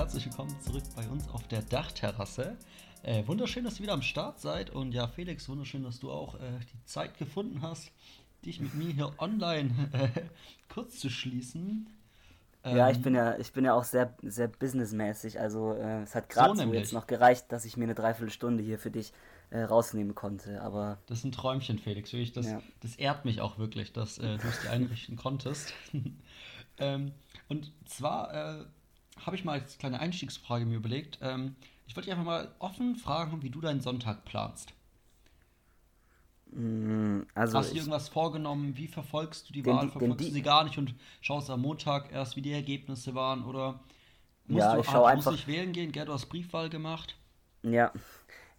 Herzlich 0.00 0.24
willkommen 0.24 0.58
zurück 0.62 0.82
bei 0.96 1.06
uns 1.08 1.28
auf 1.28 1.46
der 1.48 1.60
Dachterrasse. 1.60 2.56
Äh, 3.02 3.26
wunderschön, 3.26 3.64
dass 3.64 3.74
ihr 3.74 3.82
wieder 3.82 3.92
am 3.92 4.00
Start 4.00 4.40
seid 4.40 4.70
und 4.70 4.92
ja, 4.92 5.06
Felix, 5.06 5.46
wunderschön, 5.46 5.82
dass 5.82 6.00
du 6.00 6.10
auch 6.10 6.36
äh, 6.36 6.38
die 6.72 6.84
Zeit 6.86 7.18
gefunden 7.18 7.60
hast, 7.60 7.92
dich 8.46 8.60
mit 8.60 8.72
mir 8.72 8.90
hier 8.94 9.12
online 9.18 9.90
äh, 9.92 10.08
kurz 10.72 10.98
zu 10.98 11.10
schließen. 11.10 11.86
Ähm, 12.64 12.76
ja, 12.78 12.88
ich 12.88 13.02
bin 13.02 13.14
ja, 13.14 13.36
ich 13.36 13.52
bin 13.52 13.66
ja 13.66 13.74
auch 13.74 13.84
sehr, 13.84 14.14
sehr 14.22 14.48
businessmäßig. 14.48 15.38
Also 15.38 15.74
äh, 15.74 16.00
es 16.00 16.14
hat 16.14 16.30
gerade 16.30 16.56
so, 16.56 16.64
so 16.64 16.72
jetzt 16.72 16.94
noch 16.94 17.06
gereicht, 17.06 17.52
dass 17.52 17.66
ich 17.66 17.76
mir 17.76 17.84
eine 17.84 17.94
Dreiviertelstunde 17.94 18.64
hier 18.64 18.78
für 18.78 18.90
dich 18.90 19.12
äh, 19.50 19.60
rausnehmen 19.60 20.14
konnte. 20.14 20.62
Aber 20.62 20.96
das 21.08 21.18
ist 21.18 21.24
ein 21.24 21.32
Träumchen, 21.32 21.78
Felix. 21.78 22.10
Wirklich, 22.10 22.32
das, 22.32 22.46
ja. 22.46 22.62
das 22.80 22.96
ehrt 22.96 23.26
mich 23.26 23.42
auch 23.42 23.58
wirklich, 23.58 23.92
dass 23.92 24.16
äh, 24.16 24.38
du 24.38 24.48
es 24.48 24.62
dir 24.62 24.70
einrichten 24.70 25.16
konntest. 25.16 25.74
ähm, 26.78 27.12
und 27.50 27.70
zwar 27.84 28.64
habe 29.26 29.36
ich 29.36 29.44
mal 29.44 29.60
als 29.60 29.78
kleine 29.78 30.00
Einstiegsfrage 30.00 30.66
mir 30.66 30.76
überlegt. 30.76 31.18
Ähm, 31.22 31.56
ich 31.86 31.96
wollte 31.96 32.06
dich 32.06 32.12
einfach 32.12 32.24
mal 32.24 32.54
offen 32.58 32.96
fragen, 32.96 33.42
wie 33.42 33.50
du 33.50 33.60
deinen 33.60 33.80
Sonntag 33.80 34.24
planst. 34.24 34.72
Mm, 36.52 37.22
also 37.34 37.58
Hast 37.58 37.72
du 37.72 37.76
irgendwas 37.76 38.08
vorgenommen? 38.08 38.76
Wie 38.76 38.88
verfolgst 38.88 39.48
du 39.48 39.52
die 39.52 39.64
Wahl? 39.66 39.88
Verfolgst 39.88 40.20
du 40.20 40.30
sie 40.32 40.42
gar 40.42 40.64
nicht 40.64 40.78
und 40.78 40.94
schaust 41.20 41.50
am 41.50 41.62
Montag 41.62 42.12
erst, 42.12 42.36
wie 42.36 42.42
die 42.42 42.52
Ergebnisse 42.52 43.14
waren? 43.14 43.44
Oder 43.44 43.80
musst 44.46 44.60
ja, 44.60 44.74
du 44.74 44.80
ich 44.80 44.86
schau 44.86 45.04
ah, 45.04 45.10
einfach... 45.10 45.32
nicht 45.32 45.46
wählen 45.46 45.72
gehen? 45.72 45.92
Gerd, 45.92 46.08
du 46.08 46.12
hast 46.12 46.26
Briefwahl 46.26 46.70
gemacht. 46.70 47.16
Ja, 47.62 47.92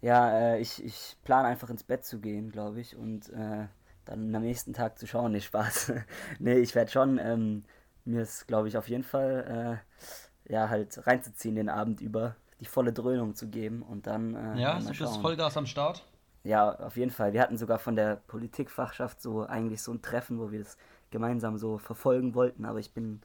ja 0.00 0.30
äh, 0.30 0.60
ich, 0.60 0.82
ich 0.82 1.16
plane 1.24 1.48
einfach 1.48 1.70
ins 1.70 1.84
Bett 1.84 2.04
zu 2.04 2.20
gehen, 2.20 2.50
glaube 2.50 2.80
ich, 2.80 2.96
und 2.96 3.28
äh, 3.30 3.66
dann 4.04 4.34
am 4.34 4.42
nächsten 4.42 4.72
Tag 4.72 4.98
zu 4.98 5.06
schauen. 5.06 5.32
Nicht 5.32 5.46
Spaß. 5.46 5.92
nee, 6.38 6.58
ich 6.58 6.74
werde 6.74 6.90
schon, 6.90 7.18
ähm, 7.18 7.64
mir 8.04 8.22
ist, 8.22 8.46
glaube 8.48 8.68
ich, 8.68 8.76
auf 8.76 8.88
jeden 8.88 9.04
Fall, 9.04 9.80
äh, 9.80 10.04
ja, 10.52 10.68
halt 10.68 11.06
reinzuziehen 11.06 11.54
den 11.54 11.70
Abend 11.70 12.02
über, 12.02 12.36
die 12.60 12.66
volle 12.66 12.92
Dröhnung 12.92 13.34
zu 13.34 13.48
geben 13.48 13.82
und 13.82 14.06
dann. 14.06 14.34
Äh, 14.34 14.60
ja, 14.60 14.78
du 14.78 14.86
bist 14.86 15.16
Vollgas 15.16 15.56
am 15.56 15.64
Start? 15.64 16.04
Ja, 16.44 16.74
auf 16.78 16.98
jeden 16.98 17.10
Fall. 17.10 17.32
Wir 17.32 17.40
hatten 17.40 17.56
sogar 17.56 17.78
von 17.78 17.96
der 17.96 18.16
Politikfachschaft 18.26 19.22
so 19.22 19.46
eigentlich 19.46 19.80
so 19.80 19.92
ein 19.92 20.02
Treffen, 20.02 20.38
wo 20.38 20.52
wir 20.52 20.58
das 20.58 20.76
gemeinsam 21.10 21.56
so 21.56 21.78
verfolgen 21.78 22.34
wollten, 22.34 22.66
aber 22.66 22.80
ich 22.80 22.92
bin 22.92 23.22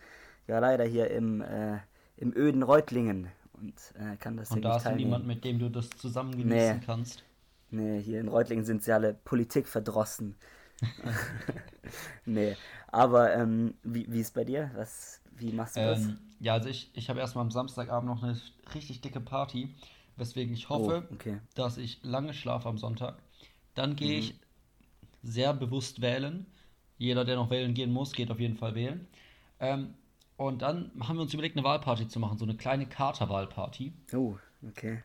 ja 0.47 0.59
leider 0.59 0.85
hier 0.85 1.11
im, 1.11 1.41
äh, 1.41 1.79
im 2.15 2.33
öden 2.33 2.63
Reutlingen 2.63 3.27
und 3.53 3.73
äh, 3.99 4.15
kann 4.17 4.37
das 4.37 4.51
und 4.51 4.59
hier 4.59 4.69
nicht 4.69 4.83
teilnehmen. 4.83 5.05
Und 5.05 5.11
da 5.11 5.17
ist 5.17 5.23
niemand, 5.23 5.27
mit 5.27 5.43
dem 5.43 5.59
du 5.59 5.69
das 5.69 5.89
zusammen 5.89 6.31
genießen 6.31 6.77
nee. 6.77 6.85
kannst? 6.85 7.23
Nee, 7.71 8.01
hier 8.01 8.21
in 8.21 8.29
Reutlingen 8.29 8.63
sind 8.63 8.83
sie 8.83 8.93
alle 8.93 9.13
Politik 9.13 9.67
verdrossen. 9.67 10.35
nee, 12.25 12.55
aber 12.87 13.33
ähm, 13.35 13.73
wie, 13.83 14.09
wie 14.09 14.21
ist 14.21 14.33
bei 14.33 14.45
dir? 14.45 14.71
Was, 14.75 15.21
wie 15.35 15.51
machst 15.51 15.75
du 15.75 15.81
das? 15.81 16.07
Ja, 16.39 16.53
also 16.53 16.69
ich, 16.69 16.89
ich 16.93 17.09
habe 17.09 17.19
erstmal 17.19 17.43
am 17.43 17.51
Samstagabend 17.51 18.09
noch 18.09 18.23
eine 18.23 18.39
richtig 18.73 19.01
dicke 19.01 19.19
Party 19.19 19.73
weswegen 20.17 20.53
ich 20.53 20.69
hoffe, 20.69 21.07
oh, 21.09 21.13
okay. 21.13 21.39
dass 21.55 21.77
ich 21.77 21.99
lange 22.03 22.33
schlafe 22.33 22.67
am 22.67 22.77
Sonntag. 22.77 23.17
Dann 23.75 23.95
gehe 23.95 24.13
mhm. 24.13 24.19
ich 24.19 24.35
sehr 25.23 25.53
bewusst 25.53 26.01
wählen. 26.01 26.45
Jeder, 26.97 27.23
der 27.23 27.35
noch 27.35 27.49
wählen 27.49 27.73
gehen 27.73 27.93
muss, 27.93 28.13
geht 28.13 28.31
auf 28.31 28.39
jeden 28.39 28.57
Fall 28.57 28.75
wählen. 28.75 29.07
Ähm, 29.59 29.93
und 30.35 30.61
dann 30.61 30.91
haben 30.99 31.17
wir 31.17 31.21
uns 31.21 31.33
überlegt, 31.33 31.55
eine 31.55 31.65
Wahlparty 31.65 32.07
zu 32.07 32.19
machen, 32.19 32.37
so 32.37 32.45
eine 32.45 32.55
kleine 32.55 32.87
Katerwahlparty. 32.87 33.93
Oh, 34.13 34.35
okay. 34.67 35.03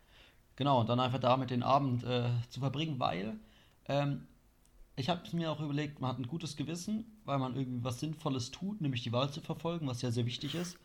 Genau, 0.57 0.81
und 0.81 0.89
dann 0.89 1.01
einfach 1.01 1.21
damit 1.21 1.51
den 1.51 1.63
Abend 1.63 2.05
äh, 2.05 2.29
zu 2.51 2.61
verbringen, 2.61 2.99
weil 2.99 3.37
ähm, 3.87 4.27
ich 4.97 5.09
habe 5.09 5.23
mir 5.33 5.51
auch 5.51 5.61
überlegt, 5.61 6.01
man 6.01 6.11
hat 6.11 6.19
ein 6.19 6.27
gutes 6.27 6.57
Gewissen, 6.57 7.07
weil 7.25 7.39
man 7.39 7.57
irgendwie 7.57 7.83
was 7.83 8.01
Sinnvolles 8.01 8.51
tut, 8.51 8.81
nämlich 8.81 9.03
die 9.03 9.13
Wahl 9.13 9.31
zu 9.31 9.41
verfolgen, 9.41 9.87
was 9.87 10.03
ja 10.03 10.11
sehr 10.11 10.27
wichtig 10.27 10.55
ist. 10.55 10.79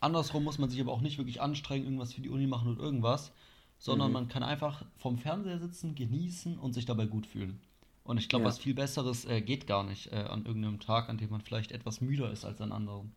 Andersrum 0.00 0.44
muss 0.44 0.58
man 0.58 0.70
sich 0.70 0.80
aber 0.80 0.92
auch 0.92 1.00
nicht 1.00 1.18
wirklich 1.18 1.40
anstrengen, 1.40 1.84
irgendwas 1.84 2.12
für 2.12 2.20
die 2.20 2.28
Uni 2.28 2.46
machen 2.46 2.72
oder 2.72 2.82
irgendwas, 2.82 3.32
sondern 3.78 4.08
mhm. 4.08 4.14
man 4.14 4.28
kann 4.28 4.42
einfach 4.42 4.84
vom 4.98 5.18
Fernseher 5.18 5.58
sitzen, 5.58 5.94
genießen 5.94 6.58
und 6.58 6.72
sich 6.72 6.86
dabei 6.86 7.06
gut 7.06 7.26
fühlen. 7.26 7.60
Und 8.04 8.18
ich 8.18 8.28
glaube, 8.28 8.44
ja. 8.44 8.48
was 8.48 8.58
viel 8.58 8.74
Besseres 8.74 9.24
äh, 9.24 9.40
geht 9.40 9.66
gar 9.66 9.82
nicht 9.82 10.12
äh, 10.12 10.16
an 10.16 10.44
irgendeinem 10.44 10.78
Tag, 10.78 11.08
an 11.08 11.16
dem 11.16 11.30
man 11.30 11.40
vielleicht 11.40 11.72
etwas 11.72 12.00
müder 12.00 12.30
ist 12.30 12.44
als 12.44 12.60
an 12.60 12.72
anderen. 12.72 13.14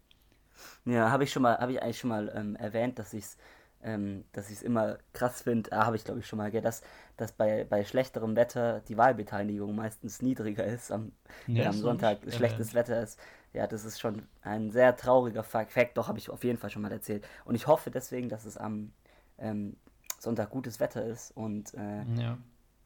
Ja, 0.86 1.12
habe 1.12 1.26
ich 1.26 1.32
schon 1.32 1.44
mal, 1.44 1.58
habe 1.58 1.74
ich 1.74 1.82
eigentlich 1.82 2.00
schon 2.00 2.10
mal 2.10 2.32
ähm, 2.34 2.56
erwähnt, 2.56 2.98
dass 2.98 3.14
ich 3.14 3.26
es 3.26 3.38
ähm, 3.84 4.24
dass 4.32 4.50
ich 4.50 4.58
es 4.58 4.64
immer 4.64 4.98
krass 5.14 5.42
finde, 5.42 5.72
ah, 5.72 5.86
habe 5.86 5.96
ich 5.96 6.04
glaube 6.04 6.20
ich 6.20 6.28
schon 6.28 6.38
mal, 6.38 6.50
gell, 6.52 6.62
dass, 6.62 6.82
dass 7.16 7.32
bei, 7.32 7.64
bei 7.64 7.86
schlechterem 7.86 8.36
Wetter 8.36 8.82
die 8.88 8.98
Wahlbeteiligung 8.98 9.76
meistens 9.76 10.22
niedriger 10.22 10.66
ist, 10.66 10.92
am, 10.92 11.12
ja, 11.48 11.60
wenn 11.60 11.68
am 11.68 11.74
Sonntag 11.74 12.20
schlechtes 12.28 12.72
äh, 12.72 12.76
Wetter 12.76 13.02
ist. 13.02 13.20
Ja, 13.54 13.66
das 13.66 13.86
ist 13.86 14.00
schon 14.00 14.24
ein 14.42 14.72
sehr 14.72 14.96
trauriger 14.96 15.44
Fakt, 15.44 15.98
doch 15.98 16.08
habe 16.08 16.20
ich 16.20 16.30
auf 16.30 16.44
jeden 16.44 16.58
Fall 16.58 16.70
schon 16.70 16.82
mal 16.82 16.92
erzählt. 16.92 17.26
Und 17.46 17.56
ich 17.56 17.68
hoffe 17.68 17.90
deswegen, 17.90 18.30
dass 18.30 18.46
es 18.46 18.58
am 18.58 18.92
ähm, 19.40 19.78
Sonntag 20.20 20.50
gutes 20.50 20.80
Wetter 20.80 21.06
ist 21.06 21.32
und 21.36 21.74
äh, 21.74 22.04
ja. 22.20 22.38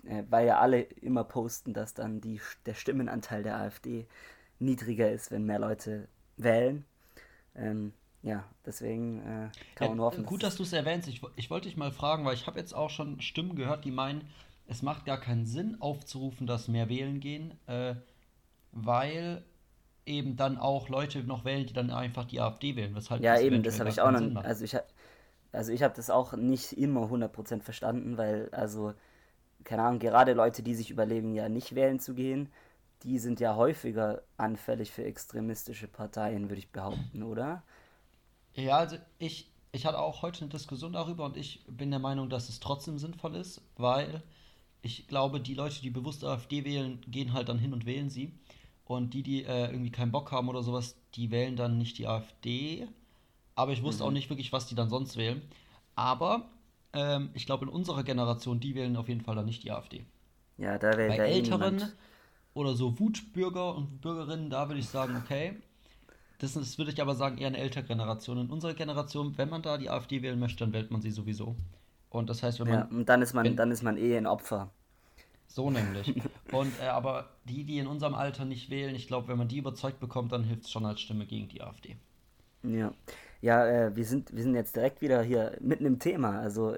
Äh, 0.03 0.23
weil 0.29 0.47
ja 0.47 0.59
alle 0.59 0.81
immer 0.81 1.23
posten, 1.23 1.73
dass 1.73 1.93
dann 1.93 2.21
die, 2.21 2.41
der 2.65 2.73
Stimmenanteil 2.73 3.43
der 3.43 3.57
AfD 3.57 4.07
niedriger 4.59 5.11
ist, 5.11 5.31
wenn 5.31 5.45
mehr 5.45 5.59
Leute 5.59 6.07
wählen. 6.37 6.85
Ähm, 7.55 7.93
ja, 8.23 8.43
deswegen 8.65 9.19
äh, 9.19 9.49
kann 9.75 9.89
man 9.89 9.97
ja, 9.97 10.03
hoffen. 10.03 10.25
Gut, 10.25 10.43
dass 10.43 10.55
du 10.55 10.63
es 10.63 10.73
erwähnst. 10.73 11.07
Ich, 11.07 11.21
ich 11.35 11.49
wollte 11.49 11.67
dich 11.67 11.77
mal 11.77 11.91
fragen, 11.91 12.25
weil 12.25 12.35
ich 12.35 12.47
habe 12.47 12.59
jetzt 12.59 12.73
auch 12.73 12.89
schon 12.89 13.19
Stimmen 13.21 13.55
gehört, 13.55 13.85
die 13.85 13.91
meinen, 13.91 14.27
es 14.67 14.81
macht 14.81 15.05
gar 15.05 15.19
keinen 15.19 15.45
Sinn 15.45 15.77
aufzurufen, 15.81 16.47
dass 16.47 16.67
mehr 16.67 16.87
wählen 16.89 17.19
gehen, 17.19 17.57
äh, 17.67 17.95
weil 18.71 19.43
eben 20.05 20.35
dann 20.35 20.57
auch 20.57 20.89
Leute 20.89 21.23
noch 21.23 21.45
wählen, 21.45 21.65
die 21.65 21.73
dann 21.73 21.91
einfach 21.91 22.25
die 22.25 22.41
AfD 22.41 22.75
wählen. 22.75 22.95
Weshalb 22.95 23.21
ja, 23.21 23.39
eben, 23.39 23.63
das 23.63 23.79
habe 23.79 23.89
ich 23.89 24.01
auch 24.01 24.11
noch. 24.11 24.43
Also 24.43 24.65
ich 24.65 24.75
habe 24.75 24.85
also 25.51 25.71
ich 25.71 25.83
habe 25.83 25.93
das 25.95 26.09
auch 26.09 26.33
nicht 26.33 26.73
immer 26.73 27.01
100% 27.01 27.61
verstanden, 27.61 28.17
weil, 28.17 28.49
also, 28.51 28.93
keine 29.63 29.83
Ahnung, 29.83 29.99
gerade 29.99 30.33
Leute, 30.33 30.63
die 30.63 30.75
sich 30.75 30.91
überlegen, 30.91 31.33
ja 31.33 31.49
nicht 31.49 31.75
wählen 31.75 31.99
zu 31.99 32.13
gehen, 32.13 32.49
die 33.03 33.19
sind 33.19 33.39
ja 33.39 33.55
häufiger 33.55 34.21
anfällig 34.37 34.91
für 34.91 35.03
extremistische 35.03 35.87
Parteien, 35.87 36.49
würde 36.49 36.59
ich 36.59 36.71
behaupten, 36.71 37.23
oder? 37.23 37.63
Ja, 38.53 38.77
also 38.77 38.97
ich, 39.17 39.51
ich 39.71 39.85
hatte 39.85 39.99
auch 39.99 40.21
heute 40.21 40.41
eine 40.41 40.49
Diskussion 40.49 40.93
darüber 40.93 41.25
und 41.25 41.35
ich 41.35 41.65
bin 41.67 41.89
der 41.89 41.99
Meinung, 41.99 42.29
dass 42.29 42.47
es 42.47 42.59
trotzdem 42.59 42.97
sinnvoll 42.97 43.35
ist, 43.35 43.61
weil 43.75 44.21
ich 44.81 45.07
glaube, 45.07 45.39
die 45.39 45.53
Leute, 45.53 45.81
die 45.81 45.89
bewusst 45.89 46.23
AfD 46.23 46.63
wählen, 46.63 47.01
gehen 47.07 47.33
halt 47.33 47.49
dann 47.49 47.59
hin 47.59 47.73
und 47.73 47.85
wählen 47.85 48.09
sie. 48.09 48.33
Und 48.85 49.13
die, 49.13 49.23
die 49.23 49.43
äh, 49.45 49.71
irgendwie 49.71 49.91
keinen 49.91 50.11
Bock 50.11 50.31
haben 50.31 50.49
oder 50.49 50.63
sowas, 50.63 50.95
die 51.15 51.31
wählen 51.31 51.55
dann 51.55 51.77
nicht 51.77 51.97
die 51.97 52.07
AfD, 52.07 52.87
aber 53.55 53.71
ich 53.71 53.83
wusste 53.83 54.03
mhm. 54.03 54.09
auch 54.09 54.13
nicht 54.13 54.29
wirklich, 54.29 54.51
was 54.51 54.67
die 54.67 54.75
dann 54.75 54.89
sonst 54.89 55.17
wählen. 55.17 55.41
Aber 55.95 56.49
ähm, 56.93 57.29
ich 57.33 57.45
glaube, 57.45 57.65
in 57.65 57.71
unserer 57.71 58.03
Generation, 58.03 58.59
die 58.59 58.75
wählen 58.75 58.97
auf 58.97 59.07
jeden 59.07 59.21
Fall 59.21 59.35
dann 59.35 59.45
nicht 59.45 59.63
die 59.63 59.71
AfD. 59.71 60.05
Ja, 60.57 60.77
da 60.77 60.97
wäre 60.97 61.09
Bei 61.09 61.17
Älteren 61.17 61.75
niemand. 61.75 61.95
oder 62.53 62.75
so 62.75 62.99
Wutbürger 62.99 63.75
und 63.75 64.01
Bürgerinnen, 64.01 64.49
da 64.49 64.67
würde 64.67 64.79
ich 64.79 64.89
sagen, 64.89 65.15
okay. 65.23 65.55
Das, 66.39 66.53
das 66.53 66.77
würde 66.77 66.91
ich 66.91 67.01
aber 67.01 67.13
sagen, 67.13 67.37
eher 67.37 67.47
eine 67.47 67.59
ältere 67.59 67.83
Generation. 67.83 68.39
In 68.39 68.49
unserer 68.49 68.73
Generation, 68.73 69.37
wenn 69.37 69.49
man 69.49 69.61
da 69.61 69.77
die 69.77 69.89
AfD 69.89 70.21
wählen 70.21 70.39
möchte, 70.39 70.63
dann 70.63 70.73
wählt 70.73 70.89
man 70.89 71.01
sie 71.01 71.11
sowieso. 71.11 71.55
Und 72.09 72.29
das 72.29 72.41
heißt, 72.43 72.59
wenn 72.59 72.67
man. 72.67 72.79
Ja, 72.79 72.85
und 72.85 73.07
dann 73.07 73.21
ist 73.21 73.33
man, 73.33 73.45
wenn, 73.45 73.55
dann 73.55 73.71
ist 73.71 73.83
man 73.83 73.97
eh 73.97 74.17
ein 74.17 74.25
Opfer. 74.25 74.71
So 75.47 75.69
nämlich. 75.69 76.13
und 76.51 76.71
äh, 76.81 76.87
aber 76.87 77.29
die, 77.45 77.63
die 77.63 77.79
in 77.79 77.87
unserem 77.87 78.15
Alter 78.15 78.45
nicht 78.45 78.69
wählen, 78.69 78.95
ich 78.95 79.07
glaube, 79.07 79.27
wenn 79.27 79.37
man 79.37 79.47
die 79.47 79.57
überzeugt 79.57 79.99
bekommt, 79.99 80.31
dann 80.31 80.43
hilft 80.43 80.63
es 80.63 80.71
schon 80.71 80.85
als 80.85 81.01
Stimme 81.01 81.25
gegen 81.25 81.47
die 81.47 81.61
AfD. 81.61 81.95
Ja. 82.63 82.91
Ja, 83.41 83.65
äh, 83.65 83.95
wir, 83.95 84.05
sind, 84.05 84.35
wir 84.35 84.43
sind 84.43 84.53
jetzt 84.53 84.75
direkt 84.75 85.01
wieder 85.01 85.23
hier 85.23 85.57
mitten 85.59 85.85
im 85.85 85.97
Thema. 85.97 86.39
Also 86.39 86.75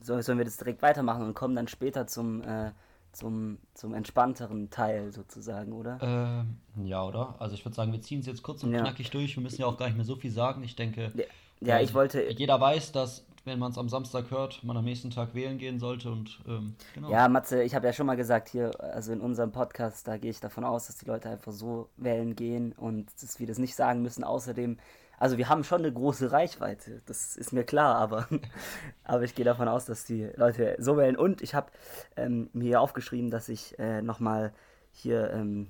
sollen 0.00 0.38
wir 0.38 0.44
das 0.44 0.58
direkt 0.58 0.82
weitermachen 0.82 1.22
und 1.22 1.34
kommen 1.34 1.56
dann 1.56 1.66
später 1.66 2.06
zum, 2.06 2.42
äh, 2.42 2.72
zum, 3.12 3.58
zum 3.72 3.94
entspannteren 3.94 4.68
Teil 4.68 5.12
sozusagen, 5.12 5.72
oder? 5.72 5.98
Ähm, 6.02 6.86
ja, 6.86 7.02
oder? 7.02 7.36
Also 7.38 7.54
ich 7.54 7.64
würde 7.64 7.74
sagen, 7.74 7.92
wir 7.92 8.02
ziehen 8.02 8.20
es 8.20 8.26
jetzt 8.26 8.42
kurz 8.42 8.62
und 8.62 8.72
ja. 8.72 8.82
knackig 8.82 9.10
durch. 9.10 9.34
Wir 9.36 9.42
müssen 9.42 9.62
ja 9.62 9.66
auch 9.66 9.78
gar 9.78 9.86
nicht 9.86 9.96
mehr 9.96 10.04
so 10.04 10.16
viel 10.16 10.30
sagen. 10.30 10.62
Ich 10.62 10.76
denke, 10.76 11.10
ja, 11.14 11.24
ja 11.60 11.80
ich 11.80 11.94
wollte. 11.94 12.30
Jeder 12.32 12.60
weiß, 12.60 12.92
dass 12.92 13.24
wenn 13.44 13.58
man 13.58 13.72
es 13.72 13.78
am 13.78 13.88
Samstag 13.88 14.30
hört, 14.30 14.62
man 14.64 14.76
am 14.76 14.84
nächsten 14.84 15.10
Tag 15.10 15.34
wählen 15.34 15.58
gehen 15.58 15.78
sollte 15.78 16.10
und 16.10 16.40
ähm, 16.48 16.74
genau. 16.94 17.10
Ja, 17.10 17.28
Matze, 17.28 17.62
ich 17.62 17.74
habe 17.74 17.86
ja 17.86 17.92
schon 17.92 18.06
mal 18.06 18.16
gesagt 18.16 18.48
hier, 18.48 18.72
also 18.80 19.12
in 19.12 19.20
unserem 19.20 19.52
Podcast, 19.52 20.08
da 20.08 20.16
gehe 20.16 20.30
ich 20.30 20.40
davon 20.40 20.64
aus, 20.64 20.86
dass 20.86 20.98
die 20.98 21.06
Leute 21.06 21.28
einfach 21.28 21.52
so 21.52 21.88
wählen 21.96 22.34
gehen 22.34 22.72
und 22.72 23.10
dass 23.22 23.38
wir 23.38 23.46
das 23.46 23.58
nicht 23.58 23.74
sagen 23.74 24.02
müssen. 24.02 24.24
Außerdem 24.24 24.78
also 25.18 25.38
wir 25.38 25.48
haben 25.48 25.64
schon 25.64 25.80
eine 25.80 25.92
große 25.92 26.32
Reichweite, 26.32 27.00
das 27.06 27.36
ist 27.36 27.52
mir 27.52 27.64
klar, 27.64 27.96
aber, 27.96 28.28
aber 29.04 29.22
ich 29.22 29.34
gehe 29.34 29.44
davon 29.44 29.68
aus, 29.68 29.84
dass 29.84 30.04
die 30.04 30.28
Leute 30.36 30.76
so 30.78 30.96
wählen. 30.96 31.16
Und 31.16 31.42
ich 31.42 31.54
habe 31.54 31.70
ähm, 32.16 32.50
mir 32.52 32.80
aufgeschrieben, 32.80 33.30
dass 33.30 33.48
ich 33.48 33.78
äh, 33.78 34.02
nochmal 34.02 34.52
hier 34.92 35.30
ein 35.32 35.40
ähm, 35.40 35.68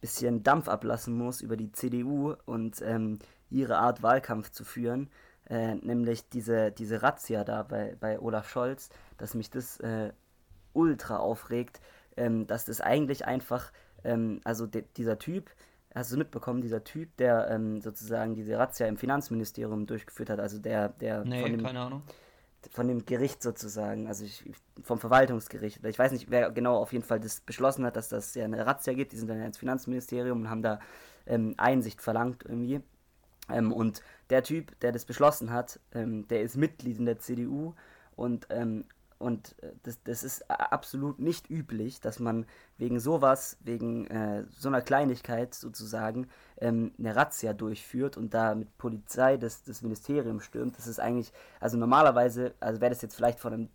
bisschen 0.00 0.42
Dampf 0.42 0.68
ablassen 0.68 1.16
muss 1.16 1.40
über 1.40 1.56
die 1.56 1.72
CDU 1.72 2.34
und 2.44 2.82
ähm, 2.82 3.18
ihre 3.50 3.78
Art 3.78 4.02
Wahlkampf 4.02 4.50
zu 4.50 4.64
führen. 4.64 5.10
Äh, 5.48 5.74
nämlich 5.76 6.28
diese, 6.28 6.70
diese 6.70 7.02
Razzia 7.02 7.44
da 7.44 7.62
bei, 7.62 7.96
bei 7.98 8.20
Olaf 8.20 8.48
Scholz, 8.48 8.90
dass 9.18 9.34
mich 9.34 9.50
das 9.50 9.80
äh, 9.80 10.12
ultra 10.72 11.16
aufregt, 11.18 11.80
ähm, 12.16 12.46
dass 12.46 12.64
das 12.64 12.80
eigentlich 12.80 13.26
einfach, 13.26 13.72
ähm, 14.04 14.40
also 14.44 14.66
de, 14.66 14.84
dieser 14.96 15.18
Typ, 15.18 15.50
hast 15.94 16.12
du 16.12 16.16
mitbekommen, 16.16 16.62
dieser 16.62 16.84
Typ, 16.84 17.16
der 17.16 17.48
ähm, 17.50 17.80
sozusagen 17.80 18.34
diese 18.34 18.58
Razzia 18.58 18.86
im 18.86 18.96
Finanzministerium 18.96 19.86
durchgeführt 19.86 20.30
hat, 20.30 20.40
also 20.40 20.58
der, 20.58 20.88
der 20.90 21.24
Nee, 21.24 21.42
von 21.42 21.52
dem, 21.52 21.62
keine 21.62 21.80
Ahnung. 21.80 22.02
von 22.70 22.88
dem 22.88 23.04
Gericht 23.04 23.42
sozusagen, 23.42 24.06
also 24.06 24.24
ich, 24.24 24.44
vom 24.82 24.98
Verwaltungsgericht. 24.98 25.84
Ich 25.84 25.98
weiß 25.98 26.12
nicht, 26.12 26.30
wer 26.30 26.50
genau 26.50 26.76
auf 26.78 26.92
jeden 26.92 27.04
Fall 27.04 27.20
das 27.20 27.40
beschlossen 27.40 27.84
hat, 27.84 27.96
dass 27.96 28.08
das 28.08 28.34
ja 28.34 28.44
eine 28.44 28.64
Razzia 28.64 28.94
gibt. 28.94 29.12
Die 29.12 29.16
sind 29.16 29.28
dann 29.28 29.40
ins 29.42 29.58
Finanzministerium 29.58 30.42
und 30.42 30.50
haben 30.50 30.62
da 30.62 30.78
ähm, 31.26 31.54
Einsicht 31.58 32.00
verlangt 32.00 32.44
irgendwie. 32.44 32.80
Ähm, 33.50 33.72
und 33.72 34.02
der 34.32 34.42
Typ, 34.42 34.80
der 34.80 34.92
das 34.92 35.04
beschlossen 35.04 35.52
hat, 35.52 35.78
ähm, 35.94 36.26
der 36.28 36.40
ist 36.42 36.56
Mitglied 36.56 36.98
in 36.98 37.04
der 37.04 37.18
CDU 37.18 37.74
und, 38.16 38.46
ähm, 38.50 38.86
und 39.18 39.54
äh, 39.62 39.72
das, 39.82 40.02
das 40.02 40.24
ist 40.24 40.50
absolut 40.50 41.18
nicht 41.18 41.50
üblich, 41.50 42.00
dass 42.00 42.18
man 42.18 42.46
wegen 42.78 42.98
sowas, 42.98 43.58
wegen 43.60 44.06
äh, 44.06 44.44
so 44.50 44.70
einer 44.70 44.80
Kleinigkeit 44.80 45.54
sozusagen, 45.54 46.28
ähm, 46.58 46.92
eine 46.98 47.14
Razzia 47.14 47.52
durchführt 47.52 48.16
und 48.16 48.32
da 48.32 48.54
mit 48.54 48.76
Polizei 48.78 49.36
das, 49.36 49.64
das 49.64 49.82
Ministerium 49.82 50.40
stürmt. 50.40 50.78
Das 50.78 50.86
ist 50.86 50.98
eigentlich, 50.98 51.30
also 51.60 51.76
normalerweise, 51.76 52.54
also 52.58 52.80
wäre 52.80 52.90
das 52.90 53.02
jetzt 53.02 53.14
vielleicht 53.14 53.38
von 53.38 53.52
einem 53.52 53.68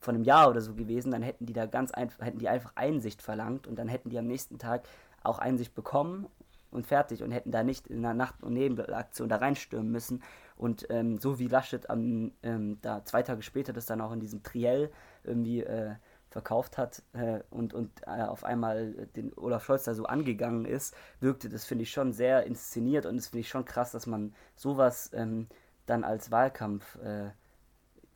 von 0.00 0.14
einem 0.14 0.22
Jahr 0.22 0.48
oder 0.48 0.60
so 0.60 0.74
gewesen, 0.74 1.10
dann 1.10 1.22
hätten 1.22 1.44
die 1.44 1.52
da 1.52 1.66
ganz 1.66 1.90
einfach, 1.90 2.24
hätten 2.24 2.38
die 2.38 2.48
einfach 2.48 2.70
Einsicht 2.76 3.20
verlangt 3.20 3.66
und 3.66 3.74
dann 3.80 3.88
hätten 3.88 4.10
die 4.10 4.18
am 4.20 4.28
nächsten 4.28 4.56
Tag 4.56 4.84
auch 5.24 5.40
Einsicht 5.40 5.74
bekommen 5.74 6.28
und 6.70 6.86
fertig 6.86 7.22
und 7.22 7.30
hätten 7.30 7.50
da 7.50 7.62
nicht 7.62 7.86
in 7.86 7.98
einer 7.98 8.14
Nacht- 8.14 8.42
und 8.42 8.54
Nebelaktion 8.54 9.28
da 9.28 9.36
reinstürmen 9.36 9.90
müssen. 9.90 10.22
Und 10.56 10.86
ähm, 10.90 11.18
so 11.18 11.38
wie 11.38 11.48
Laschet 11.48 11.88
am, 11.88 12.32
ähm, 12.42 12.78
da 12.82 13.04
zwei 13.04 13.22
Tage 13.22 13.42
später 13.42 13.72
das 13.72 13.86
dann 13.86 14.00
auch 14.00 14.12
in 14.12 14.20
diesem 14.20 14.42
Triell 14.42 14.90
irgendwie 15.24 15.62
äh, 15.62 15.94
verkauft 16.30 16.76
hat 16.76 17.02
äh, 17.14 17.40
und, 17.50 17.72
und 17.74 17.90
äh, 18.06 18.22
auf 18.22 18.44
einmal 18.44 19.08
den 19.16 19.32
Olaf 19.36 19.64
Scholz 19.64 19.84
da 19.84 19.94
so 19.94 20.04
angegangen 20.04 20.66
ist, 20.66 20.94
wirkte 21.20 21.48
das, 21.48 21.64
finde 21.64 21.84
ich, 21.84 21.90
schon 21.90 22.12
sehr 22.12 22.44
inszeniert 22.44 23.06
und 23.06 23.16
das 23.16 23.28
finde 23.28 23.40
ich 23.40 23.48
schon 23.48 23.64
krass, 23.64 23.92
dass 23.92 24.06
man 24.06 24.34
sowas 24.54 25.10
ähm, 25.14 25.46
dann 25.86 26.04
als 26.04 26.30
Wahlkampf 26.30 26.96
äh, 26.96 27.30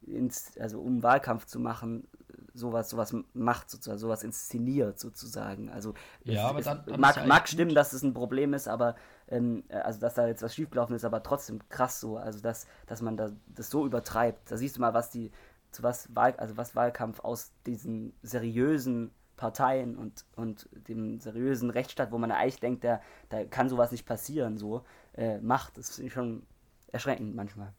ins, 0.03 0.59
also 0.59 0.81
um 0.81 1.03
Wahlkampf 1.03 1.47
zu 1.47 1.59
machen, 1.59 2.07
sowas, 2.55 2.91
sowas 2.91 3.15
macht 3.35 3.71
sozusagen, 3.71 3.99
sowas 3.99 4.23
inszeniert 4.23 4.99
sozusagen. 4.99 5.69
Also 5.71 5.95
Ja, 6.25 6.45
es, 6.45 6.51
aber 6.51 6.61
dann- 6.63 6.85
dann 6.87 7.01
mag, 7.01 7.17
ja 7.17 7.27
mag 7.27 7.49
stimmen, 7.49 7.69
gut. 7.71 7.77
dass 7.77 7.93
es 7.93 8.03
ein 8.03 8.15
Problem 8.15 8.55
ist, 8.55 8.69
aber 8.69 8.95
ähm, 9.29 9.65
äh, 9.69 9.77
also 9.77 10.01
dass 10.01 10.15
da 10.15 10.27
jetzt 10.27 10.43
was 10.43 10.55
schiefgelaufen 10.55 10.95
ist, 10.97 11.05
aber 11.05 11.23
trotzdem 11.23 11.61
krass 11.69 12.01
so, 12.01 12.17
also 12.17 12.41
dass, 12.41 12.67
dass 12.87 13.01
man 13.03 13.17
da 13.17 13.31
das 13.47 13.71
so 13.71 13.87
übertreibt. 13.87 14.51
Da 14.51 14.57
siehst 14.57 14.77
du 14.77 14.81
mal, 14.81 14.95
was 14.95 15.11
die, 15.11 15.31
zu 15.71 15.83
was 15.83 16.15
Wahl, 16.15 16.35
also 16.37 16.57
was 16.57 16.77
Wahlkampf 16.77 17.21
aus 17.21 17.53
diesen 17.67 18.13
seriösen 18.23 19.11
Parteien 19.37 19.97
und, 19.97 20.25
und 20.37 20.69
dem 20.89 21.19
seriösen 21.19 21.71
Rechtsstaat, 21.71 22.13
wo 22.13 22.19
man 22.19 22.31
eigentlich 22.31 22.61
denkt, 22.61 22.85
da, 22.85 23.01
da 23.31 23.45
kann 23.45 23.69
sowas 23.69 23.91
nicht 23.91 24.07
passieren, 24.07 24.57
so, 24.59 24.85
äh, 25.15 25.39
macht. 25.39 25.79
Das 25.79 25.95
finde 25.97 26.09
ich 26.09 26.13
schon 26.13 26.47
erschreckend 26.89 27.35
manchmal. 27.35 27.73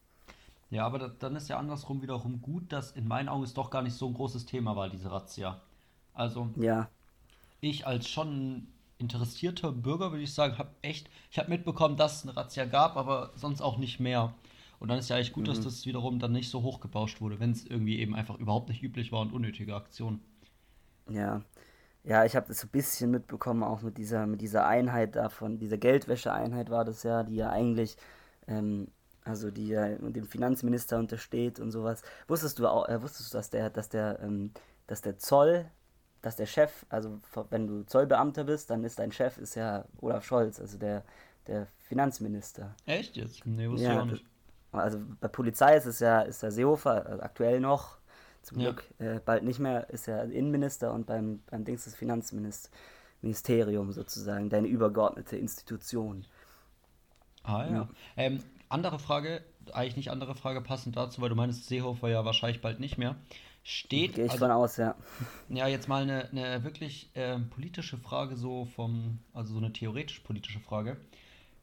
Ja, 0.73 0.85
aber 0.85 0.99
da, 0.99 1.07
dann 1.07 1.35
ist 1.37 1.47
ja 1.49 1.57
andersrum 1.57 2.01
wiederum 2.01 2.41
gut, 2.41 2.71
dass 2.73 2.91
in 2.91 3.07
meinen 3.07 3.29
Augen 3.29 3.43
es 3.43 3.53
doch 3.53 3.69
gar 3.69 3.81
nicht 3.81 3.95
so 3.95 4.07
ein 4.07 4.13
großes 4.13 4.45
Thema 4.45 4.75
war, 4.75 4.89
diese 4.89 5.09
Razzia. 5.11 5.61
Also 6.13 6.49
Ja, 6.55 6.91
ich 7.61 7.87
als 7.87 8.07
schon 8.09 8.67
interessierter 8.99 9.71
Bürger 9.71 10.11
würde 10.11 10.23
ich 10.23 10.33
sagen, 10.33 10.57
habe 10.57 10.69
echt, 10.81 11.09
ich 11.31 11.39
habe 11.39 11.49
mitbekommen, 11.49 11.97
dass 11.97 12.17
es 12.17 12.23
eine 12.23 12.35
Razzia 12.37 12.65
gab, 12.65 12.95
aber 12.95 13.31
sonst 13.35 13.61
auch 13.61 13.77
nicht 13.77 13.99
mehr. 13.99 14.33
Und 14.79 14.89
dann 14.89 14.99
ist 14.99 15.09
ja 15.09 15.15
eigentlich 15.15 15.33
gut, 15.33 15.47
dass 15.47 15.61
das 15.61 15.85
wiederum 15.85 16.19
dann 16.19 16.31
nicht 16.33 16.49
so 16.49 16.61
hochgebauscht 16.63 17.21
wurde, 17.21 17.39
wenn 17.39 17.51
es 17.51 17.65
irgendwie 17.65 17.99
eben 17.99 18.15
einfach 18.15 18.37
überhaupt 18.37 18.69
nicht 18.69 18.83
üblich 18.83 19.11
war 19.11 19.21
und 19.21 19.33
unnötige 19.33 19.75
Aktion. 19.75 20.19
Ja, 21.09 21.43
ja, 22.03 22.25
ich 22.25 22.35
habe 22.35 22.47
das 22.47 22.59
so 22.61 22.67
ein 22.67 22.71
bisschen 22.71 23.11
mitbekommen, 23.11 23.63
auch 23.63 23.81
mit 23.81 23.97
dieser, 23.97 24.27
mit 24.27 24.41
dieser 24.41 24.67
Einheit 24.67 25.15
davon, 25.15 25.59
dieser 25.59 25.77
Geldwäscheeinheit 25.77 26.69
war 26.69 26.85
das 26.85 27.03
ja, 27.03 27.23
die 27.23 27.35
ja 27.37 27.49
eigentlich, 27.51 27.97
ähm, 28.47 28.89
also 29.25 29.51
die 29.51 29.67
ja 29.69 29.87
dem 29.89 30.25
Finanzminister 30.25 30.97
untersteht 30.99 31.59
und 31.59 31.71
sowas. 31.71 32.01
Wusstest 32.27 32.59
du 32.59 32.67
auch, 32.67 32.87
äh, 32.89 33.01
wusstest 33.01 33.33
du, 33.33 33.37
dass 33.37 33.49
der, 33.49 33.69
dass 33.69 33.89
der, 33.89 34.19
ähm, 34.21 34.51
dass 34.87 35.01
der 35.01 35.17
Zoll, 35.17 35.65
dass 36.21 36.35
der 36.35 36.45
Chef, 36.45 36.85
also 36.89 37.19
wenn 37.49 37.67
du 37.67 37.83
Zollbeamter 37.85 38.43
bist, 38.45 38.69
dann 38.69 38.83
ist 38.83 38.99
dein 38.99 39.11
Chef 39.11 39.37
ist 39.37 39.55
ja 39.55 39.85
Olaf 40.01 40.25
Scholz, 40.25 40.59
also 40.59 40.77
der, 40.77 41.03
der 41.47 41.67
Finanzminister. 41.79 42.75
Echt 42.85 43.15
jetzt? 43.17 43.45
Nee, 43.45 43.69
wusste 43.69 43.91
ich 43.91 43.95
Ja, 43.95 44.01
auch 44.01 44.05
das, 44.07 44.19
nicht. 44.19 44.25
also 44.71 44.99
bei 45.21 45.27
Polizei 45.27 45.75
ist 45.77 45.85
es 45.85 45.99
ja, 45.99 46.21
ist 46.21 46.43
der 46.43 46.51
Seehofer 46.51 47.19
äh, 47.19 47.21
aktuell 47.21 47.59
noch, 47.59 47.97
zum 48.41 48.59
Ja. 48.59 48.71
Glück, 48.71 48.83
äh, 48.99 49.19
bald 49.19 49.43
nicht 49.43 49.59
mehr, 49.59 49.89
ist 49.89 50.07
er 50.07 50.23
Innenminister 50.25 50.93
und 50.93 51.05
beim, 51.05 51.41
beim 51.49 51.63
Dings 51.65 51.85
das 51.85 51.95
Finanzministerium 51.95 53.91
sozusagen, 53.91 54.49
deine 54.49 54.67
übergeordnete 54.67 55.37
Institution. 55.37 56.25
Ah 57.43 57.65
ja. 57.65 57.71
Ja. 57.75 57.89
Ähm, 58.17 58.43
andere 58.73 58.99
Frage, 58.99 59.43
eigentlich 59.71 59.95
nicht 59.95 60.11
andere 60.11 60.35
Frage 60.35 60.61
passend 60.61 60.97
dazu, 60.97 61.21
weil 61.21 61.29
du 61.29 61.35
meinst, 61.35 61.67
Seehofer 61.67 62.09
ja 62.09 62.25
wahrscheinlich 62.25 62.61
bald 62.61 62.79
nicht 62.79 62.97
mehr. 62.97 63.15
Steht, 63.63 64.15
Gehe 64.15 64.25
ich 64.25 64.31
also 64.31 64.45
von 64.45 64.51
aus, 64.51 64.77
ja. 64.77 64.95
Ja, 65.49 65.67
jetzt 65.67 65.87
mal 65.87 66.03
eine, 66.03 66.29
eine 66.29 66.63
wirklich 66.63 67.09
ähm, 67.15 67.49
politische 67.49 67.97
Frage, 67.97 68.35
so 68.35 68.65
vom, 68.65 69.19
also 69.33 69.53
so 69.53 69.59
eine 69.59 69.71
theoretisch-politische 69.71 70.59
Frage. 70.59 70.97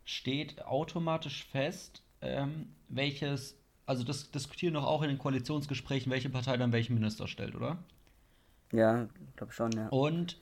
Steht 0.04 0.64
automatisch 0.64 1.44
fest, 1.44 2.02
ähm, 2.22 2.68
welches, 2.88 3.56
also 3.84 4.02
das 4.02 4.30
diskutieren 4.30 4.74
doch 4.74 4.86
auch 4.86 5.02
in 5.02 5.08
den 5.08 5.18
Koalitionsgesprächen, 5.18 6.10
welche 6.10 6.30
Partei 6.30 6.56
dann 6.56 6.72
welchen 6.72 6.94
Minister 6.94 7.28
stellt, 7.28 7.54
oder? 7.54 7.76
Ja, 8.72 9.08
glaube 9.36 9.52
schon, 9.52 9.72
ja. 9.72 9.88
Und, 9.88 10.40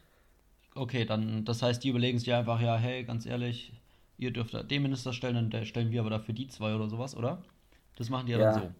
okay, 0.74 1.06
dann, 1.06 1.44
das 1.44 1.62
heißt, 1.62 1.82
die 1.82 1.88
überlegen 1.88 2.18
sich 2.18 2.32
einfach, 2.32 2.60
ja, 2.60 2.76
hey, 2.76 3.02
ganz 3.02 3.26
ehrlich, 3.26 3.72
ihr 4.18 4.32
dürft 4.32 4.54
da 4.54 4.62
den 4.62 4.82
Minister 4.82 5.12
stellen, 5.12 5.50
dann 5.50 5.66
stellen 5.66 5.90
wir 5.92 6.00
aber 6.00 6.10
dafür 6.10 6.34
die 6.34 6.48
zwei 6.48 6.74
oder 6.74 6.88
sowas, 6.88 7.16
oder? 7.16 7.42
Das 7.96 8.10
machen 8.10 8.26
die 8.26 8.32
ja, 8.32 8.38
Ja. 8.38 8.44
dann 8.44 8.52
so. 8.52 8.74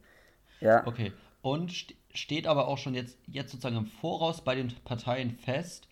Ja, 0.60 0.84
Okay. 0.84 1.12
Und 1.42 1.72
st 1.72 1.94
steht 2.14 2.46
aber 2.48 2.68
auch 2.68 2.78
schon 2.78 2.94
jetzt, 2.94 3.18
jetzt 3.28 3.52
sozusagen 3.52 3.76
im 3.76 3.86
Voraus 3.86 4.42
bei 4.42 4.54
den 4.56 4.68
Parteien 4.84 5.30
fest, 5.30 5.88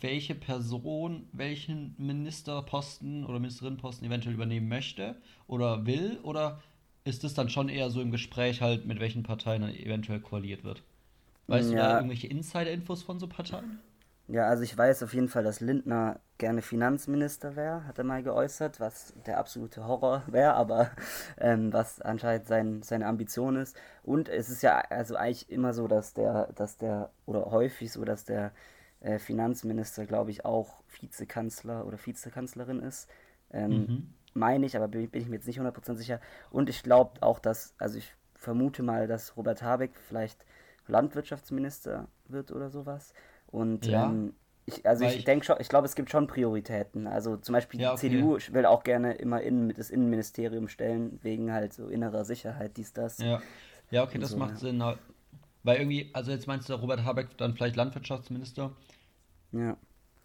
welche 0.00 0.34
Person 0.34 1.28
welchen 1.32 1.94
Ministerposten 1.98 3.24
oder 3.24 3.38
Ministerinnenposten 3.38 4.06
eventuell 4.06 4.34
übernehmen 4.34 4.68
möchte 4.68 5.16
oder 5.46 5.86
will? 5.86 6.18
Oder 6.22 6.60
ist 7.04 7.24
es 7.24 7.34
dann 7.34 7.50
schon 7.50 7.68
eher 7.68 7.90
so 7.90 8.00
im 8.00 8.10
Gespräch 8.10 8.60
halt, 8.62 8.86
mit 8.86 9.00
welchen 9.00 9.22
Parteien 9.22 9.62
dann 9.62 9.74
eventuell 9.74 10.20
koaliert 10.20 10.64
wird? 10.64 10.82
Weißt 11.48 11.72
du 11.72 11.76
da 11.76 11.90
Ja. 11.90 11.96
irgendwelche 11.96 12.28
Insider-Infos 12.28 13.02
von 13.02 13.20
so 13.20 13.28
Parteien? 13.28 13.80
Ja, 14.28 14.46
also 14.48 14.62
ich 14.62 14.76
weiß 14.76 15.02
auf 15.02 15.12
jeden 15.14 15.28
Fall, 15.28 15.44
dass 15.44 15.60
Lindner 15.60 16.20
gerne 16.38 16.62
Finanzminister 16.62 17.56
wäre, 17.56 17.86
hat 17.86 17.98
er 17.98 18.04
mal 18.04 18.22
geäußert, 18.22 18.80
was 18.80 19.12
der 19.26 19.38
absolute 19.38 19.86
Horror 19.86 20.22
wäre, 20.28 20.54
aber 20.54 20.90
ähm, 21.38 21.72
was 21.72 22.00
anscheinend 22.00 22.46
sein, 22.46 22.82
seine 22.82 23.06
Ambition 23.06 23.56
ist. 23.56 23.76
Und 24.02 24.28
es 24.28 24.48
ist 24.50 24.62
ja 24.62 24.78
also 24.90 25.16
eigentlich 25.16 25.50
immer 25.50 25.74
so, 25.74 25.88
dass 25.88 26.14
der, 26.14 26.48
dass 26.54 26.78
der, 26.78 27.10
oder 27.26 27.46
häufig 27.50 27.92
so, 27.92 28.04
dass 28.04 28.24
der 28.24 28.52
äh, 29.00 29.18
Finanzminister, 29.18 30.06
glaube 30.06 30.30
ich, 30.30 30.44
auch 30.44 30.82
Vizekanzler 31.00 31.86
oder 31.86 31.98
Vizekanzlerin 32.04 32.80
ist. 32.82 33.08
Ähm, 33.52 33.88
Mhm. 33.88 34.14
Meine 34.36 34.66
ich, 34.66 34.76
aber 34.76 34.88
bin, 34.88 35.08
bin 35.10 35.22
ich 35.22 35.28
mir 35.28 35.36
jetzt 35.36 35.46
nicht 35.46 35.60
100% 35.60 35.94
sicher. 35.96 36.20
Und 36.50 36.68
ich 36.68 36.82
glaube 36.82 37.22
auch, 37.22 37.38
dass, 37.38 37.74
also 37.78 37.98
ich 37.98 38.14
vermute 38.34 38.82
mal, 38.82 39.06
dass 39.06 39.36
Robert 39.36 39.62
Habeck 39.62 39.92
vielleicht 40.08 40.44
Landwirtschaftsminister 40.88 42.08
wird 42.26 42.50
oder 42.50 42.70
sowas. 42.70 43.14
Und 43.54 43.86
Ja, 43.86 44.10
ähm, 44.10 44.34
ich, 44.66 44.84
also 44.86 45.04
weil 45.04 45.16
ich 45.16 45.24
denke 45.24 45.44
schon, 45.44 45.56
ich 45.60 45.68
glaube, 45.68 45.86
es 45.86 45.94
gibt 45.94 46.10
schon 46.10 46.26
Prioritäten. 46.26 47.06
Also 47.06 47.36
zum 47.36 47.52
Beispiel 47.52 47.80
Ja, 47.80 47.90
die 47.90 48.06
okay. 48.06 48.10
CDU 48.10 48.38
will 48.54 48.66
auch 48.66 48.82
gerne 48.82 49.12
immer 49.14 49.40
in, 49.42 49.68
das 49.74 49.90
Innenministerium 49.90 50.68
stellen, 50.68 51.18
wegen 51.22 51.52
halt 51.52 51.72
so 51.72 51.88
innerer 51.88 52.24
Sicherheit, 52.24 52.76
dies, 52.76 52.92
das. 52.92 53.18
Ja. 53.18 53.42
Ja, 53.90 54.02
okay, 54.02 54.18
das 54.18 54.30
so, 54.30 54.38
macht 54.38 54.54
ja. 54.54 54.56
Sinn. 54.56 54.82
Weil 55.62 55.78
irgendwie, 55.78 56.10
also 56.14 56.30
jetzt 56.30 56.46
meinst 56.46 56.68
du 56.68 56.74
Robert 56.74 57.04
Habeck 57.04 57.36
dann 57.36 57.54
vielleicht 57.54 57.76
Landwirtschaftsminister? 57.76 58.72
Ja. 59.52 59.76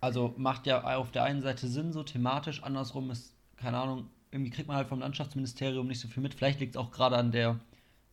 Also 0.02 0.34
macht 0.38 0.66
ja 0.66 0.84
auf 0.98 1.12
der 1.12 1.24
einen 1.24 1.42
Seite 1.42 1.68
Sinn, 1.68 1.92
so 1.92 2.04
thematisch, 2.04 2.64
andersrum 2.64 3.12
ist, 3.12 3.36
keine 3.58 3.78
Ahnung, 3.78 4.10
irgendwie 4.32 4.52
kriegt 4.52 4.68
man 4.68 4.78
halt 4.78 4.88
vom 4.88 5.00
Landschaftsministerium 5.00 5.88
nicht 5.88 6.00
so 6.00 6.08
viel 6.08 6.24
mit. 6.24 6.34
Vielleicht 6.34 6.60
liegt 6.60 6.76
es 6.76 6.78
auch 6.78 6.92
gerade 6.92 7.18
an 7.18 7.32
der 7.32 7.60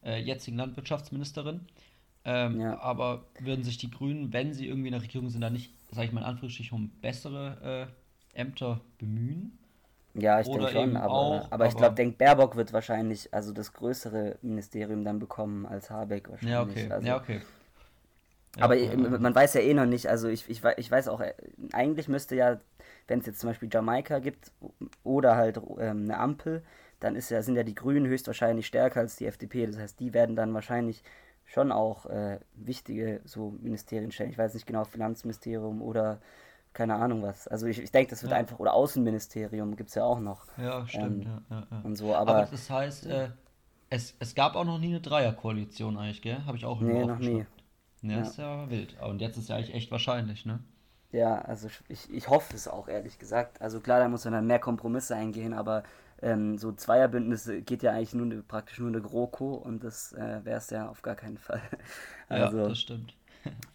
äh, 0.05 0.21
jetzigen 0.21 0.57
Landwirtschaftsministerin. 0.57 1.61
Ähm, 2.27 2.61
Ja. 2.61 2.79
Aber 2.81 3.25
würden 3.39 3.65
sich 3.65 3.79
die 3.79 3.91
Grünen, 3.91 4.33
wenn 4.33 4.53
sie 4.53 4.67
irgendwie 4.67 4.89
in 4.89 4.93
der 4.93 5.03
Regierung 5.03 5.31
sind, 5.31 5.41
da 5.41 5.49
nicht, 5.49 5.73
sag 5.93 6.05
ich 6.05 6.13
mal 6.13 6.21
in 6.21 6.27
Anführungsstrichen, 6.27 6.77
um 6.77 6.91
bessere 7.01 7.89
äh, 8.35 8.41
Ämter 8.41 8.81
bemühen? 8.99 9.57
Ja, 10.15 10.41
ich 10.41 10.49
denke 10.49 10.69
schon, 10.69 10.97
aber, 10.97 11.15
auch, 11.15 11.53
aber 11.53 11.67
ich 11.67 11.73
aber- 11.73 11.79
glaube, 11.79 11.95
denk 11.95 12.19
Baerbock 12.19 12.57
wird 12.57 12.73
wahrscheinlich 12.73 13.33
also 13.33 13.53
das 13.53 13.73
größere 13.73 14.39
Ministerium 14.43 15.05
dann 15.05 15.19
bekommen 15.19 15.67
als 15.67 15.91
Habeck 15.91 16.29
wahrscheinlich. 16.31 16.55
Ja, 16.55 16.63
okay. 16.63 16.91
Also, 16.91 17.07
ja, 17.07 17.17
okay. 17.17 17.41
Ja, 18.57 18.65
Aber 18.65 18.75
okay, 18.75 18.87
äh, 18.93 18.97
man 18.97 19.35
weiß 19.35 19.55
ja 19.55 19.61
eh 19.61 19.75
noch 19.75 19.85
nicht, 19.87 20.09
also 20.09 20.29
ich, 20.29 20.49
ich, 20.49 20.63
ich 20.65 20.91
weiß 20.91 21.09
auch, 21.09 21.21
äh, 21.21 21.35
eigentlich 21.73 22.09
müsste 22.09 22.35
ja, 22.35 22.59
wenn 23.07 23.21
es 23.21 23.27
jetzt 23.27 23.41
zum 23.41 23.51
Beispiel 23.51 23.69
Jamaika 23.71 24.19
gibt 24.19 24.51
oder 25.05 25.37
halt 25.37 25.59
ähm, 25.79 26.05
eine 26.05 26.19
Ampel, 26.19 26.63
dann 26.99 27.15
ist 27.15 27.31
ja, 27.31 27.43
sind 27.43 27.57
ja 27.57 27.63
die 27.63 27.75
Grünen 27.75 28.07
höchstwahrscheinlich 28.07 28.67
stärker 28.67 29.01
als 29.01 29.17
die 29.17 29.27
FDP. 29.27 29.67
Das 29.67 29.77
heißt, 29.79 30.01
die 30.01 30.15
werden 30.15 30.35
dann 30.35 30.55
wahrscheinlich 30.55 31.03
schon 31.47 31.73
auch 31.73 32.07
äh, 32.07 32.41
wichtige 32.55 33.21
so 33.25 33.53
Ministerien 33.61 34.13
stellen. 34.13 34.31
Ich 34.31 34.39
weiß 34.39 34.55
nicht 34.55 34.67
genau, 34.67 34.85
Finanzministerium 34.85 35.83
oder 35.83 36.21
keine 36.75 36.97
Ahnung 36.97 37.23
was. 37.23 37.49
Also 37.49 37.67
ich, 37.67 37.81
ich 37.81 37.93
denke, 37.93 38.11
das 38.11 38.23
wird 38.23 38.33
Ja. 38.33 38.39
einfach, 38.39 38.59
oder 38.61 38.75
Außenministerium 38.75 39.77
gibt 39.77 39.91
es 39.91 39.95
ja 39.97 40.05
auch 40.05 40.21
noch. 40.21 40.47
Ja, 40.57 40.87
stimmt, 40.89 41.25
Ähm, 41.25 41.27
ja, 41.27 41.43
ja. 41.51 41.67
Und 41.83 41.97
so, 41.97 42.15
Aber, 42.15 42.37
aber 42.37 42.47
das 42.47 42.69
heißt, 42.71 43.07
äh, 43.07 43.31
es, 43.91 44.17
es 44.21 44.35
gab 44.35 44.57
auch 44.57 44.65
noch 44.65 44.79
nie 44.79 44.89
eine 44.89 45.01
Dreierkoalition 45.01 45.97
eigentlich, 45.99 46.23
gell? 46.23 46.45
Habe 46.47 46.57
ich 46.57 46.65
auch 46.67 46.81
nee, 46.81 47.05
noch 47.05 47.19
nie. 47.19 47.47
Ja. 48.03 48.21
ist 48.23 48.39
ja 48.39 48.71
wild. 48.71 49.01
Und 49.03 49.21
jetzt 49.21 49.37
ist 49.37 49.49
ja 49.49 49.57
eigentlich 49.57 49.75
echt 49.75 49.91
wahrscheinlich, 49.91 50.47
ne? 50.47 50.61
Ja, 51.13 51.39
also 51.41 51.69
ich, 51.89 52.13
ich 52.13 52.29
hoffe 52.29 52.55
es 52.57 52.69
auch, 52.69 52.89
ehrlich 52.89 53.19
gesagt. 53.19 53.61
Also 53.63 53.81
klar, 53.81 54.01
da 54.01 54.09
muss 54.09 54.25
man 54.25 54.35
dann 54.35 54.47
mehr 54.47 54.59
Kompromisse 54.59 55.15
eingehen, 55.17 55.55
aber 55.55 55.83
ähm, 56.23 56.59
so 56.59 56.73
Zweierbündnisse 56.73 57.63
geht 57.63 57.83
ja 57.83 57.93
eigentlich 57.93 58.15
nur 58.15 58.27
eine, 58.27 58.43
praktisch 58.43 58.79
nur 58.79 58.89
eine 58.89 59.03
GroKo 59.03 59.55
und 59.55 59.85
das 59.85 60.13
äh, 60.15 60.45
wäre 60.45 60.59
es 60.59 60.71
ja 60.71 60.89
auf 60.89 61.03
gar 61.03 61.15
keinen 61.17 61.39
Fall. 61.39 61.61
Ja, 62.31 62.53
Also, 62.53 62.59
das 62.63 62.79
stimmt. 62.79 63.15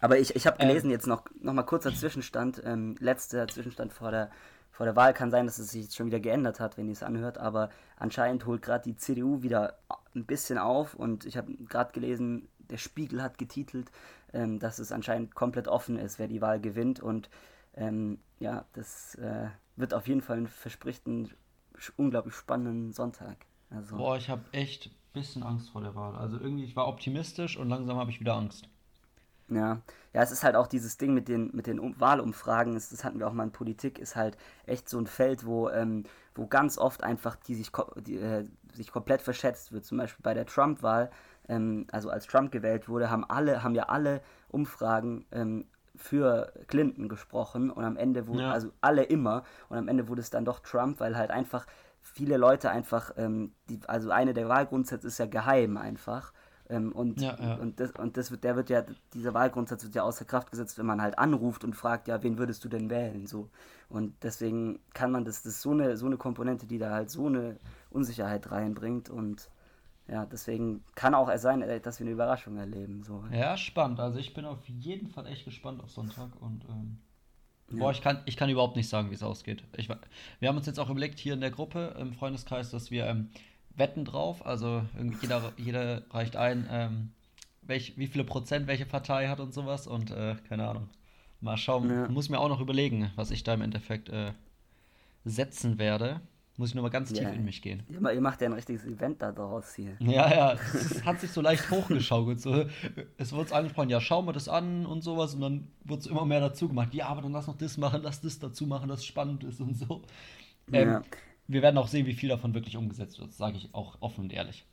aber 0.00 0.18
ich, 0.18 0.34
ich 0.36 0.46
habe 0.46 0.58
Ähm. 0.58 0.68
gelesen, 0.68 0.90
jetzt 0.90 1.06
noch, 1.06 1.24
noch 1.40 1.52
mal 1.52 1.62
kurzer 1.62 1.94
Zwischenstand, 1.94 2.62
ähm, 2.64 2.96
letzter 3.00 3.48
Zwischenstand 3.48 3.92
vor 3.92 4.10
der, 4.10 4.30
vor 4.70 4.86
der 4.86 4.96
Wahl. 4.96 5.14
Kann 5.14 5.30
sein, 5.30 5.46
dass 5.46 5.58
es 5.58 5.70
sich 5.70 5.82
jetzt 5.84 5.96
schon 5.96 6.06
wieder 6.06 6.20
geändert 6.20 6.60
hat, 6.60 6.76
wenn 6.76 6.86
ihr 6.88 6.92
es 6.92 7.02
anhört, 7.02 7.38
aber 7.38 7.70
anscheinend 7.96 8.46
holt 8.46 8.62
gerade 8.62 8.84
die 8.84 8.96
CDU 8.96 9.42
wieder 9.42 9.78
ein 10.14 10.24
bisschen 10.26 10.58
auf 10.58 10.94
und 10.94 11.24
ich 11.26 11.36
habe 11.36 11.52
gerade 11.68 11.92
gelesen, 11.92 12.48
der 12.58 12.78
Spiegel 12.78 13.22
hat 13.22 13.38
getitelt, 13.38 13.90
ähm, 14.32 14.58
dass 14.58 14.78
es 14.78 14.92
anscheinend 14.92 15.34
komplett 15.34 15.68
offen 15.68 15.98
ist, 15.98 16.18
wer 16.18 16.28
die 16.28 16.40
Wahl 16.42 16.60
gewinnt 16.60 17.00
und 17.00 17.30
ähm, 17.74 18.18
ja, 18.40 18.64
das 18.74 19.14
äh, 19.16 19.46
wird 19.76 19.94
auf 19.94 20.06
jeden 20.08 20.20
Fall 20.20 20.38
ein 20.38 20.46
verspricht 20.48 21.06
sch- 21.06 21.34
unglaublich 21.90 22.34
spannenden 22.34 22.92
Sonntag. 22.92 23.46
Also, 23.70 23.96
Boah, 23.96 24.18
ich 24.18 24.28
habe 24.28 24.44
echt 24.52 24.88
ein 24.88 24.94
bisschen 25.14 25.42
Angst 25.42 25.70
vor 25.70 25.80
der 25.80 25.94
Wahl. 25.94 26.14
Also 26.16 26.38
irgendwie, 26.38 26.64
ich 26.64 26.76
war 26.76 26.88
optimistisch 26.88 27.56
und 27.56 27.68
langsam 27.70 27.96
habe 27.96 28.10
ich 28.10 28.20
wieder 28.20 28.34
Angst. 28.34 28.68
Ja, 29.48 29.82
ja, 30.14 30.22
es 30.22 30.30
ist 30.30 30.44
halt 30.44 30.56
auch 30.56 30.66
dieses 30.66 30.96
Ding 30.96 31.12
mit 31.12 31.28
den, 31.28 31.50
mit 31.52 31.66
den 31.66 31.78
um 31.78 31.98
Wahlumfragen, 32.00 32.72
das, 32.74 32.88
das 32.88 33.04
hatten 33.04 33.18
wir 33.18 33.28
auch 33.28 33.32
mal 33.34 33.42
in 33.44 33.52
Politik, 33.52 33.98
ist 33.98 34.16
halt 34.16 34.38
echt 34.66 34.88
so 34.88 34.98
ein 34.98 35.06
Feld, 35.06 35.44
wo, 35.44 35.68
ähm, 35.68 36.04
wo 36.34 36.46
ganz 36.46 36.78
oft 36.78 37.02
einfach 37.04 37.36
die 37.36 37.54
sich, 37.54 37.70
ko- 37.72 37.92
die, 38.00 38.16
äh, 38.16 38.46
sich 38.72 38.90
komplett 38.90 39.20
verschätzt 39.20 39.72
wird. 39.72 39.84
Zum 39.84 39.98
Beispiel 39.98 40.22
bei 40.22 40.32
der 40.32 40.46
Trump-Wahl, 40.46 41.10
ähm, 41.48 41.86
also 41.92 42.08
als 42.08 42.26
Trump 42.26 42.50
gewählt 42.50 42.88
wurde, 42.88 43.10
haben 43.10 43.24
alle, 43.28 43.62
haben 43.62 43.74
ja 43.74 43.84
alle 43.84 44.22
Umfragen 44.48 45.26
ähm, 45.32 45.66
für 46.02 46.52
Clinton 46.66 47.08
gesprochen 47.08 47.70
und 47.70 47.84
am 47.84 47.96
Ende 47.96 48.26
wurde, 48.26 48.42
Ja. 48.42 48.50
also 48.52 48.72
alle 48.80 49.04
immer, 49.04 49.44
und 49.68 49.78
am 49.78 49.88
Ende 49.88 50.08
wurde 50.08 50.20
es 50.20 50.30
dann 50.30 50.44
doch 50.44 50.60
Trump, 50.60 51.00
weil 51.00 51.16
halt 51.16 51.30
einfach 51.30 51.66
viele 52.00 52.36
Leute 52.36 52.70
einfach, 52.70 53.12
ähm, 53.16 53.52
die, 53.68 53.80
also 53.86 54.10
eine 54.10 54.34
der 54.34 54.48
Wahlgrundsätze 54.48 55.06
ist 55.06 55.18
ja 55.18 55.26
geheim 55.26 55.76
einfach. 55.76 56.32
Ähm, 56.68 56.92
und, 56.92 57.20
Ja, 57.20 57.36
ja. 57.40 57.54
und 57.56 57.78
das, 57.78 57.92
und 57.92 58.16
das 58.16 58.30
wird, 58.30 58.42
der 58.44 58.56
wird 58.56 58.70
ja, 58.70 58.82
dieser 59.14 59.34
Wahlgrundsatz 59.34 59.84
wird 59.84 59.94
ja 59.94 60.02
außer 60.02 60.24
Kraft 60.24 60.50
gesetzt, 60.50 60.78
wenn 60.78 60.86
man 60.86 61.00
halt 61.02 61.18
anruft 61.18 61.64
und 61.64 61.74
fragt, 61.76 62.08
ja, 62.08 62.22
wen 62.22 62.38
würdest 62.38 62.64
du 62.64 62.68
denn 62.68 62.90
wählen? 62.90 63.26
So. 63.26 63.48
Und 63.88 64.14
deswegen 64.24 64.80
kann 64.94 65.12
man 65.12 65.24
das, 65.24 65.42
das 65.42 65.54
ist 65.54 65.62
so 65.62 65.70
eine, 65.70 65.96
so 65.96 66.06
eine 66.06 66.16
Komponente, 66.16 66.66
die 66.66 66.78
da 66.78 66.90
halt 66.90 67.10
so 67.10 67.26
eine 67.26 67.58
Unsicherheit 67.90 68.50
reinbringt 68.50 69.08
und 69.10 69.48
ja, 70.08 70.26
deswegen 70.26 70.82
kann 70.94 71.14
auch 71.14 71.30
sein, 71.36 71.62
äh, 71.62 71.80
dass 71.80 71.98
wir 72.00 72.04
eine 72.04 72.12
Überraschung 72.12 72.56
erleben. 72.56 73.02
So. 73.04 73.24
Ja, 73.32 73.56
spannend. 73.56 74.00
Also 74.00 74.18
ich 74.18 74.34
bin 74.34 74.44
auf 74.44 74.66
jeden 74.68 75.08
Fall 75.08 75.26
echt 75.26 75.44
gespannt 75.44 75.82
auf 75.82 75.90
Sonntag 75.90 76.30
und 76.40 76.64
ähm, 76.68 76.98
Ja. 77.70 77.78
boah, 77.78 77.90
ich 77.92 78.02
kann, 78.02 78.20
ich 78.26 78.36
kann 78.36 78.50
überhaupt 78.50 78.76
nicht 78.76 78.88
sagen, 78.88 79.10
wie 79.10 79.14
es 79.14 79.22
ausgeht. 79.22 79.64
Ich, 79.76 79.88
wir 79.88 80.48
haben 80.48 80.56
uns 80.56 80.66
jetzt 80.66 80.78
auch 80.80 80.90
überlegt 80.90 81.18
hier 81.18 81.34
in 81.34 81.40
der 81.40 81.50
Gruppe 81.50 81.94
im 81.98 82.12
Freundeskreis, 82.12 82.70
dass 82.70 82.90
wir 82.90 83.06
ähm, 83.06 83.30
wetten 83.76 84.04
drauf. 84.04 84.44
Also 84.44 84.82
irgendwie 84.96 85.18
jeder, 85.22 85.52
jeder 85.56 86.02
reicht 86.10 86.36
ein, 86.36 86.68
ähm, 86.70 87.12
welch, 87.62 87.96
wie 87.96 88.08
viele 88.08 88.24
Prozent 88.24 88.66
welche 88.66 88.86
Partei 88.86 89.28
hat 89.28 89.40
und 89.40 89.54
sowas 89.54 89.86
und 89.86 90.10
äh, 90.10 90.36
keine 90.48 90.68
Ahnung. 90.68 90.88
Mal 91.40 91.56
schauen. 91.56 91.88
Ja. 91.90 92.08
Muss 92.08 92.28
mir 92.28 92.38
auch 92.38 92.48
noch 92.48 92.60
überlegen, 92.60 93.10
was 93.16 93.30
ich 93.30 93.42
da 93.44 93.54
im 93.54 93.62
Endeffekt 93.62 94.08
äh, 94.08 94.32
setzen 95.24 95.78
werde. 95.78 96.20
Muss 96.58 96.68
ich 96.68 96.74
nochmal 96.74 96.90
ganz 96.90 97.08
tief 97.10 97.22
Ja. 97.22 97.30
in 97.30 97.44
mich 97.44 97.62
gehen. 97.62 97.82
Ihr, 97.88 98.00
ma- 98.00 98.10
ihr 98.12 98.20
macht 98.20 98.40
ja 98.42 98.46
ein 98.46 98.52
richtiges 98.52 98.84
Event 98.84 99.22
da 99.22 99.32
draus 99.32 99.74
hier. 99.74 99.96
Ja, 100.00 100.30
ja, 100.30 100.52
es 100.52 101.02
hat 101.04 101.18
sich 101.20 101.30
so 101.30 101.40
leicht 101.40 101.70
hochgeschaukelt. 101.70 102.40
So. 102.40 102.66
Es 103.16 103.32
wurde 103.32 103.54
angesprochen, 103.54 103.88
ja, 103.88 104.00
schauen 104.00 104.26
wir 104.26 104.32
das 104.34 104.48
an 104.48 104.84
und 104.84 105.02
sowas. 105.02 105.34
Und 105.34 105.40
dann 105.40 105.68
wurde 105.84 106.00
es 106.00 106.06
immer 106.06 106.26
mehr 106.26 106.40
dazu 106.40 106.68
gemacht. 106.68 106.92
Ja, 106.94 107.06
aber 107.06 107.22
dann 107.22 107.32
lass 107.32 107.46
noch 107.46 107.56
das 107.56 107.78
machen, 107.78 108.02
lass 108.02 108.20
das 108.20 108.38
dazu 108.38 108.66
machen, 108.66 108.88
das 108.88 109.04
spannend 109.04 109.44
ist 109.44 109.60
und 109.60 109.74
so. 109.76 110.02
Ähm, 110.72 110.88
Ja. 110.88 111.02
Wir 111.48 111.60
werden 111.62 111.76
auch 111.78 111.88
sehen, 111.88 112.06
wie 112.06 112.14
viel 112.14 112.28
davon 112.28 112.54
wirklich 112.54 112.76
umgesetzt 112.76 113.18
wird. 113.18 113.32
Sage 113.32 113.56
ich 113.56 113.74
auch 113.74 113.96
offen 114.00 114.24
und 114.24 114.32
ehrlich. 114.32 114.64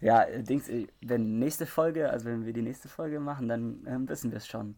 Ja, 0.00 0.24
Dings, 0.42 0.68
äh, 0.68 0.86
wenn 1.02 1.38
nächste 1.38 1.66
Folge, 1.66 2.10
also 2.10 2.26
wenn 2.26 2.44
wir 2.44 2.52
die 2.52 2.62
nächste 2.62 2.88
Folge 2.88 3.20
machen, 3.20 3.48
dann 3.48 3.84
ähm, 3.86 4.08
wissen 4.08 4.30
wir 4.30 4.38
es 4.38 4.46
schon. 4.46 4.74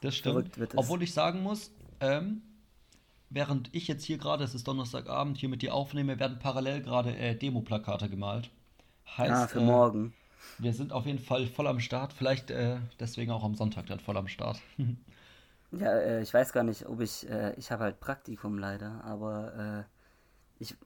Das 0.00 0.14
stimmt. 0.16 0.58
Wird. 0.58 0.72
Obwohl 0.76 1.02
ich 1.02 1.12
sagen 1.12 1.42
muss, 1.42 1.72
ähm, 2.00 2.42
während 3.30 3.74
ich 3.74 3.88
jetzt 3.88 4.04
hier 4.04 4.18
gerade, 4.18 4.44
es 4.44 4.54
ist 4.54 4.66
Donnerstagabend, 4.68 5.38
hier 5.38 5.48
mit 5.48 5.62
dir 5.62 5.74
aufnehme, 5.74 6.18
werden 6.18 6.38
parallel 6.38 6.82
gerade 6.82 7.16
äh, 7.16 7.34
Demo-Plakate 7.34 8.08
gemalt. 8.08 8.50
Heißt, 9.16 9.32
ah, 9.32 9.46
für 9.46 9.60
äh, 9.60 9.64
morgen. 9.64 10.14
wir 10.58 10.72
sind 10.72 10.92
auf 10.92 11.06
jeden 11.06 11.18
Fall 11.18 11.46
voll 11.46 11.66
am 11.66 11.80
Start. 11.80 12.12
Vielleicht 12.12 12.50
äh, 12.50 12.78
deswegen 13.00 13.30
auch 13.32 13.44
am 13.44 13.54
Sonntag 13.54 13.86
dann 13.86 14.00
voll 14.00 14.16
am 14.16 14.28
Start. 14.28 14.60
Ja, 15.72 15.92
äh, 15.92 16.22
ich 16.22 16.32
weiß 16.32 16.52
gar 16.52 16.62
nicht, 16.62 16.86
ob 16.86 17.00
ich, 17.00 17.28
äh, 17.28 17.52
ich 17.56 17.70
habe 17.70 17.84
halt 17.84 18.00
Praktikum 18.00 18.58
leider, 18.58 19.02
aber 19.04 19.86
äh, 19.88 20.62
ich, 20.62 20.76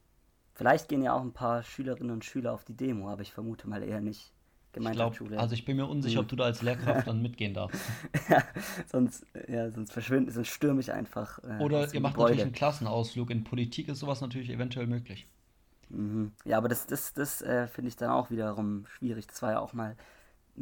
vielleicht 0.54 0.88
gehen 0.88 1.02
ja 1.02 1.12
auch 1.12 1.20
ein 1.20 1.32
paar 1.32 1.62
Schülerinnen 1.62 2.10
und 2.10 2.24
Schüler 2.24 2.52
auf 2.52 2.64
die 2.64 2.76
Demo, 2.76 3.10
aber 3.10 3.22
ich 3.22 3.32
vermute 3.32 3.68
mal 3.68 3.82
eher 3.82 4.00
nicht. 4.00 4.32
Gemeinschaftsschule. 4.72 5.36
also 5.36 5.54
ich 5.54 5.64
bin 5.64 5.76
mir 5.76 5.86
unsicher, 5.86 6.20
ob 6.20 6.28
du 6.28 6.36
da 6.36 6.44
als 6.44 6.62
Lehrkraft 6.62 7.06
dann 7.06 7.22
mitgehen 7.22 7.54
darfst. 7.54 7.94
ja, 8.28 8.42
sonst, 8.86 9.26
ja, 9.48 9.70
sonst 9.70 9.92
verschwinde, 9.92 10.32
sonst 10.32 10.48
stürme 10.48 10.80
ich 10.80 10.92
einfach. 10.92 11.38
Äh, 11.44 11.58
Oder 11.58 11.92
ihr 11.94 12.00
macht 12.00 12.14
Gebäude. 12.14 12.18
natürlich 12.18 12.42
einen 12.42 12.52
Klassenausflug. 12.52 13.30
In 13.30 13.44
Politik 13.44 13.88
ist 13.88 14.00
sowas 14.00 14.20
natürlich 14.20 14.50
eventuell 14.50 14.86
möglich. 14.88 15.28
Mhm. 15.88 16.32
Ja, 16.44 16.58
aber 16.58 16.68
das, 16.68 16.86
das, 16.86 17.12
das 17.14 17.42
äh, 17.42 17.66
finde 17.66 17.88
ich 17.88 17.96
dann 17.96 18.10
auch 18.10 18.30
wiederum 18.30 18.86
schwierig. 18.86 19.26
Das 19.26 19.42
war 19.42 19.52
ja 19.52 19.58
auch 19.60 19.72
mal 19.72 19.96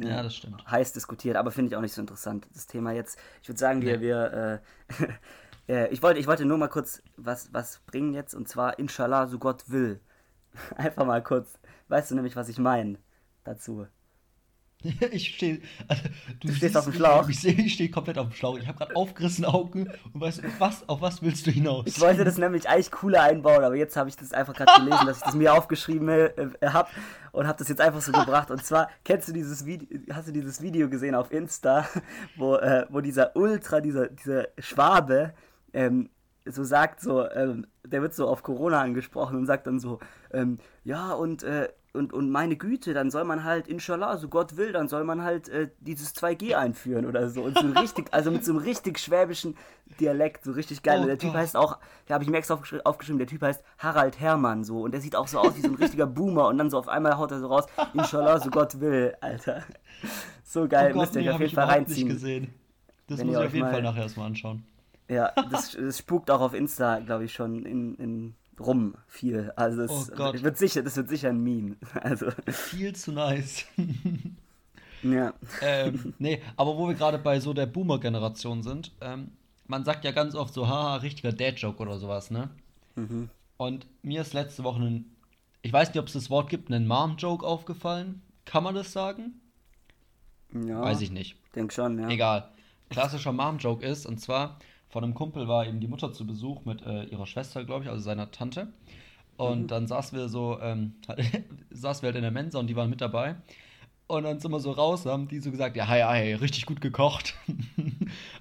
äh, 0.01 0.07
Ja, 0.07 0.23
das 0.23 0.35
stimmt. 0.35 0.65
heiß 0.69 0.93
diskutiert, 0.93 1.37
aber 1.37 1.51
finde 1.51 1.69
ich 1.71 1.75
auch 1.77 1.81
nicht 1.81 1.93
so 1.93 2.01
interessant, 2.01 2.47
das 2.53 2.67
Thema 2.67 2.91
jetzt. 2.93 3.19
Ich 3.43 3.49
würde 3.49 3.59
sagen, 3.59 3.85
wir, 3.85 3.97
Nee. 3.97 4.01
wir 4.01 4.61
äh, 5.67 5.73
äh, 5.73 5.87
ich, 5.93 6.01
wollte, 6.03 6.19
ich 6.19 6.27
wollte 6.27 6.45
nur 6.45 6.57
mal 6.57 6.69
kurz 6.69 7.03
was, 7.17 7.53
was 7.53 7.79
bringen 7.87 8.13
jetzt, 8.13 8.33
und 8.35 8.47
zwar 8.49 8.79
Inshallah, 8.79 9.27
so 9.27 9.39
Gott 9.39 9.69
will. 9.69 10.01
Einfach 10.77 11.05
mal 11.05 11.23
kurz. 11.23 11.59
Weißt 11.89 12.11
du 12.11 12.15
nämlich, 12.15 12.35
was 12.35 12.49
ich 12.49 12.59
meine 12.59 12.99
dazu? 13.43 13.87
Ich 15.11 15.35
stehe. 15.35 15.61
Also, 15.87 16.03
du 16.39 16.47
stehst 16.47 16.61
siehst 16.61 16.77
auf 16.77 16.85
dem 16.85 16.93
Schlauch. 16.93 17.27
Ich, 17.27 17.45
ich 17.45 17.73
stehe 17.73 17.89
komplett 17.89 18.17
auf 18.17 18.27
dem 18.27 18.33
Schlauch. 18.33 18.57
Ich 18.57 18.67
habe 18.67 18.77
gerade 18.77 18.95
aufgerissene 18.95 19.47
Augen 19.47 19.89
und 20.13 20.21
weißt 20.21 20.43
du, 20.43 20.47
was, 20.59 20.87
auf 20.87 21.01
was 21.01 21.21
willst 21.21 21.47
du 21.47 21.51
hinaus? 21.51 21.85
Ich 21.87 21.99
wollte 21.99 22.23
das 22.23 22.37
nämlich 22.37 22.67
eigentlich 22.69 22.91
cooler 22.91 23.23
einbauen, 23.23 23.63
aber 23.63 23.75
jetzt 23.75 23.97
habe 23.97 24.09
ich 24.09 24.15
das 24.15 24.33
einfach 24.33 24.53
gerade 24.53 24.81
gelesen, 24.81 25.05
dass 25.05 25.17
ich 25.17 25.23
das 25.23 25.35
mir 25.35 25.53
aufgeschrieben 25.53 26.09
äh, 26.09 26.29
habe 26.65 26.89
und 27.31 27.47
habe 27.47 27.57
das 27.57 27.67
jetzt 27.67 27.81
einfach 27.81 28.01
so 28.01 28.11
gebracht. 28.11 28.51
Und 28.51 28.63
zwar, 28.63 28.89
kennst 29.03 29.27
du 29.27 29.33
dieses 29.33 29.65
Video, 29.65 29.87
hast 30.13 30.27
du 30.27 30.31
dieses 30.31 30.61
Video 30.61 30.89
gesehen 30.89 31.15
auf 31.15 31.31
Insta, 31.31 31.87
wo, 32.37 32.55
äh, 32.55 32.85
wo 32.89 33.01
dieser 33.01 33.35
Ultra, 33.35 33.81
dieser, 33.81 34.07
dieser 34.07 34.47
Schwabe, 34.57 35.33
ähm, 35.73 36.09
so 36.45 36.63
sagt 36.63 37.01
so, 37.01 37.29
ähm, 37.29 37.67
der 37.85 38.01
wird 38.01 38.15
so 38.15 38.27
auf 38.27 38.43
Corona 38.43 38.81
angesprochen 38.81 39.37
und 39.37 39.45
sagt 39.45 39.67
dann 39.67 39.79
so, 39.79 39.99
ähm, 40.31 40.57
ja 40.83 41.11
und, 41.11 41.43
äh, 41.43 41.69
und, 41.99 42.13
und 42.13 42.31
meine 42.31 42.55
Güte, 42.55 42.93
dann 42.93 43.11
soll 43.11 43.25
man 43.25 43.43
halt, 43.43 43.67
inshallah, 43.67 44.17
so 44.17 44.27
Gott 44.29 44.57
will, 44.57 44.71
dann 44.71 44.87
soll 44.87 45.03
man 45.03 45.21
halt 45.23 45.49
äh, 45.49 45.69
dieses 45.79 46.15
2G 46.15 46.55
einführen 46.55 47.05
oder 47.05 47.29
so. 47.29 47.43
Und 47.43 47.57
so 47.59 47.67
richtig, 47.79 48.07
also 48.11 48.31
mit 48.31 48.43
so 48.45 48.53
einem 48.53 48.61
richtig 48.61 48.97
schwäbischen 48.99 49.55
Dialekt, 49.99 50.45
so 50.45 50.53
richtig 50.53 50.81
geil. 50.81 50.99
Oh 50.99 51.01
und 51.01 51.07
der 51.09 51.17
Typ 51.19 51.31
Gott. 51.31 51.41
heißt 51.41 51.55
auch, 51.57 51.77
da 52.07 52.15
habe 52.15 52.23
ich 52.23 52.29
mir 52.29 52.37
extra 52.37 52.55
aufgeschri 52.55 52.79
aufgeschrieben, 52.83 53.19
der 53.19 53.27
Typ 53.27 53.41
heißt 53.41 53.63
Harald 53.77 54.19
Hermann 54.19 54.63
so. 54.63 54.81
Und 54.81 54.93
der 54.93 55.01
sieht 55.01 55.15
auch 55.15 55.27
so 55.27 55.39
aus 55.39 55.55
wie 55.57 55.61
so 55.61 55.67
ein 55.67 55.75
richtiger 55.75 56.07
Boomer. 56.07 56.47
Und 56.47 56.57
dann 56.57 56.69
so 56.69 56.79
auf 56.79 56.87
einmal 56.87 57.17
haut 57.17 57.31
er 57.31 57.39
so 57.39 57.47
raus, 57.47 57.65
inshallah, 57.93 58.39
so 58.39 58.49
Gott 58.49 58.79
will, 58.79 59.15
Alter. 59.21 59.63
So 60.43 60.67
geil, 60.67 60.91
oh 60.91 60.93
Gott, 60.93 61.01
müsst 61.01 61.15
ihr 61.15 61.21
nee, 61.21 61.29
euch 61.29 61.35
auf 61.35 61.41
jeden 61.41 61.53
Fall 61.53 61.65
überhaupt 61.65 61.89
nicht 61.89 61.97
reinziehen. 61.97 62.09
gesehen. 62.09 62.53
Das 63.07 63.23
muss 63.23 63.35
ich 63.35 63.37
auf 63.37 63.53
jeden 63.53 63.65
mal- 63.65 63.73
Fall 63.73 63.83
nachher 63.83 64.03
erstmal 64.03 64.27
anschauen. 64.27 64.63
Ja, 65.09 65.31
das, 65.49 65.71
das 65.71 65.97
spukt 65.97 66.29
auch 66.31 66.39
auf 66.39 66.53
Insta, 66.53 66.99
glaube 66.99 67.25
ich, 67.25 67.33
schon 67.33 67.65
in, 67.65 67.95
in 67.95 68.35
rum 68.59 68.95
viel. 69.07 69.51
Also 69.55 69.81
das 69.83 69.91
Oh 69.91 70.15
Gott. 70.15 70.43
wird 70.43 70.57
sicher, 70.57 70.81
das 70.83 70.95
wird 70.97 71.09
sicher 71.09 71.29
ein 71.29 71.41
Meme. 71.43 71.75
Also, 72.01 72.27
Viel 72.47 72.95
zu 72.95 73.11
nice. 73.11 73.65
ja. 75.03 75.33
ähm, 75.61 76.13
nee, 76.19 76.41
aber 76.57 76.77
wo 76.77 76.87
wir 76.87 76.95
gerade 76.95 77.17
bei 77.19 77.39
so 77.39 77.53
der 77.53 77.65
Boomer-Generation 77.65 78.63
sind, 78.63 78.91
ähm, 79.01 79.31
man 79.67 79.83
sagt 79.85 80.03
ja 80.05 80.11
ganz 80.11 80.35
oft 80.35 80.53
so, 80.53 80.67
haha, 80.67 80.97
richtiger 80.97 81.31
Dad-Joke 81.31 81.81
oder 81.81 81.97
sowas, 81.99 82.31
ne? 82.31 82.49
Mhm. 82.95 83.29
Und 83.57 83.87
mir 84.01 84.21
ist 84.21 84.33
letzte 84.33 84.63
Woche 84.63 84.81
ein, 84.81 85.05
ich 85.61 85.71
weiß 85.73 85.89
nicht, 85.89 85.99
ob 85.99 86.07
es 86.07 86.13
das 86.13 86.29
Wort 86.29 86.49
gibt, 86.49 86.71
ein 86.71 86.87
Mom-Joke 86.87 87.45
aufgefallen. 87.45 88.21
Kann 88.45 88.63
man 88.63 88.75
das 88.75 88.91
sagen? 88.91 89.39
ja. 90.53 90.81
Weiß 90.81 91.01
ich 91.01 91.11
nicht. 91.11 91.35
Denk 91.55 91.71
schon, 91.73 91.99
ja. 91.99 92.09
Egal. 92.09 92.49
Klassischer 92.89 93.31
Mom-Joke 93.33 93.85
ist, 93.85 94.05
und 94.05 94.19
zwar 94.19 94.57
von 94.89 95.03
einem 95.03 95.13
Kumpel 95.13 95.47
war 95.47 95.67
eben 95.67 95.79
die 95.79 95.87
Mutter 95.87 96.11
zu 96.11 96.25
Besuch 96.25 96.65
mit 96.65 96.81
äh, 96.85 97.03
ihrer 97.05 97.25
Schwester, 97.25 97.63
glaube 97.63 97.85
ich, 97.85 97.89
also 97.89 98.01
seiner 98.01 98.31
Tante. 98.31 98.73
Und 99.37 99.71
dann 99.71 99.87
saßen 99.87 100.17
wir 100.17 100.27
so, 100.27 100.59
ähm, 100.61 100.95
saßen 101.69 102.01
wir 102.01 102.07
halt 102.07 102.17
in 102.17 102.23
der 102.23 102.31
Mensa 102.31 102.59
und 102.59 102.67
die 102.67 102.75
waren 102.75 102.89
mit 102.89 102.99
dabei. 102.99 103.35
Und 104.07 104.23
dann 104.23 104.39
sind 104.39 104.51
wir 104.51 104.59
so 104.59 104.71
raus, 104.71 105.05
haben 105.05 105.27
die 105.27 105.39
so 105.39 105.51
gesagt, 105.51 105.77
ja, 105.77 105.87
hi, 105.87 106.01
hi, 106.01 106.33
richtig 106.33 106.65
gut 106.65 106.81
gekocht. 106.81 107.35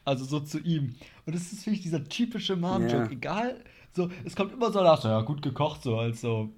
Also 0.07 0.25
so 0.25 0.40
zu 0.40 0.59
ihm. 0.59 0.95
Und 1.26 1.35
das 1.35 1.52
ist, 1.52 1.64
finde 1.64 1.76
ich, 1.76 1.83
dieser 1.83 2.02
typische 2.02 2.57
Mom-Joke. 2.57 3.05
Ja. 3.05 3.11
Egal, 3.11 3.62
so, 3.93 4.09
es 4.25 4.35
kommt 4.35 4.55
immer 4.55 4.73
so 4.73 4.83
nach, 4.83 5.02
so, 5.02 5.09
ja, 5.09 5.21
gut 5.21 5.43
gekocht, 5.43 5.83
so 5.83 5.99
als 5.99 6.23
so 6.23 6.49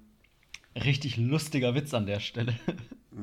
richtig 0.75 1.17
lustiger 1.17 1.75
Witz 1.75 1.93
an 1.93 2.05
der 2.05 2.19
Stelle. 2.19 2.55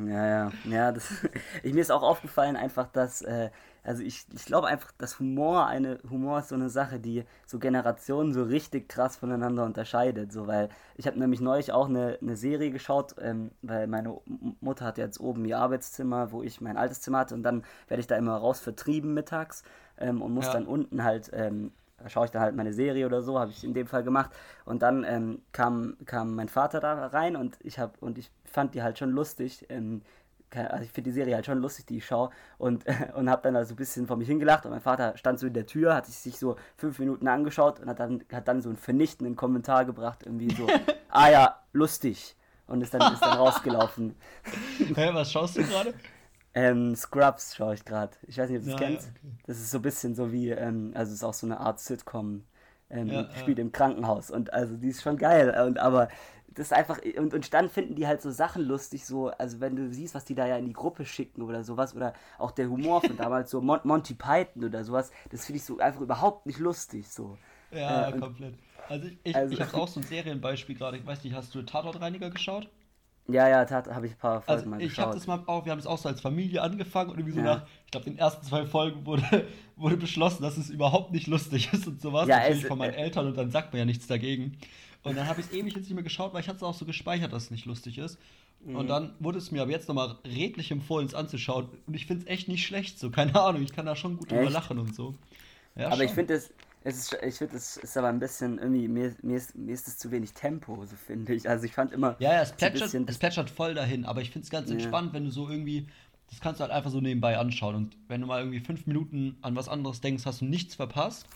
Ja, 0.06 0.26
ja, 0.26 0.52
ja, 0.68 0.92
das, 0.92 1.26
ich, 1.62 1.72
mir 1.72 1.80
ist 1.80 1.90
auch 1.90 2.02
aufgefallen 2.02 2.56
einfach, 2.56 2.88
dass, 2.92 3.22
äh, 3.22 3.48
also 3.82 4.02
ich, 4.02 4.26
ich 4.35 4.44
glaube 4.44 4.66
einfach, 4.66 4.92
dass 4.99 5.18
Humor 5.18 5.66
eine, 5.66 5.99
Humor 6.11 6.40
ist 6.40 6.49
so 6.49 6.54
eine 6.54 6.68
Sache, 6.68 6.99
die 6.99 7.25
so 7.47 7.58
Generationen 7.58 8.32
so 8.32 8.42
richtig 8.42 8.88
krass 8.88 9.16
voneinander 9.16 9.64
unterscheidet, 9.64 10.32
so, 10.32 10.47
weil 10.47 10.68
ich 10.97 11.06
habe 11.06 11.18
nämlich 11.18 11.40
neulich 11.40 11.73
auch 11.73 11.88
eine, 11.88 12.18
eine 12.20 12.37
Serie 12.37 12.70
geschaut, 12.70 13.14
ähm, 13.20 13.50
weil 13.62 13.87
meine 13.87 14.18
Mutter 14.61 14.85
hat 14.85 14.99
jetzt 14.99 15.20
oben 15.20 15.44
ihr 15.44 15.58
Arbeitszimmer, 15.58 16.32
wo 16.32 16.42
ich 16.42 16.61
mein 16.61 16.76
altes 16.76 17.00
Zimmer 17.00 17.18
hatte 17.18 17.35
und 17.35 17.42
dann 17.42 17.64
werde 17.88 18.00
ich 18.00 18.06
da 18.06 18.16
immer 18.16 18.37
raus 18.37 18.61
vertrieben 18.61 19.14
mittags 19.14 19.62
ähm, 19.99 20.23
und 20.23 20.35
muss 20.35 20.47
ja. 20.47 20.52
dann 20.52 20.66
unten 20.66 21.04
halt 21.04 21.30
ähm, 21.32 21.73
da 21.99 22.08
schaue 22.08 22.26
ich 22.26 22.30
dann 22.30 22.42
halt 22.42 22.54
meine 22.54 22.73
Serie 22.73 23.06
oder 23.06 23.23
so, 23.23 23.38
habe 23.38 23.50
ich 23.50 23.64
in 23.64 23.75
dem 23.75 23.87
Fall 23.87 24.04
gemacht. 24.04 24.30
Und 24.64 24.82
dann 24.82 25.04
ähm, 25.04 25.42
kam, 25.52 25.97
kam 26.06 26.35
mein 26.35 26.49
Vater 26.49 26.80
da 26.80 27.08
rein 27.08 27.37
und 27.37 27.58
ich 27.61 27.78
habe 27.78 27.92
und 28.00 28.18
ich 28.18 28.30
fand 28.44 28.75
die 28.75 28.82
halt 28.82 28.99
schon 28.99 29.11
lustig. 29.11 29.66
Ähm, 29.68 30.02
also 30.54 30.84
ich 30.84 30.90
finde 30.90 31.10
die 31.10 31.14
Serie 31.14 31.34
halt 31.34 31.46
schon 31.46 31.58
lustig, 31.58 31.86
die 31.86 31.98
ich 31.98 32.06
schaue 32.06 32.30
und, 32.58 32.84
und 33.14 33.30
habe 33.30 33.42
dann 33.42 33.56
also 33.56 33.74
ein 33.74 33.76
bisschen 33.76 34.06
vor 34.06 34.16
mich 34.16 34.28
hingelacht 34.28 34.64
und 34.64 34.72
mein 34.72 34.80
Vater 34.80 35.16
stand 35.16 35.38
so 35.38 35.46
in 35.46 35.54
der 35.54 35.66
Tür, 35.66 35.94
hat 35.94 36.06
sich 36.06 36.38
so 36.38 36.56
fünf 36.76 36.98
Minuten 36.98 37.28
angeschaut 37.28 37.80
und 37.80 37.88
hat 37.88 38.00
dann, 38.00 38.24
hat 38.32 38.48
dann 38.48 38.60
so 38.62 38.68
einen 38.68 38.78
vernichtenden 38.78 39.36
Kommentar 39.36 39.84
gebracht, 39.84 40.22
irgendwie 40.24 40.54
so, 40.54 40.66
ah 41.10 41.30
ja, 41.30 41.60
lustig 41.72 42.36
und 42.66 42.82
ist 42.82 42.94
dann, 42.94 43.12
ist 43.12 43.22
dann 43.22 43.36
rausgelaufen. 43.36 44.14
Hä, 44.94 45.10
was 45.12 45.32
schaust 45.32 45.56
du 45.56 45.64
gerade? 45.64 45.94
Ähm, 46.54 46.96
Scrubs 46.96 47.54
schaue 47.54 47.74
ich 47.74 47.84
gerade. 47.84 48.16
Ich 48.26 48.38
weiß 48.38 48.50
nicht, 48.50 48.58
ob 48.58 48.64
du 48.64 48.70
es 48.72 48.80
ja, 48.80 48.86
kennst. 48.86 49.06
Ja, 49.06 49.12
okay. 49.12 49.42
Das 49.46 49.58
ist 49.58 49.70
so 49.70 49.78
ein 49.78 49.82
bisschen 49.82 50.14
so 50.14 50.32
wie, 50.32 50.50
ähm, 50.50 50.92
also 50.94 51.10
es 51.10 51.18
ist 51.18 51.24
auch 51.24 51.34
so 51.34 51.46
eine 51.46 51.60
Art 51.60 51.80
Sitcom. 51.80 52.44
Ähm, 52.90 53.08
ja, 53.08 53.28
spielt 53.38 53.58
im 53.58 53.70
Krankenhaus 53.70 54.30
und 54.30 54.54
also 54.54 54.74
die 54.74 54.88
ist 54.88 55.02
schon 55.02 55.18
geil. 55.18 55.54
Und 55.66 55.78
aber 55.78 56.08
das 56.58 56.66
ist 56.66 56.72
einfach, 56.72 56.98
und, 57.16 57.34
und 57.34 57.54
dann 57.54 57.68
finden 57.68 57.94
die 57.94 58.08
halt 58.08 58.20
so 58.20 58.32
Sachen 58.32 58.64
lustig, 58.64 59.06
so, 59.06 59.28
also 59.28 59.60
wenn 59.60 59.76
du 59.76 59.92
siehst, 59.92 60.16
was 60.16 60.24
die 60.24 60.34
da 60.34 60.44
ja 60.44 60.56
in 60.56 60.66
die 60.66 60.72
Gruppe 60.72 61.04
schicken 61.04 61.42
oder 61.42 61.62
sowas, 61.62 61.94
oder 61.94 62.14
auch 62.36 62.50
der 62.50 62.68
Humor 62.68 63.00
von 63.00 63.16
damals, 63.16 63.52
so 63.52 63.60
Mon 63.60 63.78
Monty 63.84 64.14
Python 64.14 64.64
oder 64.64 64.82
sowas, 64.82 65.12
das 65.30 65.46
finde 65.46 65.58
ich 65.58 65.64
so 65.64 65.78
einfach 65.78 66.00
überhaupt 66.00 66.46
nicht 66.46 66.58
lustig. 66.58 67.06
So. 67.08 67.38
Ja, 67.70 68.08
äh, 68.08 68.18
komplett. 68.18 68.54
Also 68.88 69.06
ich, 69.06 69.18
ich, 69.22 69.36
also, 69.36 69.54
ich 69.54 69.60
habe 69.60 69.74
auch 69.80 69.86
so 69.86 70.00
ein 70.00 70.02
Serienbeispiel 70.02 70.74
gerade, 70.74 70.96
ich 70.96 71.06
weiß 71.06 71.22
nicht, 71.22 71.34
hast 71.34 71.54
du 71.54 71.62
Tatortreiniger 71.62 72.30
geschaut? 72.30 72.68
Ja, 73.28 73.46
ja, 73.46 73.70
habe 73.70 74.06
ich 74.06 74.12
ein 74.14 74.18
paar 74.18 74.40
Folgen 74.40 74.58
also 74.58 74.70
mal 74.70 74.82
ich 74.82 74.88
geschaut. 74.88 74.98
Ich 74.98 75.06
habe 75.06 75.14
das 75.14 75.26
mal 75.28 75.42
auch, 75.46 75.64
wir 75.64 75.70
haben 75.70 75.78
es 75.78 75.86
auch 75.86 75.98
so 75.98 76.08
als 76.08 76.20
Familie 76.20 76.60
angefangen 76.62 77.10
und 77.10 77.18
irgendwie 77.18 77.34
so 77.34 77.40
ja. 77.40 77.56
nach, 77.56 77.66
ich 77.84 77.90
glaube, 77.92 78.04
den 78.04 78.18
ersten 78.18 78.44
zwei 78.44 78.66
Folgen 78.66 79.06
wurde, 79.06 79.46
wurde 79.76 79.96
beschlossen, 79.96 80.42
dass 80.42 80.56
es 80.56 80.70
überhaupt 80.70 81.12
nicht 81.12 81.28
lustig 81.28 81.72
ist 81.72 81.86
und 81.86 82.00
sowas. 82.00 82.26
Ja, 82.26 82.38
Natürlich 82.38 82.62
es, 82.62 82.68
von 82.68 82.78
meinen 82.78 82.94
äh, 82.94 83.02
Eltern 83.02 83.26
und 83.26 83.36
dann 83.36 83.52
sagt 83.52 83.72
man 83.72 83.78
ja 83.78 83.84
nichts 83.84 84.08
dagegen. 84.08 84.58
Und 85.02 85.16
dann 85.16 85.26
habe 85.26 85.40
ich 85.40 85.46
es 85.46 85.52
ewig 85.52 85.74
jetzt 85.74 85.84
nicht 85.84 85.94
mehr 85.94 86.02
geschaut, 86.02 86.34
weil 86.34 86.40
ich 86.40 86.48
hatte 86.48 86.56
es 86.56 86.62
auch 86.62 86.74
so 86.74 86.84
gespeichert, 86.84 87.32
dass 87.32 87.44
es 87.44 87.50
nicht 87.50 87.66
lustig 87.66 87.98
ist. 87.98 88.18
Mhm. 88.64 88.76
Und 88.76 88.88
dann 88.88 89.14
wurde 89.20 89.38
es 89.38 89.50
mir 89.50 89.62
aber 89.62 89.70
jetzt 89.70 89.88
nochmal 89.88 90.16
redlich 90.24 90.70
empfohlen, 90.70 91.06
es 91.06 91.14
anzuschauen. 91.14 91.68
Und 91.86 91.94
ich 91.94 92.06
finde 92.06 92.24
es 92.24 92.30
echt 92.30 92.48
nicht 92.48 92.66
schlecht, 92.66 92.98
so, 92.98 93.10
keine 93.12 93.40
Ahnung, 93.40 93.62
ich 93.62 93.72
kann 93.72 93.86
da 93.86 93.96
schon 93.96 94.16
gut 94.16 94.32
echt? 94.32 94.40
drüber 94.40 94.50
lachen 94.50 94.78
und 94.78 94.94
so. 94.94 95.14
Ja, 95.76 95.86
aber 95.86 95.96
schon. 95.96 96.06
ich 96.06 96.10
finde 96.12 96.34
es, 96.34 96.52
es 96.84 96.98
ist, 96.98 97.18
ich 97.22 97.34
finde, 97.34 97.56
es 97.56 97.76
ist 97.76 97.96
aber 97.96 98.08
ein 98.08 98.18
bisschen 98.18 98.58
irgendwie, 98.58 98.88
mir, 98.88 99.14
mir, 99.22 99.36
ist, 99.36 99.56
mir 99.56 99.72
ist 99.72 99.88
es 99.88 99.98
zu 99.98 100.10
wenig 100.10 100.32
Tempo, 100.32 100.84
so 100.84 100.96
finde 100.96 101.34
ich. 101.34 101.48
Also 101.48 101.64
ich 101.64 101.72
fand 101.72 101.92
immer. 101.92 102.16
Ja, 102.18 102.34
ja, 102.34 102.42
es 102.42 102.52
plätschert, 102.52 102.94
es 102.94 103.18
plätschert 103.18 103.50
voll 103.50 103.74
dahin, 103.74 104.04
aber 104.04 104.22
ich 104.22 104.30
finde 104.30 104.44
es 104.44 104.50
ganz 104.50 104.68
ja. 104.68 104.74
entspannt, 104.74 105.12
wenn 105.12 105.24
du 105.24 105.30
so 105.30 105.48
irgendwie. 105.48 105.86
Das 106.30 106.40
kannst 106.40 106.60
du 106.60 106.62
halt 106.62 106.72
einfach 106.72 106.90
so 106.90 107.00
nebenbei 107.00 107.38
anschauen. 107.38 107.74
Und 107.74 107.96
wenn 108.06 108.20
du 108.20 108.26
mal 108.26 108.40
irgendwie 108.40 108.61
fünf 108.61 108.87
Minuten 108.87 109.38
an 109.40 109.56
was 109.56 109.66
anderes 109.66 110.02
denkst, 110.02 110.26
hast 110.26 110.42
du 110.42 110.44
nichts 110.44 110.74
verpasst. 110.74 111.26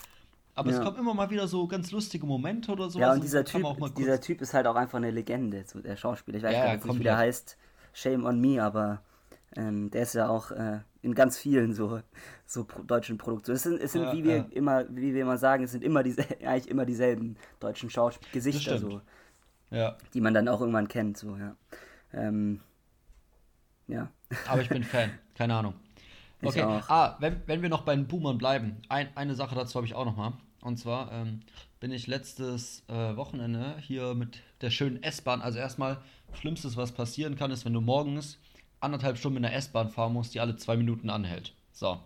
Aber 0.55 0.69
ja. 0.69 0.77
es 0.77 0.83
kommen 0.83 0.97
immer 0.99 1.13
mal 1.13 1.29
wieder 1.29 1.47
so 1.47 1.67
ganz 1.67 1.91
lustige 1.91 2.25
Momente 2.25 2.71
oder 2.71 2.89
so. 2.89 2.99
Ja, 2.99 3.13
und 3.13 3.23
dieser 3.23 3.43
Typ, 3.43 3.65
dieser 3.95 4.21
Typ 4.21 4.41
ist 4.41 4.53
halt 4.53 4.67
auch 4.67 4.75
einfach 4.75 4.97
eine 4.97 5.11
Legende, 5.11 5.65
der 5.73 5.95
Schauspieler. 5.95 6.37
Ich 6.37 6.43
weiß 6.43 6.53
ja, 6.53 6.75
gar 6.75 6.85
nicht, 6.85 6.99
wie 6.99 7.03
der 7.03 7.17
heißt. 7.17 7.57
Shame 7.93 8.25
on 8.25 8.41
me, 8.41 8.61
aber 8.61 9.01
ähm, 9.55 9.91
der 9.91 10.03
ist 10.03 10.15
ja 10.15 10.27
auch 10.27 10.51
äh, 10.51 10.79
in 11.01 11.13
ganz 11.13 11.37
vielen 11.37 11.73
so, 11.73 12.01
so 12.45 12.65
deutschen 12.87 13.17
Produktionen. 13.17 13.55
Es 13.55 13.63
sind, 13.63 13.81
es 13.81 13.91
sind 13.91 14.03
ja, 14.03 14.13
wie 14.13 14.23
wir 14.23 14.37
ja. 14.37 14.45
immer, 14.51 14.85
wie 14.89 15.13
wir 15.13 15.21
immer 15.21 15.37
sagen, 15.37 15.63
es 15.63 15.71
sind 15.71 15.83
immer 15.83 16.01
diese, 16.01 16.23
eigentlich 16.45 16.69
immer 16.69 16.85
dieselben 16.85 17.37
deutschen 17.59 17.89
Schauspielgesichter, 17.89 18.79
so, 18.79 19.01
ja. 19.69 19.97
die 20.13 20.21
man 20.21 20.33
dann 20.33 20.47
auch 20.47 20.59
irgendwann 20.59 20.87
kennt, 20.87 21.17
so, 21.17 21.35
ja. 21.35 21.55
Ähm, 22.13 22.61
ja. 23.87 24.09
Aber 24.47 24.61
ich 24.61 24.69
bin 24.69 24.83
Fan, 24.83 25.11
keine 25.35 25.55
Ahnung. 25.55 25.75
Okay, 26.43 26.61
ah, 26.61 27.15
wenn, 27.19 27.41
wenn 27.45 27.61
wir 27.61 27.69
noch 27.69 27.83
bei 27.83 27.95
den 27.95 28.07
Boomern 28.07 28.37
bleiben, 28.37 28.81
ein, 28.89 29.09
eine 29.15 29.35
Sache 29.35 29.55
dazu 29.55 29.75
habe 29.75 29.85
ich 29.85 29.95
auch 29.95 30.05
noch 30.05 30.17
mal. 30.17 30.33
Und 30.61 30.77
zwar 30.77 31.11
ähm, 31.11 31.41
bin 31.79 31.91
ich 31.91 32.07
letztes 32.07 32.83
äh, 32.87 33.15
Wochenende 33.15 33.75
hier 33.79 34.13
mit 34.13 34.39
der 34.61 34.69
schönen 34.69 35.03
S-Bahn. 35.03 35.41
Also 35.41 35.59
erstmal, 35.59 35.97
Schlimmstes, 36.33 36.77
was 36.77 36.93
passieren 36.93 37.35
kann, 37.35 37.51
ist, 37.51 37.65
wenn 37.65 37.73
du 37.73 37.81
morgens 37.81 38.39
anderthalb 38.79 39.17
Stunden 39.17 39.37
in 39.37 39.43
der 39.43 39.55
S-Bahn 39.55 39.89
fahren 39.89 40.13
musst, 40.13 40.33
die 40.33 40.39
alle 40.39 40.55
zwei 40.55 40.77
Minuten 40.77 41.09
anhält. 41.09 41.53
So. 41.71 41.99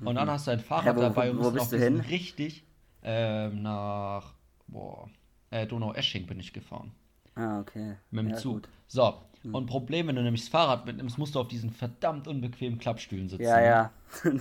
Und 0.00 0.14
dann 0.14 0.26
mhm. 0.26 0.32
hast 0.32 0.46
du 0.46 0.52
ein 0.52 0.60
Fahrrad 0.60 0.86
ja, 0.86 0.96
wo, 0.96 1.00
dabei 1.00 1.30
und 1.30 1.38
musst 1.38 1.58
auf 1.58 1.70
hin? 1.70 2.00
richtig 2.00 2.64
ähm, 3.02 3.62
nach 3.62 4.34
boah, 4.66 5.08
äh, 5.50 5.66
Donau-Esching 5.66 6.26
bin 6.26 6.40
ich 6.40 6.52
gefahren. 6.52 6.92
Ah, 7.34 7.60
okay. 7.60 7.96
Mit 8.10 8.24
dem 8.24 8.30
ja, 8.30 8.36
Zug. 8.36 8.54
Gut. 8.54 8.68
So, 8.88 9.22
hm. 9.42 9.54
und 9.54 9.66
Problem, 9.66 10.08
wenn 10.08 10.16
du 10.16 10.22
nämlich 10.22 10.42
das 10.42 10.50
Fahrrad 10.50 10.86
mitnimmst, 10.86 11.18
musst 11.18 11.34
du 11.34 11.40
auf 11.40 11.48
diesen 11.48 11.70
verdammt 11.70 12.28
unbequemen 12.28 12.78
Klappstühlen 12.78 13.28
sitzen. 13.28 13.44
Ja, 13.44 13.60
ja. 13.60 13.92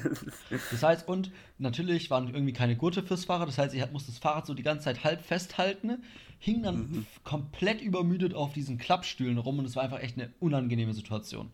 das 0.72 0.84
heißt, 0.84 1.08
und 1.08 1.32
natürlich 1.58 2.10
waren 2.10 2.34
irgendwie 2.34 2.54
keine 2.54 2.76
Gurte 2.76 3.04
fürs 3.04 3.26
Fahrrad, 3.26 3.48
das 3.48 3.58
heißt, 3.58 3.74
ich 3.74 3.92
musste 3.92 4.12
das 4.12 4.20
Fahrrad 4.20 4.46
so 4.46 4.54
die 4.54 4.64
ganze 4.64 4.86
Zeit 4.86 5.04
halb 5.04 5.24
festhalten, 5.24 6.04
hing 6.40 6.64
dann 6.64 6.78
mhm. 6.78 7.06
komplett 7.24 7.82
übermüdet 7.82 8.34
auf 8.34 8.54
diesen 8.54 8.78
Klappstühlen 8.78 9.38
rum 9.38 9.60
und 9.60 9.66
es 9.66 9.76
war 9.76 9.84
einfach 9.84 10.02
echt 10.02 10.18
eine 10.18 10.34
unangenehme 10.40 10.94
Situation. 10.94 11.50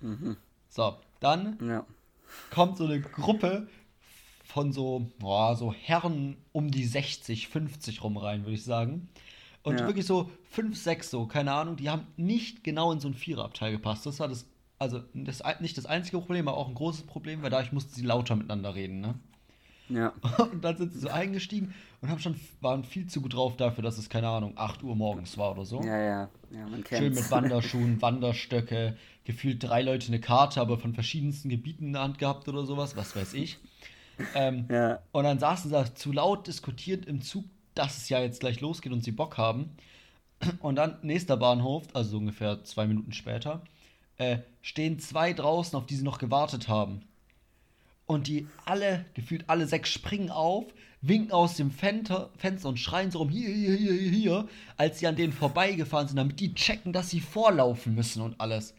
Mhm. 0.00 0.36
So, 0.68 0.96
dann 1.20 1.58
ja. 1.60 1.84
kommt 2.50 2.78
so 2.78 2.84
eine 2.84 3.00
Gruppe 3.00 3.68
von 4.44 4.72
so, 4.72 5.06
boah, 5.18 5.56
so 5.56 5.72
Herren 5.72 6.36
um 6.52 6.70
die 6.70 6.84
60, 6.84 7.48
50 7.48 8.02
rum 8.02 8.16
rein, 8.16 8.42
würde 8.42 8.54
ich 8.54 8.64
sagen. 8.64 9.08
Und 9.62 9.80
ja. 9.80 9.86
wirklich 9.86 10.06
so 10.06 10.30
5, 10.50 10.76
6 10.76 11.10
so, 11.10 11.26
keine 11.26 11.52
Ahnung, 11.52 11.76
die 11.76 11.88
haben 11.88 12.06
nicht 12.16 12.64
genau 12.64 12.92
in 12.92 13.00
so 13.00 13.08
ein 13.08 13.14
Viererabteil 13.14 13.72
gepasst. 13.72 14.06
Das 14.06 14.18
war 14.18 14.28
das, 14.28 14.46
also 14.78 15.02
das, 15.14 15.42
nicht 15.60 15.78
das 15.78 15.86
einzige 15.86 16.18
Problem, 16.18 16.48
aber 16.48 16.56
auch 16.56 16.68
ein 16.68 16.74
großes 16.74 17.04
Problem, 17.04 17.42
weil 17.42 17.50
dadurch 17.50 17.72
mussten 17.72 17.94
sie 17.94 18.02
lauter 18.02 18.34
miteinander 18.34 18.74
reden, 18.74 19.00
ne? 19.00 19.14
Ja. 19.88 20.12
Und 20.38 20.64
dann 20.64 20.76
sind 20.76 20.92
sie 20.92 21.00
so 21.00 21.08
eingestiegen 21.08 21.74
und 22.00 22.08
haben 22.08 22.18
schon, 22.18 22.34
waren 22.60 22.82
viel 22.82 23.06
zu 23.06 23.20
gut 23.20 23.34
drauf 23.34 23.56
dafür, 23.56 23.84
dass 23.84 23.98
es, 23.98 24.08
keine 24.08 24.28
Ahnung, 24.28 24.54
8 24.56 24.82
Uhr 24.82 24.96
morgens 24.96 25.36
war 25.38 25.52
oder 25.52 25.64
so. 25.64 25.82
Ja, 25.82 25.98
ja, 25.98 26.30
ja, 26.50 26.66
man 26.66 26.82
kennt's. 26.82 26.98
Schön 26.98 27.14
mit 27.14 27.30
Wanderschuhen, 27.30 28.02
Wanderstöcke, 28.02 28.96
gefühlt 29.24 29.62
drei 29.62 29.82
Leute 29.82 30.08
eine 30.08 30.20
Karte, 30.20 30.60
aber 30.60 30.78
von 30.78 30.94
verschiedensten 30.94 31.48
Gebieten 31.48 31.86
in 31.86 31.92
der 31.92 32.02
Hand 32.02 32.18
gehabt 32.18 32.48
oder 32.48 32.64
sowas, 32.64 32.96
was 32.96 33.14
weiß 33.14 33.34
ich. 33.34 33.58
Ähm, 34.34 34.66
ja. 34.70 35.00
Und 35.12 35.24
dann 35.24 35.38
saßen 35.38 35.70
sie 35.70 35.76
da 35.76 35.94
zu 35.94 36.12
laut 36.12 36.46
diskutierend 36.46 37.06
im 37.06 37.22
Zug, 37.22 37.44
dass 37.74 37.98
es 37.98 38.08
ja 38.08 38.20
jetzt 38.20 38.40
gleich 38.40 38.60
losgeht 38.60 38.92
und 38.92 39.04
sie 39.04 39.12
Bock 39.12 39.38
haben. 39.38 39.70
Und 40.60 40.76
dann 40.76 40.98
nächster 41.02 41.36
Bahnhof, 41.36 41.84
also 41.92 42.10
so 42.10 42.16
ungefähr 42.18 42.64
zwei 42.64 42.86
Minuten 42.86 43.12
später, 43.12 43.62
äh, 44.18 44.38
stehen 44.60 44.98
zwei 44.98 45.32
draußen, 45.32 45.76
auf 45.76 45.86
die 45.86 45.94
sie 45.94 46.04
noch 46.04 46.18
gewartet 46.18 46.68
haben. 46.68 47.02
Und 48.06 48.26
die 48.26 48.48
alle, 48.64 49.04
gefühlt 49.14 49.44
alle 49.48 49.66
sechs, 49.66 49.90
springen 49.90 50.30
auf, 50.30 50.64
winken 51.00 51.32
aus 51.32 51.56
dem 51.56 51.70
Fenster, 51.70 52.30
Fenster 52.36 52.68
und 52.68 52.78
schreien 52.78 53.10
so 53.10 53.18
rum, 53.18 53.28
hier, 53.28 53.48
hier, 53.48 53.74
hier, 53.74 54.10
hier, 54.10 54.48
als 54.76 54.98
sie 54.98 55.06
an 55.06 55.16
denen 55.16 55.32
vorbeigefahren 55.32 56.08
sind, 56.08 56.16
damit 56.16 56.40
die 56.40 56.54
checken, 56.54 56.92
dass 56.92 57.10
sie 57.10 57.20
vorlaufen 57.20 57.94
müssen 57.94 58.22
und 58.22 58.40
alles. 58.40 58.74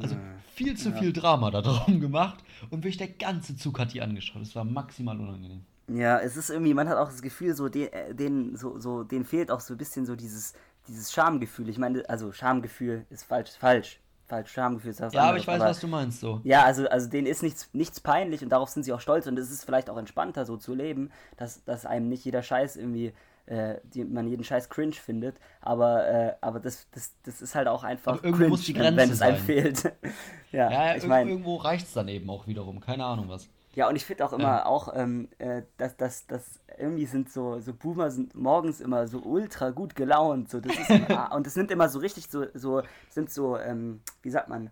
Also 0.00 0.16
viel 0.54 0.76
zu 0.76 0.90
ja. 0.90 0.96
viel 0.96 1.12
Drama 1.12 1.50
da 1.50 1.62
drum 1.62 2.00
gemacht 2.00 2.42
und 2.70 2.78
wirklich 2.78 2.96
der 2.96 3.08
ganze 3.08 3.56
Zug 3.56 3.78
hat 3.78 3.94
die 3.94 4.02
angeschaut. 4.02 4.42
Es 4.42 4.56
war 4.56 4.64
maximal 4.64 5.18
unangenehm. 5.18 5.64
Ja, 5.88 6.18
es 6.18 6.36
ist 6.36 6.50
irgendwie, 6.50 6.74
man 6.74 6.88
hat 6.88 6.98
auch 6.98 7.08
das 7.08 7.22
Gefühl, 7.22 7.54
so 7.54 7.68
den, 7.68 7.92
äh, 7.92 8.14
den, 8.14 8.56
so, 8.56 8.78
so, 8.78 9.04
denen 9.04 9.24
fehlt 9.24 9.50
auch 9.50 9.60
so 9.60 9.74
ein 9.74 9.78
bisschen 9.78 10.04
so 10.04 10.16
dieses, 10.16 10.54
dieses 10.88 11.12
Schamgefühl. 11.12 11.68
Ich 11.68 11.78
meine, 11.78 12.08
also 12.08 12.32
Schamgefühl 12.32 13.06
ist 13.10 13.24
falsch, 13.24 13.52
falsch 13.52 14.00
falsch, 14.26 14.52
Schamgefühl 14.52 14.90
ist 14.90 15.00
das 15.00 15.12
Ja, 15.12 15.20
anderes, 15.20 15.30
aber 15.30 15.38
ich 15.38 15.46
weiß, 15.46 15.60
aber, 15.62 15.70
was 15.70 15.80
du 15.80 15.88
meinst 15.88 16.20
so. 16.20 16.40
Ja, 16.44 16.64
also, 16.64 16.88
also 16.88 17.08
denen 17.08 17.26
ist 17.26 17.42
nichts, 17.42 17.70
nichts 17.72 18.00
peinlich 18.00 18.42
und 18.42 18.50
darauf 18.50 18.68
sind 18.68 18.82
sie 18.82 18.92
auch 18.92 19.00
stolz 19.00 19.26
und 19.26 19.38
es 19.38 19.50
ist 19.50 19.64
vielleicht 19.64 19.88
auch 19.88 19.96
entspannter 19.96 20.44
so 20.44 20.56
zu 20.56 20.74
leben, 20.74 21.10
dass, 21.36 21.64
dass 21.64 21.86
einem 21.86 22.08
nicht 22.08 22.24
jeder 22.24 22.42
Scheiß 22.42 22.76
irgendwie, 22.76 23.12
äh, 23.46 23.76
die, 23.84 24.04
man 24.04 24.26
jeden 24.26 24.44
Scheiß 24.44 24.68
cringe 24.68 24.92
findet, 24.92 25.36
aber, 25.60 26.06
äh, 26.08 26.34
aber 26.40 26.60
das, 26.60 26.88
das, 26.90 27.14
das 27.22 27.40
ist 27.40 27.54
halt 27.54 27.68
auch 27.68 27.84
einfach 27.84 28.20
cringe, 28.20 28.48
muss 28.48 28.64
die 28.64 28.74
Grenze 28.74 28.96
wenn 28.96 29.10
es 29.10 29.22
einem 29.22 29.38
fehlt. 29.38 29.84
ja, 30.52 30.70
ja, 30.70 30.96
ich 30.96 31.06
mein, 31.06 31.28
irgendwo 31.28 31.56
reicht 31.56 31.86
es 31.86 31.92
dann 31.92 32.08
eben 32.08 32.28
auch 32.28 32.46
wiederum, 32.46 32.80
keine 32.80 33.04
Ahnung 33.04 33.28
was. 33.28 33.48
Ja, 33.76 33.88
und 33.88 33.94
ich 33.94 34.06
finde 34.06 34.24
auch 34.24 34.32
immer 34.32 34.42
ja. 34.42 34.64
auch, 34.64 34.92
ähm, 34.96 35.28
äh, 35.36 35.62
dass, 35.76 35.98
dass, 35.98 36.26
dass 36.26 36.60
irgendwie 36.78 37.04
sind 37.04 37.30
so, 37.30 37.60
so 37.60 37.74
Boomer 37.74 38.10
sind 38.10 38.34
morgens 38.34 38.80
immer 38.80 39.06
so 39.06 39.18
ultra 39.18 39.68
gut 39.68 39.94
gelaunt. 39.94 40.50
So, 40.50 40.60
das 40.60 40.74
ist, 40.78 40.90
und 41.34 41.46
es 41.46 41.52
sind 41.52 41.70
immer 41.70 41.90
so 41.90 41.98
richtig 41.98 42.28
so, 42.30 42.46
so 42.54 42.82
sind 43.10 43.30
so, 43.30 43.58
ähm, 43.58 44.00
wie 44.22 44.30
sagt 44.30 44.48
man, 44.48 44.70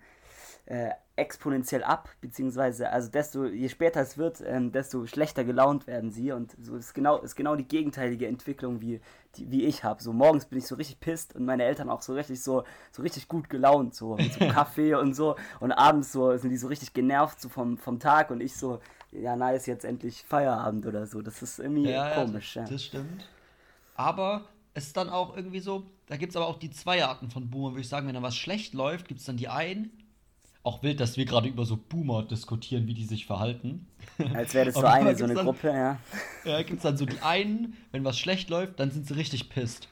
äh, 0.67 0.91
exponentiell 1.17 1.85
ab, 1.85 2.09
beziehungsweise, 2.21 2.91
also 2.91 3.09
desto, 3.11 3.45
je 3.45 3.69
später 3.69 4.01
es 4.01 4.19
wird, 4.19 4.43
ähm, 4.45 4.73
desto 4.73 5.07
schlechter 5.07 5.45
gelaunt 5.45 5.87
werden 5.87 6.11
sie 6.11 6.33
und 6.33 6.57
so 6.61 6.75
ist 6.77 6.93
genau, 6.93 7.19
ist 7.19 7.37
genau 7.37 7.55
die 7.55 7.69
gegenteilige 7.69 8.27
Entwicklung, 8.27 8.81
wie, 8.81 9.01
die, 9.37 9.51
wie 9.51 9.65
ich 9.65 9.85
habe. 9.85 10.03
So 10.03 10.13
morgens 10.13 10.47
bin 10.47 10.59
ich 10.59 10.67
so 10.67 10.75
richtig 10.75 10.99
pisst 10.99 11.37
und 11.37 11.45
meine 11.45 11.65
Eltern 11.65 11.89
auch 11.89 12.03
so 12.03 12.15
richtig 12.15 12.43
so, 12.43 12.65
so 12.91 13.03
richtig 13.03 13.29
gut 13.29 13.49
gelaunt, 13.49 13.95
so 13.95 14.17
mit 14.17 14.33
so 14.33 14.41
Kaffee 14.49 14.95
und 14.95 15.15
so 15.15 15.37
und 15.61 15.71
abends 15.71 16.11
so 16.13 16.37
sind 16.37 16.51
die 16.51 16.57
so 16.57 16.67
richtig 16.67 16.95
genervt 16.95 17.41
so 17.41 17.49
vom, 17.49 17.79
vom 17.79 18.01
Tag 18.01 18.31
und 18.31 18.41
ich 18.41 18.57
so, 18.57 18.81
ja 19.13 19.37
nice, 19.37 19.67
jetzt 19.67 19.85
endlich 19.85 20.25
Feierabend 20.25 20.87
oder 20.87 21.07
so. 21.07 21.23
Das 21.23 21.43
ist 21.43 21.61
irgendwie 21.61 21.91
Ja, 21.91 22.09
ja, 22.09 22.25
komisch, 22.25 22.57
ja. 22.57 22.65
das 22.65 22.83
stimmt. 22.83 23.29
Aber 23.95 24.47
es 24.73 24.87
ist 24.87 24.97
dann 24.97 25.09
auch 25.09 25.37
irgendwie 25.37 25.61
so, 25.61 25.85
da 26.07 26.17
gibt 26.17 26.31
es 26.31 26.37
aber 26.37 26.49
auch 26.49 26.59
die 26.59 26.71
zwei 26.71 27.05
Arten 27.05 27.31
von 27.31 27.49
Boomer, 27.51 27.71
würde 27.73 27.83
ich 27.83 27.89
sagen. 27.89 28.09
Wenn 28.09 28.15
da 28.15 28.23
was 28.23 28.37
schlecht 28.37 28.75
läuft, 28.75 29.07
gibt 29.07 29.21
es 29.21 29.27
dann 29.27 29.37
die 29.37 29.49
einen, 29.49 29.93
auch 30.65 30.83
wild, 30.83 30.99
dass 30.99 31.17
wir 31.17 31.25
gerade 31.27 31.49
über 31.49 31.65
so 31.67 31.77
Boomer 31.77 32.25
diskutieren, 32.25 32.87
wie 32.89 32.95
die 32.95 33.05
sich 33.05 33.27
verhalten. 33.27 33.87
Als 34.35 34.55
wäre 34.55 34.67
das 34.67 34.75
so 34.75 34.83
eine, 34.85 35.15
so 35.15 35.25
eine 35.25 35.35
dann- 35.35 35.45
Gruppe, 35.47 35.69
ja. 35.69 35.99
Ja, 36.45 36.63
gibt 36.63 36.79
es 36.79 36.83
dann 36.83 36.97
so 36.97 37.07
die 37.07 37.21
einen, 37.21 37.77
wenn 37.93 38.03
was 38.05 38.19
schlecht 38.19 38.51
läuft, 38.51 38.81
dann 38.81 38.91
sind 38.91 39.07
sie 39.07 39.15
richtig 39.15 39.49
pisst. 39.51 39.89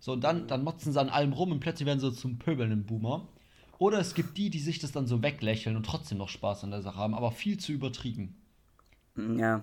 So, 0.00 0.12
und 0.12 0.22
dann, 0.22 0.46
dann 0.48 0.62
motzen 0.64 0.92
sie 0.92 1.00
an 1.00 1.08
allem 1.10 1.32
rum 1.32 1.50
und 1.52 1.60
plötzlich 1.60 1.86
werden 1.86 2.00
sie 2.00 2.12
zum 2.14 2.38
pöbelnden 2.38 2.84
Boomer. 2.86 3.26
Oder 3.78 3.98
es 3.98 4.14
gibt 4.14 4.38
die, 4.38 4.48
die 4.48 4.60
sich 4.60 4.78
das 4.78 4.92
dann 4.92 5.06
so 5.06 5.22
weglächeln 5.22 5.76
und 5.76 5.84
trotzdem 5.84 6.18
noch 6.18 6.28
Spaß 6.28 6.64
an 6.64 6.70
der 6.70 6.80
Sache 6.82 6.96
haben, 6.96 7.14
aber 7.14 7.30
viel 7.32 7.58
zu 7.58 7.72
übertrieben. 7.72 8.36
Ja. 9.16 9.62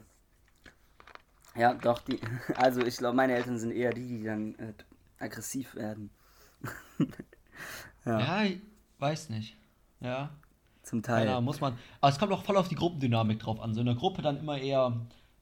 Ja, 1.55 1.73
doch, 1.73 1.99
die. 2.01 2.19
Also 2.55 2.81
ich 2.85 2.97
glaube, 2.97 3.15
meine 3.15 3.33
Eltern 3.35 3.57
sind 3.57 3.71
eher 3.71 3.93
die, 3.93 4.07
die 4.07 4.23
dann 4.23 4.55
äh, 4.55 4.73
aggressiv 5.19 5.75
werden. 5.75 6.09
ja, 8.05 8.19
Ja, 8.19 8.43
ich 8.43 8.59
weiß 8.99 9.29
nicht. 9.29 9.55
Ja, 10.03 10.29
zum 10.83 11.01
Teil. 11.01 11.27
Ahnung, 11.27 11.45
muss 11.45 11.61
man. 11.61 11.73
Aber 12.01 12.11
es 12.11 12.19
kommt 12.19 12.31
auch 12.33 12.43
voll 12.43 12.57
auf 12.57 12.67
die 12.67 12.75
Gruppendynamik 12.75 13.39
drauf 13.39 13.59
an. 13.61 13.73
So 13.73 13.79
in 13.79 13.85
der 13.87 13.95
Gruppe 13.95 14.21
dann 14.21 14.37
immer 14.37 14.57
eher, 14.59 14.95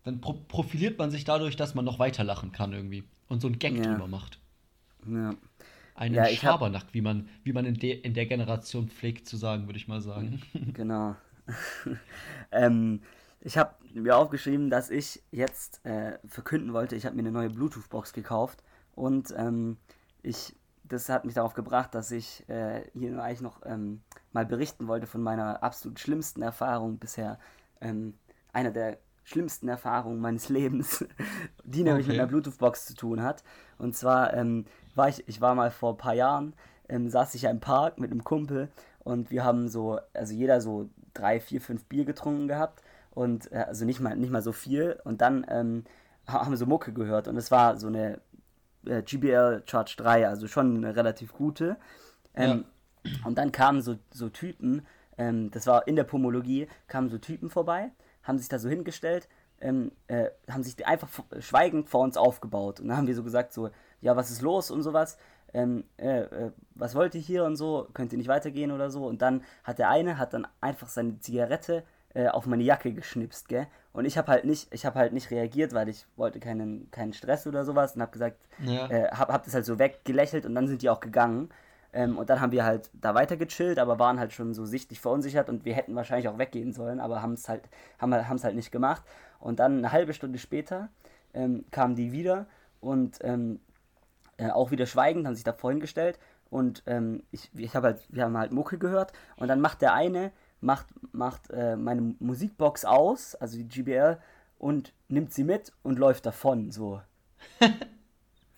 dann 0.03 0.21
pro 0.21 0.33
profiliert 0.33 0.97
man 0.97 1.11
sich 1.11 1.23
dadurch, 1.25 1.55
dass 1.55 1.75
man 1.75 1.83
noch 1.83 1.99
weiter 1.99 2.23
lachen 2.23 2.51
kann 2.51 2.71
irgendwie. 2.71 3.03
Und 3.27 3.41
so 3.41 3.47
einen 3.47 3.59
Gag 3.59 3.75
Ja. 3.75 3.83
drüber 3.91 4.07
macht. 4.07 4.39
Ja. 5.07 5.33
Einen 5.95 6.15
Ja, 6.15 6.23
hab- 6.23 6.31
Schabernack, 6.31 6.85
wie 6.93 7.01
man, 7.01 7.27
wie 7.43 7.53
man 7.53 7.65
in, 7.65 7.75
der 7.75 8.05
in 8.05 8.13
der 8.13 8.25
Generation 8.25 8.87
pflegt 8.87 9.27
zu 9.27 9.35
sagen, 9.35 9.65
würde 9.67 9.77
ich 9.77 9.87
mal 9.87 10.01
sagen. 10.01 10.41
Genau. 10.73 11.15
ähm, 12.51 13.01
ich 13.41 13.57
habe 13.57 13.73
mir 13.93 14.15
aufgeschrieben, 14.17 14.69
dass 14.69 14.89
ich 14.89 15.21
jetzt 15.31 15.83
äh, 15.85 16.17
verkünden 16.27 16.73
wollte, 16.73 16.95
ich 16.95 17.05
habe 17.05 17.15
mir 17.15 17.21
eine 17.21 17.31
neue 17.31 17.49
Bluetooth-Box 17.49 18.13
gekauft 18.13 18.63
und 18.95 19.33
ähm, 19.35 19.77
ich, 20.23 20.55
das 20.91 21.09
hat 21.09 21.25
mich 21.25 21.33
darauf 21.35 21.53
gebracht, 21.53 21.93
dass 21.95 22.11
ich 22.11 22.47
äh, 22.49 22.83
hier 22.93 23.21
eigentlich 23.21 23.41
noch 23.41 23.61
ähm, 23.65 24.01
mal 24.33 24.45
berichten 24.45 24.87
wollte 24.87 25.07
von 25.07 25.21
meiner 25.21 25.63
absolut 25.63 25.99
schlimmsten 25.99 26.41
Erfahrung 26.41 26.97
bisher. 26.97 27.39
Ähm, 27.81 28.15
einer 28.53 28.71
der 28.71 28.97
schlimmsten 29.23 29.67
Erfahrungen 29.67 30.19
meines 30.19 30.49
Lebens, 30.49 31.05
die 31.63 31.83
nämlich 31.83 32.07
mit 32.07 32.17
Okay. 32.17 32.19
einer 32.19 32.27
Bluetooth-Box 32.27 32.85
zu 32.87 32.95
tun 32.95 33.21
hat. 33.23 33.43
Und 33.77 33.95
zwar 33.95 34.33
ähm, 34.33 34.65
war 34.95 35.09
ich, 35.09 35.27
ich 35.27 35.41
war 35.41 35.55
mal 35.55 35.71
vor 35.71 35.93
ein 35.93 35.97
paar 35.97 36.13
Jahren, 36.15 36.53
ähm, 36.89 37.09
saß 37.09 37.35
ich 37.35 37.43
ja 37.43 37.51
im 37.51 37.59
Park 37.59 37.99
mit 37.99 38.11
einem 38.11 38.23
Kumpel 38.23 38.69
und 38.99 39.31
wir 39.31 39.43
haben 39.43 39.67
so, 39.69 39.99
also 40.13 40.33
jeder 40.33 40.61
so 40.61 40.89
drei, 41.13 41.39
vier, 41.39 41.61
fünf 41.61 41.85
Bier 41.85 42.05
getrunken 42.05 42.47
gehabt 42.47 42.81
und 43.11 43.51
äh, 43.51 43.65
also 43.67 43.85
nicht 43.85 43.99
mal, 43.99 44.15
nicht 44.15 44.31
mal 44.31 44.41
so 44.41 44.51
viel 44.51 44.99
und 45.03 45.21
dann 45.21 45.45
ähm, 45.49 45.83
ha- 46.27 46.41
haben 46.41 46.51
wir 46.51 46.57
so 46.57 46.65
Mucke 46.65 46.93
gehört 46.93 47.27
und 47.27 47.37
es 47.37 47.51
war 47.51 47.77
so 47.77 47.87
eine 47.87 48.19
äh, 48.85 49.01
GBL 49.03 49.63
Charge 49.65 49.95
3, 49.97 50.27
also 50.27 50.47
schon 50.47 50.77
eine 50.77 50.95
relativ 50.95 51.33
gute. 51.33 51.77
Ähm, 52.35 52.65
Und 53.25 53.37
dann 53.37 53.51
kamen 53.51 53.81
so, 53.81 53.95
so 54.13 54.29
Typen, 54.29 54.85
ähm, 55.17 55.51
das 55.51 55.67
war 55.67 55.87
in 55.87 55.95
der 55.95 56.03
Pomologie, 56.03 56.67
kamen 56.87 57.09
so 57.09 57.17
Typen 57.17 57.49
vorbei, 57.49 57.91
haben 58.23 58.37
sich 58.37 58.47
da 58.47 58.59
so 58.59 58.69
hingestellt, 58.69 59.27
ähm, 59.59 59.91
äh, 60.07 60.29
haben 60.49 60.63
sich 60.63 60.85
einfach 60.85 61.09
schweigend 61.39 61.89
vor 61.89 62.01
uns 62.01 62.17
aufgebaut. 62.17 62.79
Und 62.79 62.87
dann 62.87 62.97
haben 62.97 63.07
wir 63.07 63.15
so 63.15 63.23
gesagt, 63.23 63.53
so, 63.53 63.69
ja, 64.01 64.15
was 64.15 64.31
ist 64.31 64.41
los 64.41 64.71
und 64.71 64.81
sowas. 64.83 65.17
Ähm, 65.53 65.83
äh, 65.97 66.21
äh, 66.21 66.51
was 66.75 66.95
wollt 66.95 67.13
ihr 67.13 67.21
hier 67.21 67.43
und 67.43 67.55
so, 67.57 67.87
könnt 67.93 68.11
ihr 68.13 68.17
nicht 68.17 68.29
weitergehen 68.29 68.71
oder 68.71 68.89
so. 68.89 69.05
Und 69.05 69.21
dann 69.21 69.43
hat 69.63 69.79
der 69.79 69.89
eine, 69.89 70.17
hat 70.17 70.33
dann 70.33 70.47
einfach 70.61 70.87
seine 70.87 71.19
Zigarette 71.19 71.83
äh, 72.13 72.27
auf 72.27 72.45
meine 72.45 72.63
Jacke 72.63 72.91
geschnipst, 72.93 73.47
gell. 73.47 73.67
Und 73.93 74.05
ich 74.05 74.17
habe 74.17 74.31
halt 74.31 74.45
nicht, 74.45 74.73
ich 74.73 74.85
habe 74.85 74.99
halt 74.99 75.11
nicht 75.13 75.31
reagiert, 75.31 75.73
weil 75.73 75.89
ich 75.89 76.05
wollte 76.15 76.39
keinen, 76.39 76.89
keinen 76.91 77.13
Stress 77.13 77.45
oder 77.45 77.65
sowas 77.65 77.95
und 77.95 78.01
habe 78.01 78.11
gesagt, 78.11 78.37
Ja. 78.59 78.87
äh, 78.89 79.09
hab, 79.11 79.29
hab 79.31 79.43
das 79.43 79.53
halt 79.53 79.65
so 79.65 79.79
weggelächelt 79.79 80.45
und 80.45 80.55
dann 80.55 80.67
sind 80.67 80.81
die 80.81 80.89
auch 80.89 80.99
gegangen. 81.01 81.49
Ähm, 81.93 82.17
und 82.17 82.29
dann 82.29 82.39
haben 82.39 82.53
wir 82.53 82.63
halt 82.63 82.89
da 82.93 83.13
weiter 83.15 83.35
gechillt, 83.35 83.77
aber 83.77 83.99
waren 83.99 84.17
halt 84.19 84.31
schon 84.31 84.53
so 84.53 84.65
sichtlich 84.65 85.01
verunsichert 85.01 85.49
und 85.49 85.65
wir 85.65 85.73
hätten 85.75 85.93
wahrscheinlich 85.93 86.29
auch 86.29 86.37
weggehen 86.37 86.71
sollen, 86.71 87.01
aber 87.01 87.21
haben 87.21 87.33
es 87.33 87.49
halt, 87.49 87.63
haben 87.99 88.13
es 88.13 88.43
halt 88.45 88.55
nicht 88.55 88.71
gemacht. 88.71 89.03
Und 89.39 89.59
dann 89.59 89.79
eine 89.79 89.91
halbe 89.91 90.13
Stunde 90.13 90.39
später 90.39 90.87
ähm, 91.33 91.65
kamen 91.71 91.95
die 91.95 92.13
wieder 92.13 92.45
und 92.79 93.19
ähm, 93.23 93.59
äh, 94.37 94.49
auch 94.51 94.71
wieder 94.71 94.85
schweigend, 94.85 95.27
haben 95.27 95.35
sich 95.35 95.43
da 95.43 95.51
vorhin 95.51 95.81
gestellt 95.81 96.17
und 96.49 96.83
ähm, 96.85 97.23
ich, 97.31 97.49
ich 97.55 97.75
habe 97.75 97.87
halt, 97.87 98.05
wir 98.09 98.23
haben 98.23 98.37
halt 98.37 98.51
Mucke 98.53 98.77
gehört 98.77 99.11
und 99.35 99.49
dann 99.49 99.59
macht 99.59 99.81
der 99.81 99.93
eine, 99.93 100.31
macht, 100.61 100.87
macht 101.11 101.49
äh, 101.51 101.75
meine 101.75 102.15
Musikbox 102.19 102.85
aus, 102.85 103.35
also 103.35 103.57
die 103.57 103.67
GBL, 103.67 104.17
und 104.57 104.93
nimmt 105.09 105.33
sie 105.33 105.43
mit 105.43 105.73
und 105.83 105.99
läuft 105.99 106.25
davon, 106.25 106.71
so. 106.71 107.01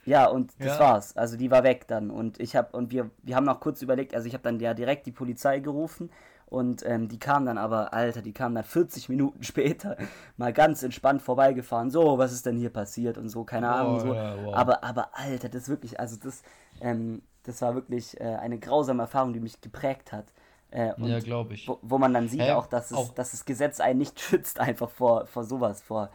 Ja, 0.05 0.25
und 0.27 0.51
das 0.59 0.77
Ja. 0.77 0.79
war's. 0.79 1.15
Also 1.15 1.37
die 1.37 1.49
war 1.49 1.63
weg 1.63 1.87
dann. 1.87 2.11
Und 2.11 2.39
ich 2.39 2.55
habe 2.55 2.75
und 2.75 2.91
wir, 2.91 3.09
wir 3.21 3.35
haben 3.35 3.45
noch 3.45 3.59
kurz 3.61 3.81
überlegt, 3.81 4.13
also 4.13 4.27
ich 4.27 4.33
habe 4.33 4.43
dann 4.43 4.59
ja 4.59 4.73
direkt 4.73 5.05
die 5.05 5.11
Polizei 5.13 5.59
gerufen 5.59 6.09
und 6.45 6.85
ähm, 6.85 7.07
die 7.07 7.19
kam 7.19 7.45
dann 7.45 7.57
aber, 7.57 7.93
Alter, 7.93 8.21
die 8.21 8.33
kam 8.33 8.53
dann 8.53 8.65
40 8.65 9.07
Minuten 9.09 9.43
später 9.43 9.95
mal 10.35 10.51
ganz 10.51 10.83
entspannt 10.83 11.21
vorbeigefahren. 11.21 11.89
So, 11.89 12.17
was 12.17 12.33
ist 12.33 12.45
denn 12.45 12.57
hier 12.57 12.69
passiert 12.69 13.17
und 13.17 13.29
so, 13.29 13.43
keine 13.45 13.69
Ahnung. 13.69 13.95
Oh, 13.95 13.99
so. 13.99 14.13
ja, 14.13 14.35
wow. 14.35 14.53
Aber, 14.55 14.83
aber 14.83 15.17
Alter, 15.17 15.47
das 15.49 15.69
wirklich, 15.69 15.99
also 15.99 16.17
das, 16.21 16.43
ähm, 16.81 17.21
das 17.43 17.61
war 17.61 17.73
wirklich 17.75 18.19
äh, 18.19 18.25
eine 18.25 18.59
grausame 18.59 19.03
Erfahrung, 19.03 19.31
die 19.33 19.39
mich 19.39 19.61
geprägt 19.61 20.11
hat. 20.11 20.25
Äh, 20.73 20.93
Ja, 20.97 21.19
glaube 21.19 21.53
ich. 21.53 21.67
wo, 21.67 21.77
wo 21.81 21.97
man 21.97 22.13
dann 22.13 22.27
sieht 22.27 22.41
Hä? 22.41 22.51
auch, 22.51 22.65
dass 22.67 22.91
es, 22.91 22.97
Auch- 22.97 23.13
dass 23.13 23.31
das 23.31 23.45
Gesetz 23.45 23.79
einen 23.79 23.99
nicht 23.99 24.19
schützt, 24.19 24.59
einfach 24.59 24.89
vor, 24.89 25.25
vor 25.27 25.43
sowas, 25.43 25.81
vor. 25.81 26.09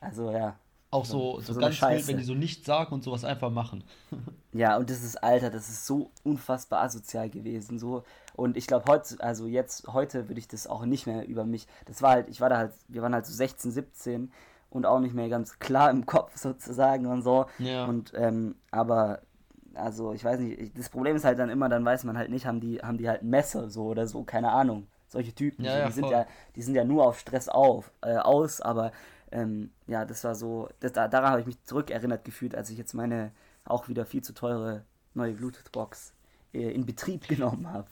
Also 0.00 0.30
ja. 0.30 0.56
Auch 0.90 1.04
so, 1.04 1.38
so 1.40 1.52
so 1.52 1.60
ganz 1.60 1.82
wild, 1.82 2.08
wenn 2.08 2.16
die 2.16 2.24
so 2.24 2.32
nichts 2.34 2.64
sagen 2.64 2.94
und 2.94 3.04
sowas 3.04 3.24
einfach 3.24 3.50
machen. 3.50 3.84
Ja, 4.54 4.78
und 4.78 4.88
das 4.88 5.04
ist, 5.04 5.22
Alter, 5.22 5.50
das 5.50 5.68
ist 5.68 5.86
so 5.86 6.10
unfassbar 6.24 6.80
asozial 6.82 7.28
gewesen. 7.28 7.78
So. 7.78 8.02
Und 8.34 8.56
ich 8.56 8.66
glaube, 8.66 8.86
heute, 8.90 9.16
also 9.20 9.46
jetzt, 9.46 9.86
heute 9.88 10.26
würde 10.28 10.40
ich 10.40 10.48
das 10.48 10.66
auch 10.66 10.86
nicht 10.86 11.06
mehr 11.06 11.28
über 11.28 11.44
mich. 11.44 11.66
Das 11.84 12.00
war 12.00 12.12
halt, 12.12 12.28
ich 12.30 12.40
war 12.40 12.48
da 12.48 12.56
halt, 12.56 12.72
wir 12.88 13.02
waren 13.02 13.12
halt 13.14 13.26
so 13.26 13.32
16, 13.34 13.70
17 13.70 14.32
und 14.70 14.86
auch 14.86 15.00
nicht 15.00 15.14
mehr 15.14 15.28
ganz 15.28 15.58
klar 15.58 15.90
im 15.90 16.06
Kopf 16.06 16.34
sozusagen 16.38 17.06
und 17.06 17.20
so. 17.22 17.44
Ja. 17.58 17.84
Und, 17.84 18.12
ähm, 18.16 18.56
aber, 18.70 19.20
also, 19.78 20.12
ich 20.12 20.24
weiß 20.24 20.40
nicht, 20.40 20.58
ich, 20.58 20.72
das 20.72 20.88
Problem 20.88 21.16
ist 21.16 21.24
halt 21.24 21.38
dann 21.38 21.50
immer, 21.50 21.68
dann 21.68 21.84
weiß 21.84 22.04
man 22.04 22.18
halt 22.18 22.30
nicht, 22.30 22.46
haben 22.46 22.60
die, 22.60 22.78
haben 22.78 22.98
die 22.98 23.08
halt 23.08 23.22
ein 23.22 23.30
Messer 23.30 23.70
so 23.70 23.86
oder 23.86 24.06
so, 24.06 24.24
keine 24.24 24.50
Ahnung. 24.50 24.86
Solche 25.08 25.34
Typen, 25.34 25.64
Ja, 25.64 25.78
ja, 25.78 25.86
die 25.86 25.92
sind 25.92 26.10
ja, 26.10 26.26
die 26.54 26.62
sind 26.62 26.74
ja 26.74 26.84
nur 26.84 27.06
auf 27.06 27.18
Stress 27.18 27.48
auf, 27.48 27.90
äh, 28.02 28.16
aus, 28.16 28.60
aber 28.60 28.92
ähm, 29.32 29.70
ja, 29.86 30.04
das 30.04 30.22
war 30.24 30.34
so, 30.34 30.68
das, 30.80 30.92
da, 30.92 31.08
daran 31.08 31.30
habe 31.30 31.40
ich 31.40 31.46
mich 31.46 31.62
zurückerinnert 31.64 32.24
gefühlt, 32.24 32.54
als 32.54 32.70
ich 32.70 32.78
jetzt 32.78 32.92
meine 32.94 33.32
auch 33.64 33.88
wieder 33.88 34.06
viel 34.06 34.22
zu 34.22 34.34
teure 34.34 34.84
neue 35.14 35.34
Bluetooth-Box 35.34 36.12
äh, 36.52 36.70
in 36.70 36.86
Betrieb 36.86 37.28
genommen 37.28 37.70
habe. 37.72 37.88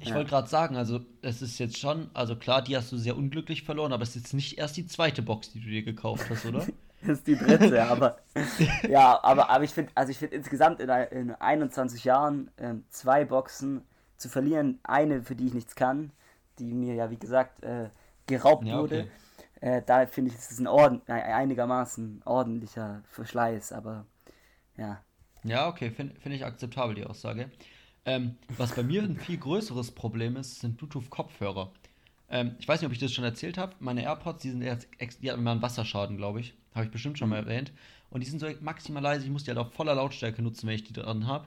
Ich 0.00 0.14
wollte 0.14 0.30
gerade 0.30 0.48
sagen, 0.48 0.76
also 0.76 1.00
es 1.22 1.42
ist 1.42 1.58
jetzt 1.58 1.78
schon, 1.78 2.10
also 2.14 2.36
klar, 2.36 2.62
die 2.62 2.76
hast 2.76 2.92
du 2.92 2.96
sehr 2.96 3.16
unglücklich 3.16 3.62
verloren, 3.62 3.92
aber 3.92 4.02
es 4.02 4.10
ist 4.10 4.16
jetzt 4.16 4.34
nicht 4.34 4.58
erst 4.58 4.76
die 4.76 4.86
zweite 4.86 5.22
Box, 5.22 5.52
die 5.52 5.60
du 5.60 5.68
dir 5.68 5.82
gekauft 5.82 6.28
hast, 6.30 6.44
oder? 6.46 6.66
Das 7.06 7.18
ist 7.18 7.26
die 7.26 7.36
dritte, 7.36 7.86
aber 7.86 8.18
ja, 8.88 9.22
aber, 9.22 9.50
aber 9.50 9.64
ich 9.64 9.72
finde, 9.72 9.92
also 9.94 10.10
ich 10.10 10.18
finde 10.18 10.36
insgesamt 10.36 10.80
in, 10.80 10.88
in 10.90 11.30
21 11.34 12.04
Jahren 12.04 12.50
ähm, 12.58 12.84
zwei 12.90 13.24
Boxen 13.24 13.82
zu 14.16 14.28
verlieren, 14.28 14.80
eine, 14.82 15.22
für 15.22 15.36
die 15.36 15.46
ich 15.46 15.54
nichts 15.54 15.74
kann, 15.74 16.12
die 16.58 16.72
mir 16.72 16.94
ja 16.94 17.10
wie 17.10 17.18
gesagt 17.18 17.62
äh, 17.62 17.90
geraubt 18.26 18.66
Ja, 18.66 18.78
wurde, 18.78 19.06
okay. 19.06 19.10
äh, 19.60 19.82
da 19.86 20.06
finde 20.06 20.30
ich, 20.30 20.36
es 20.38 20.50
ist 20.50 20.60
ein 20.60 20.66
ein 20.66 21.02
einigermaßen 21.08 22.22
ordentlicher 22.24 23.02
Verschleiß, 23.10 23.72
aber 23.72 24.06
ja. 24.76 25.02
Ja, 25.44 25.68
okay, 25.68 25.90
finde 25.90 26.14
find 26.20 26.34
ich 26.34 26.44
akzeptabel, 26.44 26.94
die 26.94 27.04
Aussage. 27.04 27.50
Ähm, 28.04 28.36
was 28.56 28.74
bei 28.74 28.82
mir 28.82 29.02
ein 29.02 29.16
viel 29.16 29.38
größeres 29.38 29.92
Problem 29.92 30.36
ist, 30.36 30.60
sind 30.60 30.76
Bluetooth-Kopfhörer. 30.78 31.72
Ähm, 32.28 32.56
ich 32.58 32.66
weiß 32.66 32.80
nicht, 32.80 32.86
ob 32.86 32.92
ich 32.92 32.98
das 32.98 33.12
schon 33.12 33.24
erzählt 33.24 33.56
habe. 33.58 33.72
Meine 33.80 34.02
AirPods, 34.02 34.42
die 34.42 34.50
sind 34.50 34.62
jetzt, 34.62 34.88
die 35.22 35.30
hatten 35.30 35.42
mal 35.42 35.52
einen 35.52 35.62
Wasserschaden, 35.62 36.16
glaube 36.16 36.40
ich. 36.40 36.54
Habe 36.74 36.84
ich 36.86 36.90
bestimmt 36.90 37.18
schon 37.18 37.28
mal 37.28 37.36
erwähnt. 37.36 37.72
Und 38.10 38.22
die 38.22 38.28
sind 38.28 38.40
so 38.40 38.46
maximal 38.60 39.02
leise. 39.02 39.24
Ich 39.24 39.30
muss 39.30 39.44
die 39.44 39.50
halt 39.50 39.58
auf 39.58 39.72
voller 39.72 39.94
Lautstärke 39.94 40.42
nutzen, 40.42 40.66
wenn 40.66 40.74
ich 40.74 40.84
die 40.84 40.92
dran 40.92 41.26
habe. 41.26 41.46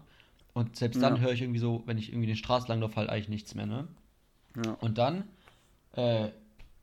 Und 0.54 0.76
selbst 0.76 1.02
dann 1.02 1.16
Ja. 1.18 1.22
höre 1.22 1.32
ich 1.34 1.42
irgendwie 1.42 1.60
so, 1.60 1.84
wenn 1.86 1.98
ich 1.98 2.10
irgendwie 2.12 2.28
den 2.28 2.36
Straßen 2.36 2.68
lang 2.68 2.80
laufe, 2.82 2.96
halt 2.96 3.10
eigentlich 3.10 3.30
nichts 3.30 3.56
mehr, 3.56 3.66
ne? 3.66 3.88
Ja. 4.66 4.74
Und 4.82 4.98
dann, 4.98 5.26
äh, 5.96 6.30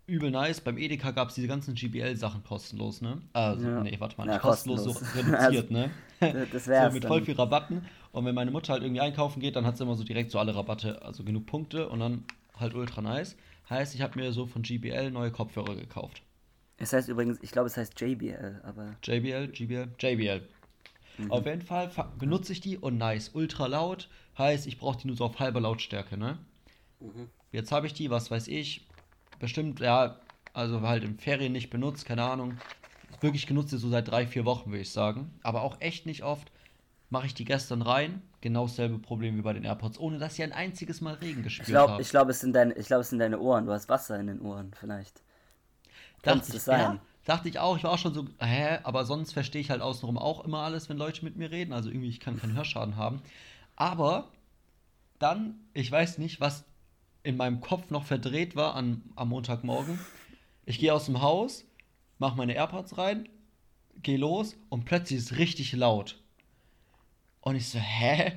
übel 0.07 0.31
nice, 0.31 0.61
beim 0.61 0.79
Edeka 0.79 1.11
gab 1.11 1.29
es 1.31 1.35
diese 1.35 1.49
ganzen 1.49 1.75
GBL-Sachen 1.75 2.45
kostenlos, 2.45 3.01
ne? 3.03 3.21
Also, 3.33 3.67
Ja. 3.67 3.83
nee, 3.83 3.97
warte 3.99 4.17
mal, 4.19 4.27
nicht 4.29 4.41
kostenlos, 4.41 4.85
so 4.85 4.93
kostenlos. 4.93 5.15
reduziert, 5.41 5.71
ne? 5.71 5.91
Das- 6.21 6.33
das 6.53 6.65
so 6.67 6.71
wär's 6.71 6.95
mit 6.95 7.05
dann. 7.05 7.09
voll 7.09 7.23
viel 7.25 7.35
Rabatten. 7.35 7.85
Und 8.13 8.25
wenn 8.25 8.35
meine 8.35 8.51
Mutter 8.53 8.73
halt 8.75 8.83
irgendwie 8.83 9.01
einkaufen 9.01 9.41
geht, 9.41 9.57
dann 9.57 9.67
hat 9.67 9.77
sie 9.77 9.83
immer 9.85 9.97
so 9.97 10.05
direkt 10.05 10.31
so 10.31 10.39
alle 10.39 10.55
Rabatte, 10.55 11.03
also 11.03 11.25
genug 11.25 11.47
Punkte 11.47 11.89
und 11.89 11.99
dann 12.01 12.25
halt 12.59 12.75
ultra 12.75 13.03
nice. 13.03 13.37
Heißt, 13.69 13.95
ich 13.95 14.03
habe 14.03 14.19
mir 14.19 14.33
so 14.33 14.47
von 14.47 14.63
GBL 14.63 15.11
neue 15.11 15.31
Kopfhörer 15.31 15.75
gekauft. 15.75 16.23
Es 16.79 16.93
heißt 16.93 17.09
übrigens, 17.09 17.39
ich 17.43 17.51
glaube, 17.51 17.69
es 17.69 17.77
heißt 17.77 17.99
JBL, 18.01 18.61
aber. 18.63 18.97
JBL, 19.03 19.49
GBL, 19.49 19.89
JBL. 19.99 20.43
Mhm. 21.19 21.33
Auf 21.33 21.47
jeden 21.47 21.63
Fall 21.63 21.91
benutze 22.19 22.53
ich 22.53 22.61
die 22.61 22.77
und 22.77 22.99
nice, 22.99 23.31
ultra 23.33 23.67
laut. 23.67 24.09
Heißt, 24.37 24.67
ich 24.67 24.79
brauche 24.79 24.99
die 24.99 25.07
nur 25.07 25.17
so 25.17 25.25
auf 25.25 25.39
halber 25.39 25.61
Lautstärke, 25.61 26.17
ne? 26.17 26.39
Mhm. 27.01 27.29
Jetzt 27.53 27.73
habe 27.73 27.87
ich 27.87 27.95
die, 27.95 28.11
was 28.11 28.31
weiß 28.31 28.49
ich, 28.49 28.87
bestimmt, 29.39 29.81
ja, 29.81 30.21
also 30.53 30.83
halt 30.83 31.05
in 31.05 31.19
Ferien 31.19 31.53
nicht 31.53 31.71
benutzt, 31.71 32.05
keine 32.05 32.25
Ahnung. 32.25 32.59
Wirklich 33.21 33.47
genutzt 33.47 33.71
so 33.71 33.89
seit 33.89 34.09
drei, 34.09 34.27
vier 34.27 34.45
Wochen, 34.45 34.71
würde 34.71 34.83
ich 34.83 34.91
sagen. 34.91 35.33
Aber 35.43 35.63
auch 35.63 35.81
echt 35.81 36.05
nicht 36.05 36.23
oft. 36.23 36.53
Mache 37.09 37.27
ich 37.27 37.35
die 37.35 37.45
gestern 37.45 37.83
rein, 37.83 38.23
genau 38.41 38.67
dasselbe 38.67 38.99
Problem 38.99 39.37
wie 39.37 39.43
bei 39.43 39.53
den 39.53 39.65
AirPods, 39.65 39.99
ohne 39.99 40.19
dass 40.19 40.35
sie 40.35 40.43
ein 40.43 40.53
einziges 40.53 41.01
Mal 41.01 41.15
Regen 41.15 41.43
gespürt 41.43 41.69
ich 41.69 41.73
glaub, 41.73 41.91
haben. 41.91 42.01
Ich 42.01 42.11
glaube, 42.11 42.33
es, 42.33 42.41
sind 42.41 42.53
deine, 42.53 42.75
glaub, 42.75 43.01
es 43.01 43.11
sind 43.11 43.21
deine 43.21 43.39
Ohren. 43.39 43.67
Du 43.67 43.73
hast 43.73 43.89
Wasser 43.89 44.19
in 44.19 44.27
den 44.27 44.41
Ohren, 44.41 44.73
vielleicht. 44.79 45.23
Dachte 46.23 46.57
ich, 46.57 46.63
sein? 46.63 46.81
Ja, 46.81 47.01
dachte 47.25 47.49
ich 47.49 47.61
auch. 47.61 47.77
Ich 47.77 47.85
war 47.85 47.93
auch 47.93 47.99
schon 47.99 48.15
so, 48.15 48.27
hä, 48.41 48.79
aber 48.83 49.05
sonst 49.05 49.33
verstehe 49.33 49.61
ich 49.61 49.71
halt 49.71 49.83
außenrum 49.83 50.19
auch 50.19 50.45
immer 50.45 50.61
alles, 50.61 50.89
wenn 50.89 50.97
Leute 50.97 51.25
mit 51.25 51.37
mir 51.37 51.51
reden. 51.51 51.73
Also 51.73 51.91
irgendwie, 51.91 52.09
ich 52.09 52.19
kann 52.19 52.41
keinen 52.41 52.57
Hörschaden 52.57 52.97
haben. 52.97 53.23
Aber 53.77 54.29
dann, 55.19 55.61
ich 55.75 55.91
weiß 55.91 56.19
nicht, 56.19 56.41
was 56.41 56.65
in 57.23 57.37
meinem 57.37 57.61
Kopf 57.61 57.91
noch 57.91 58.05
verdreht 58.05 58.57
war 58.57 58.75
an, 58.75 59.03
am 59.17 59.29
Montagmorgen. 59.29 59.99
Ich 60.65 60.79
gehe 60.79 60.93
aus 60.93 61.07
dem 61.07 61.21
Haus, 61.21 61.65
mache 62.19 62.37
meine 62.37 62.55
AirPods 62.55 62.99
rein, 62.99 63.29
gehe 64.03 64.19
los 64.19 64.57
und 64.69 64.85
plötzlich 64.85 65.19
ist 65.19 65.33
es 65.33 65.39
richtig 65.39 65.73
laut. 65.73 66.21
Und 67.47 67.55
ich 67.55 67.69
so, 67.69 67.79
hä? 67.79 68.33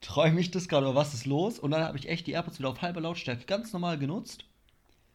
Träume 0.00 0.40
ich 0.40 0.50
das 0.50 0.66
gerade 0.66 0.86
oder 0.86 0.96
was 0.96 1.14
ist 1.14 1.26
los? 1.26 1.60
Und 1.60 1.70
dann 1.70 1.84
habe 1.84 1.96
ich 1.96 2.08
echt 2.08 2.26
die 2.26 2.32
AirPods 2.32 2.58
wieder 2.58 2.70
auf 2.70 2.82
halber 2.82 3.00
Lautstärke 3.00 3.44
ganz 3.44 3.72
normal 3.72 4.00
genutzt. 4.00 4.46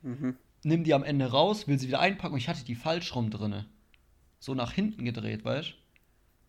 Mhm. 0.01 0.37
Nimm 0.63 0.85
die 0.85 0.93
am 0.93 1.03
Ende 1.03 1.25
raus, 1.25 1.67
will 1.67 1.77
sie 1.77 1.89
wieder 1.89 1.99
einpacken 1.99 2.35
und 2.35 2.39
ich 2.39 2.47
hatte 2.47 2.63
die 2.63 2.75
falsch 2.75 3.13
rum 3.13 3.31
drinne. 3.31 3.65
So 4.39 4.53
nach 4.53 4.71
hinten 4.71 5.03
gedreht, 5.03 5.43
weißt 5.43 5.73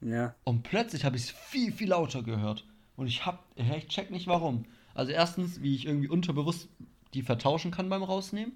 du? 0.01 0.09
Ja. 0.09 0.37
Und 0.45 0.63
plötzlich 0.63 1.05
habe 1.05 1.17
ich 1.17 1.25
es 1.25 1.31
viel, 1.31 1.73
viel 1.73 1.89
lauter 1.89 2.23
gehört. 2.23 2.65
Und 2.95 3.09
ich 3.09 3.27
hab, 3.27 3.45
ich 3.57 3.89
check 3.89 4.13
nicht 4.13 4.29
warum. 4.29 4.65
Also 4.95 5.11
erstens, 5.11 5.63
wie 5.63 5.75
ich 5.75 5.87
irgendwie 5.87 6.09
unterbewusst 6.09 6.69
die 7.13 7.23
vertauschen 7.23 7.73
kann 7.73 7.89
beim 7.89 8.05
Rausnehmen. 8.05 8.53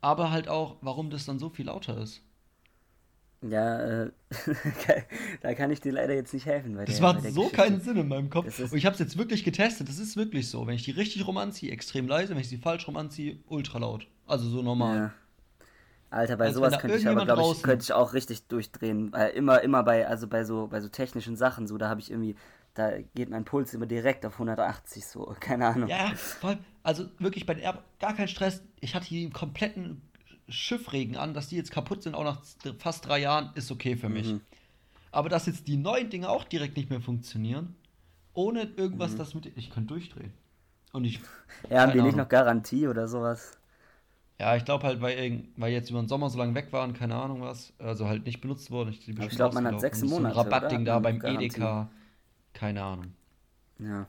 Aber 0.00 0.30
halt 0.30 0.46
auch, 0.46 0.76
warum 0.80 1.10
das 1.10 1.24
dann 1.24 1.40
so 1.40 1.48
viel 1.48 1.66
lauter 1.66 1.98
ist. 1.98 2.22
Ja, 3.42 4.04
äh, 4.04 4.10
da 5.42 5.54
kann 5.54 5.70
ich 5.70 5.80
dir 5.80 5.92
leider 5.92 6.14
jetzt 6.14 6.32
nicht 6.32 6.46
helfen. 6.46 6.76
das 6.76 6.86
der, 6.96 7.02
macht 7.02 7.22
so 7.22 7.28
Geschichte. 7.28 7.56
keinen 7.56 7.80
Sinn 7.80 7.96
in 7.96 8.08
meinem 8.08 8.30
Kopf. 8.30 8.58
Und 8.60 8.74
ich 8.74 8.86
habe 8.86 8.94
es 8.94 9.00
jetzt 9.00 9.18
wirklich 9.18 9.42
getestet. 9.42 9.88
Das 9.88 9.98
ist 9.98 10.16
wirklich 10.16 10.48
so. 10.48 10.66
Wenn 10.66 10.74
ich 10.74 10.84
die 10.84 10.92
richtig 10.92 11.26
rum 11.26 11.36
anziehe, 11.36 11.72
extrem 11.72 12.06
leise. 12.06 12.34
Wenn 12.34 12.40
ich 12.40 12.48
sie 12.48 12.58
falsch 12.58 12.86
rum 12.86 12.96
anziehe, 12.96 13.38
ultra 13.48 13.78
laut. 13.78 14.06
Also 14.26 14.48
so 14.48 14.62
normal. 14.62 14.96
Ja. 14.96 15.12
Alter, 16.10 16.36
bei 16.36 16.46
Als 16.46 16.54
sowas 16.54 16.78
könnte 16.78 16.98
ich 16.98 17.08
aber, 17.08 17.24
glaube 17.24 17.42
ich, 17.56 17.62
könnte 17.62 17.82
ich 17.82 17.92
auch 17.92 18.12
richtig 18.12 18.46
durchdrehen. 18.46 19.12
Weil 19.12 19.30
immer, 19.30 19.62
immer 19.62 19.82
bei, 19.82 20.06
also 20.06 20.28
bei 20.28 20.44
so, 20.44 20.68
bei 20.68 20.80
so 20.80 20.88
technischen 20.88 21.36
Sachen, 21.36 21.66
so, 21.66 21.78
da 21.78 21.88
habe 21.88 22.00
ich 22.00 22.10
irgendwie, 22.10 22.36
da 22.74 22.92
geht 23.14 23.30
mein 23.30 23.44
Puls 23.44 23.72
immer 23.72 23.86
direkt 23.86 24.26
auf 24.26 24.34
180, 24.34 25.06
so, 25.06 25.34
keine 25.40 25.66
Ahnung. 25.66 25.88
Ja, 25.88 26.12
voll. 26.14 26.58
Also 26.82 27.06
wirklich 27.18 27.46
bei 27.46 27.54
den 27.54 27.62
Air 27.62 27.82
gar 27.98 28.14
kein 28.14 28.28
Stress. 28.28 28.62
Ich 28.80 28.94
hatte 28.94 29.06
hier 29.06 29.26
den 29.26 29.32
kompletten 29.32 30.02
Schiffregen 30.52 31.16
an, 31.16 31.34
dass 31.34 31.48
die 31.48 31.56
jetzt 31.56 31.70
kaputt 31.70 32.02
sind, 32.02 32.14
auch 32.14 32.24
nach 32.24 32.40
fast 32.78 33.06
drei 33.06 33.20
Jahren, 33.20 33.50
ist 33.54 33.70
okay 33.70 33.96
für 33.96 34.08
mich. 34.08 34.32
Mhm. 34.32 34.40
Aber 35.10 35.28
dass 35.28 35.46
jetzt 35.46 35.68
die 35.68 35.76
neuen 35.76 36.10
Dinge 36.10 36.28
auch 36.28 36.44
direkt 36.44 36.76
nicht 36.76 36.90
mehr 36.90 37.00
funktionieren, 37.00 37.74
ohne 38.34 38.62
irgendwas, 38.76 39.12
mhm. 39.12 39.18
das 39.18 39.34
mit. 39.34 39.56
Ich 39.56 39.70
könnte 39.70 39.94
durchdrehen. 39.94 40.32
Und 40.92 41.04
ich. 41.04 41.20
Ja, 41.70 41.82
haben 41.82 41.92
die 41.92 41.98
Ahnung. 41.98 42.06
nicht 42.06 42.16
noch 42.16 42.28
Garantie 42.28 42.88
oder 42.88 43.08
sowas? 43.08 43.58
Ja, 44.38 44.56
ich 44.56 44.64
glaube 44.64 44.86
halt, 44.86 45.00
weil, 45.00 45.44
weil 45.56 45.72
jetzt 45.72 45.90
über 45.90 46.00
den 46.00 46.08
Sommer 46.08 46.28
so 46.28 46.38
lange 46.38 46.54
weg 46.54 46.72
waren, 46.72 46.94
keine 46.94 47.14
Ahnung 47.14 47.42
was, 47.42 47.72
also 47.78 48.08
halt 48.08 48.26
nicht 48.26 48.40
benutzt 48.40 48.70
wurden. 48.70 48.90
Ich, 48.90 49.08
ich 49.08 49.28
glaube, 49.30 49.54
man 49.54 49.66
hat 49.66 49.80
sechs 49.80 50.02
Monate. 50.02 50.34
So 50.34 50.40
ein 50.40 50.46
Rabattding 50.46 50.84
da 50.84 50.98
beim 50.98 51.18
Garantie. 51.18 51.46
Edeka. 51.46 51.90
Keine 52.52 52.82
Ahnung. 52.82 53.14
Ja. 53.78 54.06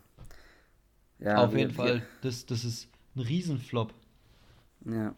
ja 1.19 1.43
Auf 1.43 1.55
jeden 1.55 1.71
Fall, 1.73 2.03
das, 2.21 2.45
das 2.45 2.65
ist 2.65 2.89
ein 3.15 3.21
Riesenflop. 3.21 3.93
Ja. 4.85 5.13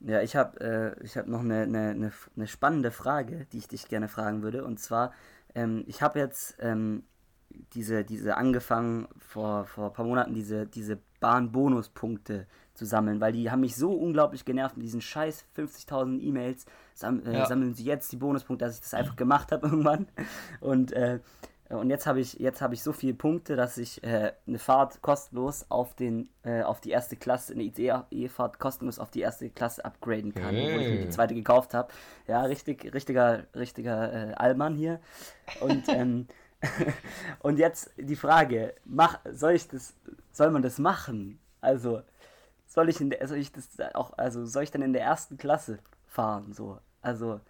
Ja, 0.00 0.20
ich 0.20 0.36
habe 0.36 0.60
äh, 1.02 1.08
hab 1.08 1.26
noch 1.26 1.40
eine, 1.40 1.62
eine, 1.62 2.12
eine, 2.36 2.46
spannende 2.46 2.90
Frage, 2.90 3.46
die 3.52 3.58
ich 3.58 3.68
dich 3.68 3.88
gerne 3.88 4.08
fragen 4.08 4.42
würde. 4.42 4.64
Und 4.64 4.78
zwar, 4.78 5.12
ähm, 5.54 5.84
ich 5.86 6.02
habe 6.02 6.18
jetzt 6.18 6.56
ähm, 6.60 7.04
diese, 7.72 8.04
diese 8.04 8.36
angefangen, 8.36 9.08
vor, 9.18 9.64
vor 9.64 9.86
ein 9.86 9.92
paar 9.92 10.04
Monaten 10.04 10.34
diese, 10.34 10.66
diese 10.66 10.98
Bahnbonuspunkte 11.20 12.46
zu 12.74 12.84
sammeln, 12.84 13.20
weil 13.20 13.32
die 13.32 13.50
haben 13.50 13.60
mich 13.60 13.74
so 13.76 13.92
unglaublich 13.92 14.44
genervt 14.44 14.76
mit 14.76 14.84
diesen 14.84 15.00
scheiß 15.00 15.46
50.000 15.56 16.20
E-Mails. 16.20 16.66
Sam, 16.94 17.24
äh, 17.24 17.38
ja. 17.38 17.46
Sammeln 17.46 17.74
sie 17.74 17.84
jetzt 17.84 18.12
die 18.12 18.16
Bonuspunkte, 18.16 18.64
dass 18.66 18.74
ich 18.74 18.82
das 18.82 18.94
einfach 18.94 19.16
gemacht 19.16 19.50
habe 19.50 19.66
irgendwann. 19.68 20.08
Und 20.60 20.92
äh, 20.92 21.20
und 21.68 21.90
jetzt 21.90 22.06
habe 22.06 22.20
ich, 22.20 22.34
jetzt 22.34 22.62
habe 22.62 22.74
ich 22.74 22.82
so 22.82 22.92
viele 22.92 23.14
Punkte, 23.14 23.56
dass 23.56 23.76
ich 23.76 24.02
äh, 24.04 24.32
eine 24.46 24.58
Fahrt 24.58 25.02
kostenlos 25.02 25.66
auf, 25.68 25.94
den, 25.94 26.28
äh, 26.44 26.62
auf 26.62 26.80
die 26.80 26.90
erste 26.90 27.16
Klasse, 27.16 27.54
eine 27.54 27.64
ICE-Fahrt 27.64 28.58
kostenlos 28.58 28.98
auf 28.98 29.10
die 29.10 29.20
erste 29.20 29.50
Klasse 29.50 29.84
upgraden 29.84 30.32
kann, 30.32 30.54
hey. 30.54 30.74
wo 30.74 30.80
ich 30.80 30.88
mir 30.88 31.04
die 31.06 31.10
zweite 31.10 31.34
gekauft 31.34 31.74
habe. 31.74 31.92
Ja, 32.28 32.42
richtig, 32.42 32.94
richtiger, 32.94 33.46
richtiger 33.54 34.30
äh, 34.30 34.34
Allmann 34.34 34.76
hier. 34.76 35.00
Und, 35.60 35.88
ähm, 35.88 36.28
und 37.40 37.58
jetzt 37.58 37.92
die 37.96 38.16
Frage, 38.16 38.74
mach, 38.84 39.18
soll 39.32 39.52
ich 39.52 39.66
das, 39.68 39.94
soll 40.32 40.50
man 40.50 40.62
das 40.62 40.78
machen? 40.78 41.40
Also, 41.60 42.02
soll 42.66 42.88
ich 42.88 43.00
in 43.00 43.10
der, 43.10 43.26
soll 43.26 43.38
ich 43.38 43.52
das 43.52 43.68
auch, 43.94 44.16
also 44.16 44.46
soll 44.46 44.62
ich 44.62 44.70
dann 44.70 44.82
in 44.82 44.92
der 44.92 45.02
ersten 45.02 45.36
Klasse 45.36 45.78
fahren? 46.06 46.52
So, 46.52 46.78
also 47.02 47.40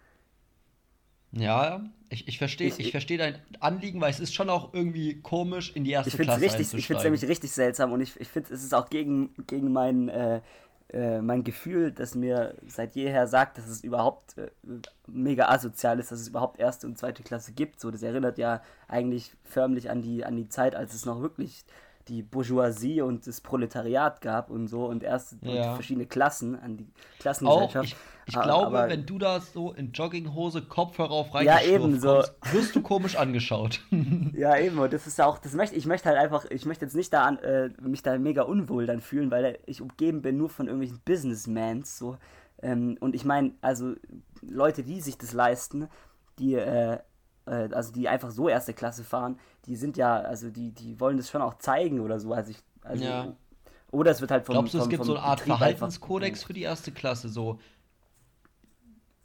ja, 1.31 1.81
ich, 2.09 2.27
ich 2.27 2.37
verstehe 2.37 2.67
ich, 2.67 2.79
ich 2.79 2.91
versteh 2.91 3.17
dein 3.17 3.35
Anliegen, 3.59 3.99
weil 3.99 4.11
es 4.11 4.19
ist 4.19 4.33
schon 4.33 4.49
auch 4.49 4.73
irgendwie 4.73 5.21
komisch, 5.21 5.71
in 5.75 5.83
die 5.83 5.91
erste 5.91 6.09
ich 6.09 6.15
Klasse 6.15 6.41
richtig, 6.41 6.73
Ich 6.73 6.87
finde 6.87 6.99
es 6.99 7.03
nämlich 7.03 7.27
richtig 7.27 7.51
seltsam 7.51 7.91
und 7.91 8.01
ich, 8.01 8.19
ich 8.19 8.27
finde, 8.27 8.53
es 8.53 8.63
ist 8.63 8.73
auch 8.73 8.89
gegen, 8.89 9.33
gegen 9.45 9.71
mein, 9.71 10.09
äh, 10.09 10.41
äh, 10.89 11.21
mein 11.21 11.43
Gefühl, 11.43 11.91
das 11.91 12.15
mir 12.15 12.55
seit 12.65 12.95
jeher 12.95 13.27
sagt, 13.27 13.57
dass 13.57 13.67
es 13.67 13.83
überhaupt 13.83 14.37
äh, 14.37 14.49
mega 15.05 15.49
asozial 15.49 15.99
ist, 15.99 16.11
dass 16.11 16.21
es 16.21 16.29
überhaupt 16.29 16.59
erste 16.59 16.87
und 16.87 16.97
zweite 16.97 17.23
Klasse 17.23 17.51
gibt. 17.51 17.81
So, 17.81 17.91
das 17.91 18.03
erinnert 18.03 18.37
ja 18.37 18.61
eigentlich 18.87 19.31
förmlich 19.43 19.89
an 19.89 20.01
die, 20.01 20.23
an 20.23 20.37
die 20.37 20.47
Zeit, 20.47 20.75
als 20.75 20.93
es 20.93 21.05
noch 21.05 21.21
wirklich 21.21 21.65
die 22.07 22.23
Bourgeoisie 22.23 23.01
und 23.01 23.27
das 23.27 23.41
Proletariat 23.41 24.21
gab 24.21 24.49
und 24.49 24.67
so 24.67 24.85
und 24.85 25.03
erst 25.03 25.37
ja. 25.41 25.69
und 25.69 25.75
verschiedene 25.75 26.05
Klassen 26.05 26.59
an 26.59 26.77
die 26.77 26.87
Klassengesellschaft. 27.19 27.77
Auch, 27.77 27.83
ich, 27.83 27.95
ich 28.27 28.35
aber, 28.35 28.45
glaube, 28.45 28.77
aber, 28.77 28.89
wenn 28.89 29.05
du 29.05 29.17
da 29.17 29.39
so 29.39 29.71
in 29.71 29.91
Jogginghose, 29.93 30.61
Kopfhörer 30.63 31.11
auf 31.11 31.33
ja, 31.41 31.61
eben 31.61 31.99
so. 31.99 32.15
Kommst, 32.15 32.53
wirst 32.53 32.75
du 32.75 32.81
komisch 32.81 33.15
angeschaut. 33.15 33.81
ja, 34.33 34.57
eben. 34.57 34.77
Und 34.79 34.91
das 34.91 35.07
ist 35.07 35.21
auch, 35.21 35.37
das 35.37 35.53
möchte 35.53 35.75
ich 35.75 35.85
möchte 35.85 36.09
halt 36.09 36.17
einfach, 36.17 36.45
ich 36.49 36.65
möchte 36.65 36.85
jetzt 36.85 36.95
nicht 36.95 37.13
da 37.13 37.23
an, 37.23 37.39
äh, 37.39 37.69
mich 37.81 38.03
da 38.03 38.17
mega 38.17 38.41
unwohl 38.41 38.85
dann 38.85 38.99
fühlen, 38.99 39.31
weil 39.31 39.59
ich 39.65 39.81
umgeben 39.81 40.21
bin 40.21 40.37
nur 40.37 40.49
von 40.49 40.67
irgendwelchen 40.67 41.01
Businessmans 41.05 41.97
so. 41.97 42.17
Ähm, 42.61 42.97
und 42.99 43.15
ich 43.15 43.23
meine, 43.23 43.53
also 43.61 43.93
Leute, 44.41 44.83
die 44.83 44.99
sich 44.99 45.17
das 45.17 45.33
leisten, 45.33 45.87
die 46.39 46.55
äh, 46.55 46.97
äh, 47.47 47.69
also 47.73 47.91
die 47.91 48.07
einfach 48.07 48.31
so 48.31 48.49
erste 48.49 48.73
Klasse 48.73 49.03
fahren, 49.03 49.39
die 49.65 49.75
sind 49.75 49.97
ja, 49.97 50.19
also 50.19 50.49
die, 50.49 50.71
die 50.71 50.99
wollen 50.99 51.17
das 51.17 51.29
schon 51.29 51.41
auch 51.41 51.57
zeigen 51.57 51.99
oder 51.99 52.19
so. 52.19 52.33
Also 52.33 52.51
ich, 52.51 52.57
also, 52.81 53.03
ja. 53.03 53.35
Oder 53.91 54.11
es 54.11 54.21
wird 54.21 54.31
halt 54.31 54.45
vom 54.45 54.53
Glaubst 54.53 54.73
du, 54.73 54.77
es 54.79 54.83
vom, 54.83 54.89
gibt 54.89 55.05
so 55.05 55.15
eine 55.15 55.23
Art 55.23 55.39
Betrieb 55.39 55.57
Verhaltenskodex 55.57 56.43
für 56.43 56.53
die 56.53 56.61
erste 56.61 56.91
Klasse? 56.91 57.29
So. 57.29 57.59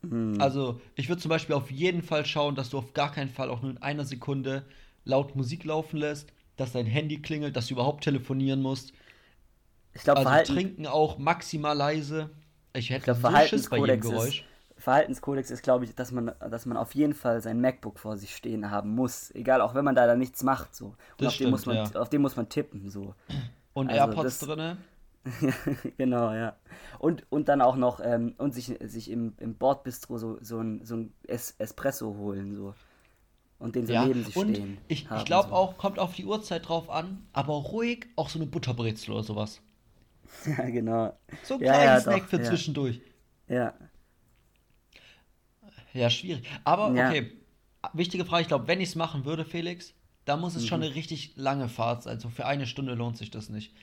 Hm. 0.02 0.40
Also, 0.40 0.80
ich 0.94 1.08
würde 1.08 1.20
zum 1.20 1.28
Beispiel 1.28 1.54
auf 1.54 1.70
jeden 1.70 2.02
Fall 2.02 2.24
schauen, 2.24 2.54
dass 2.54 2.70
du 2.70 2.78
auf 2.78 2.92
gar 2.92 3.10
keinen 3.12 3.28
Fall 3.28 3.50
auch 3.50 3.60
nur 3.62 3.72
in 3.72 3.78
einer 3.78 4.04
Sekunde 4.04 4.64
laut 5.04 5.34
Musik 5.34 5.64
laufen 5.64 5.96
lässt, 5.96 6.32
dass 6.56 6.72
dein 6.72 6.86
Handy 6.86 7.20
klingelt, 7.20 7.56
dass 7.56 7.66
du 7.66 7.74
überhaupt 7.74 8.04
telefonieren 8.04 8.62
musst. 8.62 8.92
Ich 9.94 10.02
glaube, 10.02 10.18
also 10.18 10.28
Verhalten 10.28 10.54
trinken 10.54 10.86
auch 10.86 11.18
maximal 11.18 11.76
leise. 11.76 12.30
Ich 12.72 12.90
hätte 12.90 13.10
ich 13.12 13.20
glaub, 13.20 13.32
so 13.32 13.46
Schiss 13.46 13.68
bei 13.68 13.78
jedem 13.78 14.00
Geräusch. 14.00 14.44
Verhaltenskodex 14.82 15.52
ist, 15.52 15.62
glaube 15.62 15.84
ich, 15.84 15.94
dass 15.94 16.10
man, 16.10 16.32
dass 16.40 16.66
man 16.66 16.76
auf 16.76 16.96
jeden 16.96 17.14
Fall 17.14 17.40
sein 17.40 17.60
MacBook 17.60 18.00
vor 18.00 18.16
sich 18.16 18.34
stehen 18.34 18.70
haben 18.70 18.96
muss. 18.96 19.30
Egal, 19.30 19.60
auch 19.60 19.76
wenn 19.76 19.84
man 19.84 19.94
da 19.94 20.08
dann 20.08 20.18
nichts 20.18 20.42
macht. 20.42 20.74
So. 20.74 20.96
Und 21.18 21.26
auf, 21.26 21.34
stimmt, 21.34 21.46
dem 21.46 21.50
muss 21.52 21.66
man, 21.66 21.76
ja. 21.76 22.00
auf 22.00 22.08
dem 22.10 22.22
muss 22.22 22.34
man 22.34 22.48
tippen. 22.48 22.90
So. 22.90 23.14
Und 23.74 23.90
also 23.90 24.00
AirPods 24.00 24.40
das, 24.40 24.48
drinne? 24.48 24.78
genau, 25.98 26.32
ja. 26.32 26.56
Und, 26.98 27.24
und 27.30 27.48
dann 27.48 27.60
auch 27.60 27.76
noch 27.76 28.00
ähm, 28.02 28.34
und 28.38 28.54
sich, 28.54 28.76
sich 28.80 29.08
im, 29.08 29.34
im 29.38 29.54
Bordbistro 29.54 30.18
so, 30.18 30.38
so 30.40 30.58
ein, 30.58 30.84
so 30.84 30.96
ein 30.96 31.12
es 31.28 31.54
Espresso 31.58 32.16
holen. 32.16 32.56
So. 32.56 32.74
Und 33.60 33.76
den 33.76 33.86
so 33.86 33.92
ja. 33.92 34.04
neben 34.04 34.24
sich 34.24 34.34
und 34.34 34.56
stehen. 34.56 34.78
Ich, 34.88 35.08
ich 35.16 35.24
glaube 35.24 35.50
so. 35.50 35.54
auch, 35.54 35.78
kommt 35.78 36.00
auf 36.00 36.14
die 36.14 36.24
Uhrzeit 36.24 36.68
drauf 36.68 36.90
an, 36.90 37.24
aber 37.32 37.54
ruhig 37.54 38.08
auch 38.16 38.28
so 38.28 38.40
eine 38.40 38.46
Butterbrezel 38.46 39.14
oder 39.14 39.22
sowas. 39.22 39.60
Ja, 40.46 40.64
genau. 40.70 41.16
So 41.44 41.54
ein 41.54 41.60
ja, 41.60 41.72
kleiner 41.72 41.92
ja, 41.92 42.00
Snack 42.00 42.22
doch, 42.22 42.28
für 42.30 42.42
zwischendurch. 42.42 43.00
Ja. 43.48 43.74
Ja, 45.92 46.10
schwierig. 46.10 46.48
Aber 46.64 46.92
ja. 46.92 47.08
okay, 47.08 47.32
wichtige 47.92 48.24
Frage, 48.24 48.42
ich 48.42 48.48
glaube, 48.48 48.66
wenn 48.68 48.80
ich 48.80 48.90
es 48.90 48.94
machen 48.94 49.24
würde, 49.24 49.44
Felix, 49.44 49.94
da 50.24 50.36
muss 50.36 50.54
es 50.54 50.62
mhm. 50.62 50.66
schon 50.68 50.82
eine 50.82 50.94
richtig 50.94 51.32
lange 51.36 51.68
Fahrt 51.68 52.02
sein. 52.02 52.20
So 52.20 52.28
für 52.28 52.46
eine 52.46 52.66
Stunde 52.66 52.94
lohnt 52.94 53.18
sich 53.18 53.30
das 53.30 53.48
nicht. 53.48 53.74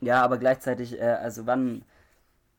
Ja, 0.00 0.22
aber 0.22 0.38
gleichzeitig, 0.38 0.98
äh, 0.98 1.04
also 1.04 1.46
wann, 1.46 1.82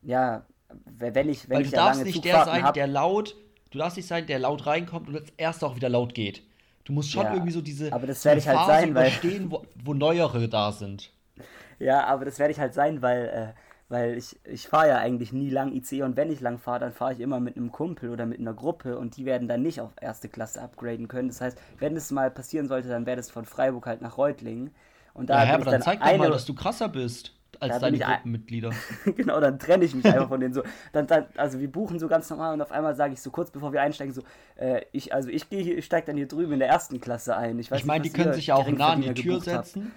ja, 0.02 0.46
wenn 0.86 1.30
ich, 1.30 1.48
wenn 1.48 1.58
Weil 1.58 1.64
ich 1.64 1.70
du 1.70 1.76
darfst 1.76 2.00
lange 2.00 2.12
nicht 2.12 2.24
der 2.26 2.34
Zugfahrten 2.34 2.54
sein, 2.54 2.64
hab, 2.64 2.74
der 2.74 2.88
laut, 2.88 3.36
du 3.72 3.78
darfst 3.78 3.98
nicht 3.98 4.08
sein, 4.08 4.26
der 4.28 4.40
laut 4.40 4.66
reinkommt 4.66 5.08
und 5.08 5.16
als 5.16 5.30
erster 5.38 5.68
auch 5.68 5.76
wieder 5.76 5.90
laut 5.90 6.14
geht. 6.14 6.44
Du 6.84 6.94
musst 6.94 7.12
schon 7.12 7.24
Ja, 7.24 7.34
irgendwie 7.34 7.52
so 7.52 7.62
diese 7.62 7.92
aber 7.92 8.08
das 8.08 8.24
werde 8.26 8.40
ich 8.40 8.48
halt 8.48 8.58
Phase 8.58 8.72
sein, 8.72 8.96
weil- 8.96 9.52
wo, 9.52 9.66
wo 9.84 9.94
Neuere 9.94 10.48
da 10.48 10.72
sind. 10.72 11.12
Ja, 11.80 12.06
aber 12.06 12.26
das 12.26 12.40
werde 12.40 12.52
ich 12.52 12.60
halt 12.60 12.74
sein, 12.74 13.04
weil, 13.04 13.54
äh, 13.56 13.67
weil 13.90 14.18
ich, 14.18 14.38
ich 14.44 14.68
fahre 14.68 14.90
ja 14.90 14.98
eigentlich 14.98 15.32
nie 15.32 15.50
lang 15.50 15.72
IC 15.74 16.04
und 16.04 16.18
wenn 16.18 16.32
ich 16.32 16.42
lang 16.42 16.58
fahre, 16.58 16.80
dann 16.80 16.92
fahre 16.92 17.14
ich 17.14 17.20
immer 17.20 17.40
mit 17.40 17.56
einem 17.56 17.72
Kumpel 17.72 18.10
oder 18.10 18.26
mit 18.26 18.40
einer 18.40 18.54
Gruppe 18.54 18.98
und 18.98 19.16
die 19.16 19.26
werden 19.26 19.48
dann 19.48 19.62
nicht 19.62 19.80
auf 19.80 19.92
erste 20.02 20.28
Klasse 20.28 20.62
upgraden 20.62 21.08
können. 21.08 21.30
Das 21.30 21.40
heißt, 21.40 21.58
wenn 21.80 21.96
es 21.96 22.12
mal 22.12 22.30
passieren 22.30 22.68
sollte, 22.68 22.90
dann 22.90 23.06
wäre 23.06 23.18
das 23.18 23.32
von 23.32 23.46
Freiburg 23.46 23.86
halt 23.86 24.02
nach 24.02 24.18
Reutlingen. 24.18 24.72
Und 25.14 25.30
da 25.30 25.44
Ja, 25.44 25.56
aber 25.56 25.66
dann 25.66 25.74
dann 25.74 25.82
zeig 25.82 26.00
doch 26.00 26.18
mal, 26.18 26.30
dass 26.30 26.46
du 26.46 26.54
krasser 26.54 26.90
bist 26.90 27.34
als 27.60 27.74
Da 27.74 27.80
deine 27.80 28.00
Gruppenmitglieder. 28.00 28.72
genau, 29.16 29.40
dann 29.40 29.60
trenne 29.60 29.86
ich 29.86 29.96
mich 29.96 30.06
einfach 30.06 30.28
von 30.30 30.40
denen 30.40 30.54
so. 30.54 30.64
Dann, 30.94 31.08
dann, 31.08 31.26
also 31.36 31.60
wir 31.60 31.72
buchen 31.72 32.00
so 32.00 32.08
ganz 32.08 32.30
normal 32.30 32.54
und 32.54 32.62
auf 32.62 32.72
einmal 32.72 32.96
sage 32.96 33.14
ich 33.14 33.22
so 33.22 33.32
kurz 33.32 33.52
bevor 33.52 33.74
wir 33.74 33.82
einsteigen 33.82 34.14
so, 34.14 34.22
äh, 34.56 34.82
ich, 34.92 35.14
also 35.14 35.30
ich 35.30 35.50
gehe 35.50 35.62
hier, 35.62 35.78
ich 35.78 35.86
steige 35.86 36.08
dann 36.08 36.18
hier 36.18 36.28
drüben 36.28 36.54
in 36.54 36.60
der 36.60 36.70
ersten 36.70 37.00
Klasse 37.00 37.36
ein. 37.36 37.60
Ich, 37.60 37.72
Ich 37.72 37.86
meine, 37.86 38.04
die 38.04 38.10
können 38.10 38.34
sich 38.34 38.48
ja 38.48 38.56
auch 38.56 38.70
nah 38.70 38.94
an 38.94 39.02
die 39.02 39.14
Tür 39.14 39.40
setzen. 39.40 39.92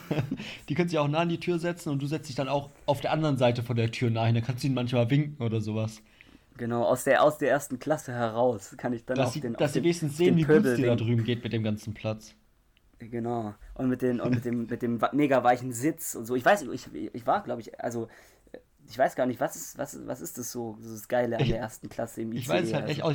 die 0.68 0.74
können 0.74 0.88
sich 0.88 0.98
auch 0.98 1.08
nah 1.08 1.20
an 1.20 1.28
die 1.28 1.40
Tür 1.40 1.58
setzen 1.58 1.90
und 1.90 2.02
du 2.02 2.06
setzt 2.06 2.28
dich 2.28 2.36
dann 2.36 2.48
auch 2.48 2.70
auf 2.86 3.00
der 3.00 3.12
anderen 3.12 3.36
Seite 3.36 3.62
von 3.62 3.76
der 3.76 3.90
Tür 3.90 4.10
nah 4.10 4.26
hin. 4.26 4.34
Da 4.34 4.40
kannst 4.40 4.62
du 4.62 4.66
ihnen 4.66 4.74
manchmal 4.74 5.10
winken 5.10 5.44
oder 5.44 5.60
sowas. 5.60 6.02
Genau, 6.56 6.84
aus 6.84 7.04
der, 7.04 7.22
aus 7.22 7.38
der 7.38 7.50
ersten 7.50 7.78
Klasse 7.78 8.12
heraus 8.12 8.74
kann 8.76 8.92
ich 8.92 9.04
dann 9.04 9.16
Dass 9.16 9.28
auf 9.28 9.32
sie, 9.32 9.40
den, 9.40 9.56
auf 9.56 9.58
dass 9.58 9.72
sie 9.72 9.80
den, 9.80 9.84
wenigstens 9.84 10.12
auf 10.12 10.16
sehen, 10.18 10.36
wie 10.36 10.42
gut 10.42 10.64
es 10.64 10.76
dir 10.76 10.86
da 10.86 10.96
drüben 10.96 11.24
geht 11.24 11.42
mit 11.42 11.52
dem 11.52 11.64
ganzen 11.64 11.94
Platz. 11.94 12.34
Genau. 13.10 13.54
Und 13.74 13.88
mit, 13.88 14.02
den, 14.02 14.20
und 14.20 14.34
mit 14.34 14.44
dem, 14.44 14.66
mit 14.66 14.82
dem 14.82 15.00
mega 15.12 15.42
weichen 15.42 15.72
Sitz 15.72 16.14
und 16.14 16.26
so. 16.26 16.34
Ich 16.34 16.44
weiß, 16.44 16.62
ich, 16.62 16.88
ich 17.12 17.26
war, 17.26 17.42
glaube 17.42 17.60
ich, 17.60 17.80
also 17.80 18.08
ich 18.88 18.98
weiß 18.98 19.16
gar 19.16 19.26
nicht, 19.26 19.40
was 19.40 19.56
ist, 19.56 19.78
was, 19.78 19.98
was 20.06 20.20
ist 20.20 20.36
das 20.38 20.52
so, 20.52 20.76
das 20.82 21.08
Geile 21.08 21.38
an 21.38 21.46
der 21.48 21.58
ersten 21.58 21.88
Klasse 21.88 22.22
im 22.22 22.32
ICE? 22.32 22.38
Ich 22.40 22.48
weiß 22.48 22.72
halt 22.72 22.84
also, 22.84 22.92
echt 22.92 23.02
auch. 23.02 23.14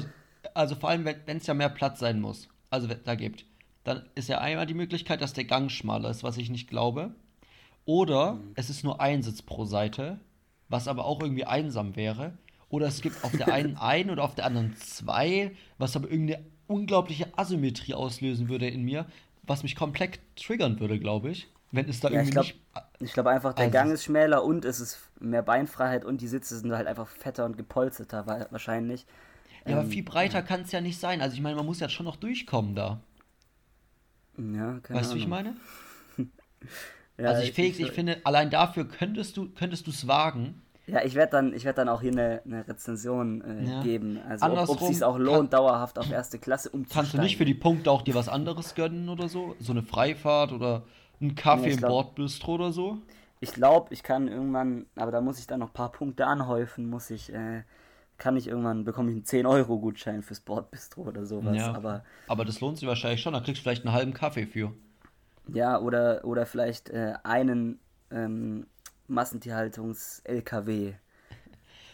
Also 0.53 0.75
vor 0.75 0.89
allem, 0.89 1.05
wenn 1.05 1.37
es 1.37 1.47
ja 1.47 1.53
mehr 1.53 1.69
Platz 1.69 1.99
sein 1.99 2.21
muss, 2.21 2.47
also 2.69 2.89
wenn- 2.89 3.03
da 3.03 3.15
gibt, 3.15 3.45
dann 3.83 4.07
ist 4.15 4.29
ja 4.29 4.39
einmal 4.39 4.65
die 4.65 4.73
Möglichkeit, 4.73 5.21
dass 5.21 5.33
der 5.33 5.43
Gang 5.45 5.69
schmaler 5.69 6.09
ist, 6.09 6.23
was 6.23 6.37
ich 6.37 6.49
nicht 6.49 6.69
glaube. 6.69 7.11
Oder 7.85 8.33
Mhm. 8.33 8.51
es 8.55 8.69
ist 8.69 8.83
nur 8.83 9.01
ein 9.01 9.21
Sitz 9.23 9.41
pro 9.41 9.65
Seite, 9.65 10.19
was 10.69 10.87
aber 10.87 11.05
auch 11.05 11.21
irgendwie 11.21 11.45
einsam 11.45 11.95
wäre. 11.95 12.37
Oder 12.69 12.87
es 12.87 13.01
gibt 13.01 13.23
auf 13.23 13.31
der 13.31 13.51
einen 13.51 13.77
ein 13.81 14.09
oder 14.09 14.23
auf 14.23 14.35
der 14.35 14.45
anderen 14.45 14.75
zwei, 14.75 15.51
was 15.77 15.95
aber 15.95 16.09
irgendeine 16.09 16.45
unglaubliche 16.67 17.27
Asymmetrie 17.37 17.95
auslösen 17.95 18.47
würde 18.47 18.67
in 18.67 18.83
mir, 18.83 19.07
was 19.49 19.63
mich 19.63 19.75
komplett 19.75 20.19
triggern 20.35 20.79
würde, 20.79 20.99
glaube 20.99 21.29
ich. 21.31 21.47
Wenn 21.71 21.87
es 21.89 21.99
da 21.99 22.09
Ja, 22.09 22.21
ich 22.21 22.29
irgendwie 22.29 22.31
glaub- 22.31 22.45
nicht. 22.45 22.59
Ich 23.01 23.13
glaube 23.13 23.29
einfach, 23.29 23.53
der 23.53 23.65
Also- 23.65 23.73
Gang 23.73 23.91
ist 23.91 24.03
schmäler 24.03 24.43
und 24.43 24.65
es 24.65 24.79
ist 24.79 24.99
mehr 25.19 25.41
Beinfreiheit 25.43 26.03
und 26.05 26.21
die 26.21 26.27
Sitze 26.27 26.57
sind 26.57 26.71
halt 26.73 26.87
einfach 26.87 27.07
fetter 27.07 27.45
und 27.45 27.57
gepolsterter 27.57 28.25
wa- 28.27 28.47
wahrscheinlich. 28.49 29.05
Ja, 29.65 29.73
aber 29.75 29.83
ähm, 29.83 29.89
viel 29.91 30.03
breiter 30.03 30.41
kann 30.41 30.61
es 30.61 30.71
ja 30.71 30.81
nicht 30.81 30.99
sein. 30.99 31.21
Also 31.21 31.35
ich 31.35 31.41
meine, 31.41 31.55
man 31.55 31.65
muss 31.65 31.79
ja 31.79 31.89
schon 31.89 32.05
noch 32.05 32.15
durchkommen 32.15 32.75
da. 32.75 32.99
Ja, 34.37 34.79
keine 34.79 34.99
Weißt 34.99 35.11
du, 35.11 35.15
wie 35.15 35.19
ich 35.19 35.27
meine? 35.27 35.55
Ja, 37.17 37.29
also 37.31 37.43
ich, 37.43 37.51
Felix, 37.51 37.79
ich 37.79 37.91
finde, 37.91 38.21
allein 38.23 38.49
dafür 38.49 38.87
könntest 38.87 39.35
du 39.35 39.49
könntest 39.49 39.87
du 39.87 39.91
es 39.91 40.07
wagen. 40.07 40.61
Ja, 40.91 41.03
ich 41.03 41.15
werde 41.15 41.31
dann, 41.31 41.53
ich 41.53 41.65
werd 41.65 41.77
dann 41.77 41.87
auch 41.89 42.01
hier 42.01 42.11
eine, 42.11 42.41
eine 42.45 42.67
Rezension 42.67 43.41
äh, 43.41 43.63
Ja. 43.69 43.83
geben. 43.83 44.19
Also 44.27 44.45
ob, 44.45 44.51
ob 44.51 44.57
Andersrum 44.59 44.89
es 44.89 44.95
sich 44.97 45.03
auch 45.03 45.13
kann- 45.13 45.21
lohnt, 45.21 45.53
dauerhaft 45.53 45.99
auf 45.99 46.11
erste 46.11 46.39
Klasse 46.39 46.69
umzusteigen. 46.69 46.93
Kannst 47.01 47.13
du 47.13 47.21
nicht 47.21 47.37
für 47.37 47.45
die 47.45 47.53
Punkte 47.53 47.91
auch 47.91 48.01
dir 48.01 48.15
was 48.15 48.27
anderes 48.29 48.75
gönnen 48.75 49.09
oder 49.09 49.29
so? 49.29 49.55
So 49.59 49.71
eine 49.71 49.83
Freifahrt 49.83 50.51
oder 50.51 50.83
einen 51.21 51.35
Kaffee 51.35 51.67
Nee, 51.67 51.71
im 51.73 51.77
glaub- 51.77 51.89
Bordbistro 51.91 52.53
oder 52.55 52.71
so? 52.71 52.97
Ich 53.41 53.53
glaube, 53.53 53.93
ich 53.93 54.03
kann 54.03 54.27
irgendwann, 54.27 54.85
aber 54.95 55.11
da 55.11 55.21
muss 55.21 55.39
ich 55.39 55.47
dann 55.47 55.59
noch 55.61 55.67
ein 55.69 55.73
paar 55.73 55.91
Punkte 55.91 56.25
anhäufen, 56.27 56.89
muss 56.89 57.09
ich, 57.09 57.31
äh, 57.33 57.63
kann 58.17 58.35
ich 58.35 58.47
irgendwann, 58.47 58.83
bekomme 58.83 59.11
ich 59.11 59.15
einen 59.15 59.23
10-Euro-Gutschein 59.23 60.23
fürs 60.23 60.41
Bordbistro 60.41 61.03
oder 61.03 61.25
sowas. 61.25 61.55
Ja. 61.55 61.73
Aber 61.73 62.03
Aber 62.27 62.43
das 62.43 62.59
lohnt 62.59 62.77
sich 62.79 62.87
wahrscheinlich 62.87 63.21
schon. 63.21 63.31
Da 63.33 63.39
kriegst 63.39 63.59
du 63.59 63.63
vielleicht 63.63 63.85
einen 63.85 63.93
halben 63.93 64.13
Kaffee 64.13 64.45
für. 64.45 64.73
ja, 65.53 65.79
oder, 65.79 66.25
oder 66.25 66.45
vielleicht 66.45 66.89
äh, 66.89 67.13
einen 67.23 67.79
ähm, 68.11 68.65
Massentierhaltungs-LKW. 69.09 70.93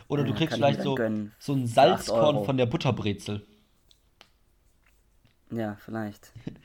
Oder 0.08 0.24
du 0.24 0.32
Ja, 0.32 0.36
kriegst 0.36 0.56
vielleicht 0.56 0.82
so, 0.82 0.96
gönnen. 0.96 1.34
so 1.40 1.54
ein 1.54 1.66
Salzkorn 1.68 2.46
von 2.46 2.58
der 2.58 2.66
Butterbrezel. 2.68 3.46
Ja, 5.52 5.78
vielleicht. 5.84 6.32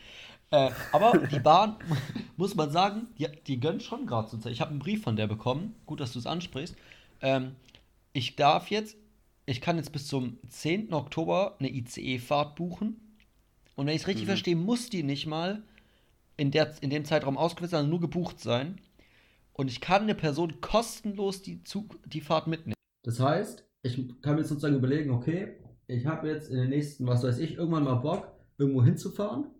Äh, 0.52 0.72
aber 0.90 1.16
die 1.28 1.38
Bahn, 1.38 1.76
muss 2.36 2.56
man 2.56 2.72
sagen, 2.72 3.06
die, 3.16 3.28
die 3.46 3.60
gönnt 3.60 3.84
schon 3.84 4.04
gerade 4.04 4.28
zur 4.28 4.40
Zeit. 4.40 4.50
Ich 4.50 4.60
habe 4.60 4.72
einen 4.72 4.80
Brief 4.80 5.00
von 5.00 5.14
der 5.14 5.28
bekommen. 5.28 5.76
Gut, 5.86 6.00
dass 6.00 6.12
du 6.12 6.18
es 6.18 6.26
ansprichst. 6.26 6.74
Ähm, 7.20 7.54
ich 8.12 8.34
darf 8.34 8.68
jetzt, 8.68 8.96
ich 9.46 9.60
kann 9.60 9.76
jetzt 9.76 9.92
bis 9.92 10.08
zum 10.08 10.38
10. 10.48 10.92
Oktober 10.92 11.54
eine 11.60 11.70
ICE-Fahrt 11.70 12.56
buchen. 12.56 13.16
Und 13.76 13.86
wenn 13.86 13.94
ich 13.94 14.02
es 14.02 14.08
richtig 14.08 14.26
verstehe, 14.26 14.56
muss 14.56 14.90
die 14.90 15.04
nicht 15.04 15.26
mal 15.26 15.62
in, 16.36 16.50
der, 16.50 16.74
in 16.80 16.90
dem 16.90 17.04
Zeitraum 17.04 17.38
ausgewiesen, 17.38 17.70
sondern 17.70 17.90
nur 17.90 18.00
gebucht 18.00 18.40
sein. 18.40 18.80
Und 19.61 19.68
ich 19.68 19.83
kann 19.83 20.05
eine 20.05 20.14
Person 20.14 20.62
kostenlos 20.62 21.42
die, 21.42 21.62
Zug, 21.64 21.99
die 22.07 22.23
Fahrt 22.23 22.46
mitnehmen. 22.46 22.77
Das 23.03 23.20
heißt, 23.20 23.62
ich 23.83 24.23
kann 24.23 24.37
mir 24.37 24.40
jetzt 24.40 24.49
sozusagen 24.49 24.77
überlegen, 24.77 25.11
okay, 25.11 25.59
ich 25.87 26.07
habe 26.07 26.29
jetzt 26.29 26.49
in 26.49 26.57
den 26.57 26.70
nächsten, 26.70 27.07
was 27.07 27.23
weiß 27.23 27.38
ich, 27.40 27.59
irgendwann 27.59 27.85
mal 27.85 27.96
Bock, 27.96 28.33
irgendwo 28.57 28.83
hinzufahren 28.83 29.51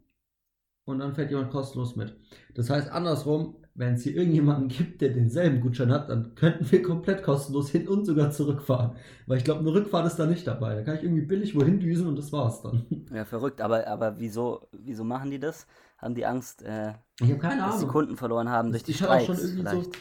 und 0.87 1.01
dann 1.01 1.15
fährt 1.15 1.31
jemand 1.31 1.51
kostenlos 1.51 1.97
mit. 1.97 2.17
Das 2.55 2.71
heißt 2.71 2.91
andersrum, 2.91 3.57
wenn 3.75 3.93
es 3.93 4.03
hier 4.03 4.17
irgendjemanden 4.17 4.69
gibt, 4.69 5.03
der 5.03 5.11
denselben 5.11 5.61
Gutschein 5.61 5.93
hat, 5.93 6.09
dann 6.09 6.35
könnten 6.35 6.73
wir 6.73 6.81
komplett 6.83 7.23
kostenlos 7.23 7.69
hin 7.69 7.87
und 7.87 8.07
sogar 8.07 8.31
zurückfahren. 8.31 8.97
Weil 9.27 9.37
ich 9.37 9.45
glaube, 9.45 9.61
eine 9.61 9.75
Rückfahrt 9.75 10.07
ist 10.07 10.17
da 10.17 10.25
nicht 10.25 10.47
dabei. 10.47 10.77
Da 10.77 10.83
kann 10.83 10.97
ich 10.97 11.03
irgendwie 11.03 11.27
billig 11.27 11.55
wohin 11.55 11.79
düsen 11.79 12.07
und 12.07 12.17
das 12.17 12.33
war's 12.33 12.63
dann. 12.63 12.87
Ja, 13.13 13.27
verrückt. 13.27 13.61
Aber, 13.61 13.87
aber 13.87 14.19
wieso, 14.19 14.67
wieso 14.73 15.05
machen 15.05 15.31
die 15.31 15.39
das? 15.39 15.67
Haben 16.01 16.15
die 16.15 16.27
Angst, 16.27 16.63
äh, 16.63 16.95
Ich 17.21 17.31
habe 17.31 17.39
keine 17.39 17.63
dass 17.63 17.81
sie 17.81 17.85
Ahnung. 17.85 17.89
Kunden 17.89 18.17
verloren 18.17 18.49
haben 18.49 18.71
durch 18.73 18.83
die 18.85 18.93
Ich 18.93 19.03
hatte 19.03 19.13
auch 19.13 19.21
schon 19.21 19.35
Streiks 19.37 19.45
irgendwie 19.45 19.69
vielleicht? 19.69 19.95
so. 19.95 20.01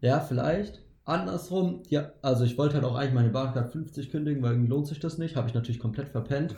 Ja, 0.00 0.20
vielleicht. 0.20 0.82
Andersrum, 1.04 1.82
ja, 1.88 2.12
also 2.22 2.44
ich 2.44 2.58
wollte 2.58 2.74
halt 2.74 2.84
auch 2.84 2.96
eigentlich 2.96 3.14
meine 3.14 3.30
Bahncard 3.30 3.70
50 3.70 4.10
kündigen, 4.10 4.42
weil 4.42 4.52
irgendwie 4.52 4.70
lohnt 4.70 4.88
sich 4.88 4.98
das 5.00 5.18
nicht. 5.18 5.36
Habe 5.36 5.48
ich 5.48 5.54
natürlich 5.54 5.78
komplett 5.78 6.08
verpennt. 6.08 6.56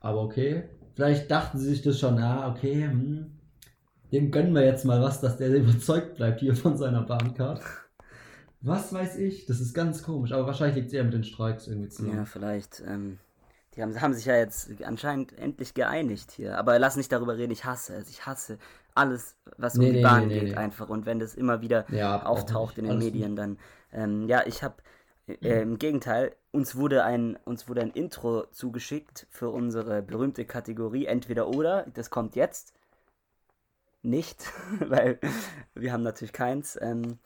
Aber 0.00 0.22
okay. 0.22 0.64
Vielleicht 0.94 1.30
dachten 1.30 1.58
sie 1.58 1.66
sich 1.68 1.82
das 1.82 1.98
schon, 1.98 2.18
ah, 2.18 2.50
okay, 2.50 2.84
hm, 2.84 3.26
dem 4.12 4.30
gönnen 4.30 4.54
wir 4.54 4.64
jetzt 4.64 4.84
mal 4.84 5.00
was, 5.02 5.20
dass 5.20 5.38
der 5.38 5.54
überzeugt 5.56 6.16
bleibt 6.16 6.40
hier 6.40 6.56
von 6.56 6.76
seiner 6.76 7.02
Bahncard. 7.02 7.62
Was 8.62 8.92
weiß 8.92 9.16
ich, 9.18 9.46
das 9.46 9.60
ist 9.60 9.72
ganz 9.74 10.02
komisch, 10.02 10.32
aber 10.32 10.46
wahrscheinlich 10.46 10.76
liegt 10.76 10.88
es 10.88 10.92
eher 10.94 11.04
mit 11.04 11.14
den 11.14 11.24
Streiks 11.24 11.66
irgendwie 11.66 11.88
Ja, 11.88 11.92
zusammen. 11.96 12.26
vielleicht. 12.26 12.82
Ähm, 12.86 13.18
die 13.74 13.82
haben, 13.82 14.00
haben 14.00 14.14
sich 14.14 14.24
ja 14.24 14.36
jetzt 14.36 14.82
anscheinend 14.82 15.36
endlich 15.38 15.74
geeinigt 15.74 16.32
hier. 16.32 16.58
Aber 16.58 16.78
lass 16.78 16.96
nicht 16.96 17.12
darüber 17.12 17.36
reden, 17.36 17.52
ich 17.52 17.64
hasse 17.64 17.94
es. 17.94 18.10
Ich 18.10 18.26
hasse 18.26 18.58
alles, 18.94 19.36
was 19.56 19.78
um 19.78 19.84
Nee, 19.84 19.90
die 19.90 19.96
nee, 19.98 20.02
Bahn 20.02 20.26
nee, 20.28 20.40
geht 20.40 20.56
einfach. 20.56 20.88
Und 20.88 21.06
wenn 21.06 21.18
das 21.20 21.34
immer 21.34 21.60
wieder 21.60 21.86
Ja, 21.88 22.20
auch 22.20 22.24
auftaucht 22.26 22.78
in 22.78 22.84
den 22.84 22.98
Medien, 22.98 23.36
dann. 23.36 23.58
Ähm, 23.92 24.28
ja, 24.28 24.42
ich 24.46 24.62
habe. 24.62 24.76
Äh, 25.28 25.62
Im 25.62 25.78
Gegenteil, 25.78 26.34
uns 26.50 26.74
wurde, 26.74 27.04
ein, 27.04 27.38
uns 27.44 27.68
wurde 27.68 27.82
ein 27.82 27.92
Intro 27.92 28.46
zugeschickt 28.50 29.28
für 29.30 29.50
unsere 29.50 30.02
berühmte 30.02 30.44
Kategorie 30.44 31.06
Entweder 31.06 31.46
oder. 31.48 31.86
Das 31.94 32.10
kommt 32.10 32.34
jetzt. 32.34 32.72
Nicht, 34.02 34.42
weil 34.80 35.18
wir 35.74 35.92
haben 35.92 36.02
natürlich 36.02 36.32
keins. 36.32 36.78
Ähm, 36.80 37.18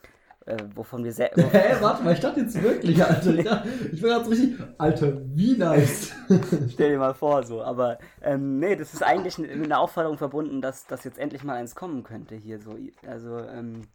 äh, 0.45 0.57
wovon 0.75 1.03
wir 1.03 1.11
sehr. 1.11 1.31
Hä, 1.35 1.75
warte 1.81 2.03
mal, 2.03 2.13
ich 2.13 2.19
dachte 2.19 2.41
jetzt 2.41 2.61
wirklich, 2.61 3.03
Alter. 3.03 3.33
Ich, 3.33 3.45
dachte, 3.45 3.69
ich 3.91 4.01
bin 4.01 4.09
gerade 4.09 4.25
so 4.25 4.31
richtig. 4.31 4.59
Alter, 4.77 5.21
wie 5.33 5.57
nice. 5.57 6.13
Stell 6.71 6.91
dir 6.91 6.99
mal 6.99 7.13
vor, 7.15 7.43
so. 7.43 7.63
Aber 7.63 7.97
ähm, 8.21 8.59
nee, 8.59 8.75
das 8.75 8.93
ist 8.93 9.01
eigentlich 9.01 9.37
mit 9.39 9.51
einer 9.51 9.79
Aufforderung 9.79 10.17
verbunden, 10.17 10.61
dass, 10.61 10.85
dass 10.85 11.03
jetzt 11.03 11.17
endlich 11.17 11.43
mal 11.43 11.55
eins 11.55 11.75
kommen 11.75 12.03
könnte 12.03 12.35
hier. 12.35 12.59
So. 12.59 12.77
Also, 13.07 13.39
ähm, 13.39 13.87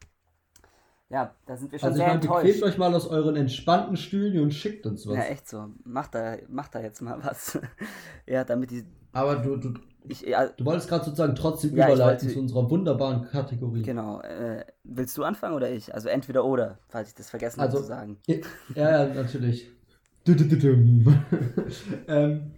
ja, 1.09 1.35
da 1.47 1.57
sind 1.57 1.70
wir 1.70 1.79
schon 1.79 1.89
Also 1.89 1.99
ich 1.99 2.05
sehr 2.05 2.09
meine, 2.09 2.20
bequemt 2.20 2.45
enttäuscht. 2.47 2.62
euch 2.62 2.79
mal 2.79 2.95
aus 2.95 3.07
euren 3.07 3.37
entspannten 3.37 3.97
Stühlen 3.97 4.43
und 4.43 4.53
schickt 4.53 4.87
uns 4.87 5.07
was. 5.07 5.16
Ja, 5.16 5.22
echt 5.25 5.49
so. 5.49 5.68
Macht 5.85 6.14
da, 6.14 6.37
macht 6.49 6.75
da 6.75 6.81
jetzt 6.81 7.01
mal 7.01 7.18
was. 7.22 7.59
ja, 8.27 8.45
damit 8.45 8.72
die. 8.72 8.85
Aber 9.12 9.37
du, 9.37 9.57
du, 9.57 9.75
Ich, 10.09 10.23
ja, 10.23 10.49
du 10.49 10.65
wolltest 10.65 10.89
gerade 10.89 11.05
sozusagen 11.05 11.35
trotzdem 11.35 11.77
Ja, 11.77 11.87
überleiten 11.87 12.23
wollte- 12.27 12.35
zu 12.35 12.41
unserer 12.41 12.71
wunderbaren 12.71 13.25
Kategorie. 13.29 13.83
genau. 13.83 14.21
Äh, 14.23 14.65
willst 14.85 15.17
du 15.19 15.25
anfangen 15.25 15.55
oder 15.55 15.71
ich? 15.71 15.93
Also 15.95 16.09
entweder 16.09 16.45
oder, 16.45 16.79
falls 16.89 17.09
ich 17.11 17.15
das 17.15 17.29
vergessen 17.31 17.61
habe 17.61 17.71
Also- 17.71 17.83
zu 17.83 17.89
sagen. 17.89 18.19
Ja, 18.27 18.37
ja, 18.75 19.15
natürlich. 19.15 19.71
Ähm, 22.09 22.53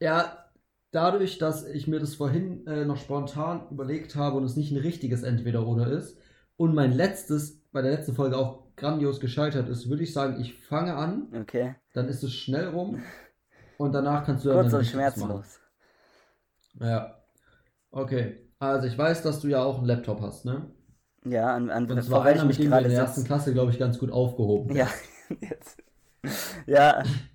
ja, 0.00 0.46
dadurch, 0.90 1.38
dass 1.38 1.64
ich 1.66 1.86
mir 1.86 2.00
das 2.00 2.14
vorhin 2.14 2.66
äh, 2.66 2.84
noch 2.84 2.96
spontan 2.96 3.62
überlegt 3.70 4.16
habe 4.16 4.36
und 4.36 4.44
es 4.44 4.56
nicht 4.56 4.70
ein 4.72 4.78
richtiges 4.78 5.22
Entweder-Oder 5.22 5.86
ist 5.88 6.18
und 6.56 6.74
mein 6.74 6.92
letztes 6.92 7.60
bei 7.72 7.82
der 7.82 7.92
letzten 7.92 8.14
Folge 8.14 8.36
auch 8.36 8.64
grandios 8.76 9.20
gescheitert 9.20 9.68
ist, 9.68 9.88
würde 9.88 10.02
ich 10.02 10.12
sagen, 10.12 10.40
ich 10.40 10.54
fange 10.54 10.94
an, 10.96 11.28
Okay. 11.42 11.74
dann 11.92 12.08
ist 12.08 12.22
es 12.24 12.32
schnell 12.32 12.68
rum 12.68 12.98
und 13.78 13.92
danach 13.92 14.24
kannst 14.24 14.44
du 14.44 14.48
dann 14.48 14.62
Kurz 14.62 14.72
und 14.72 14.80
Richtiges 14.80 15.16
machen. 15.18 15.44
Ja. 16.80 17.22
Okay. 17.92 18.48
Also 18.60 18.88
ich 18.88 18.98
weiß, 18.98 19.22
dass 19.22 19.40
du 19.40 19.48
ja 19.48 19.62
auch 19.64 19.78
einen 19.78 19.86
Laptop 19.86 20.20
hast, 20.22 20.44
ne? 20.46 20.72
Ja, 21.24 21.54
an, 21.54 21.70
an 21.70 21.86
Und 21.88 22.02
zwar 22.02 22.24
einer, 22.24 22.44
mit 22.44 22.52
ich 22.52 22.58
dem 22.58 22.70
wir 22.70 22.78
in 22.78 22.84
der 22.84 22.92
ersten. 22.92 23.24
Klasse, 23.24 23.52
glaube 23.52 23.70
ich, 23.72 23.78
ganz 23.78 23.98
gut 23.98 24.10
aufgehoben. 24.10 24.70
Ja, 24.74 24.88
jetzt. 25.40 25.82
Ja, 26.66 27.02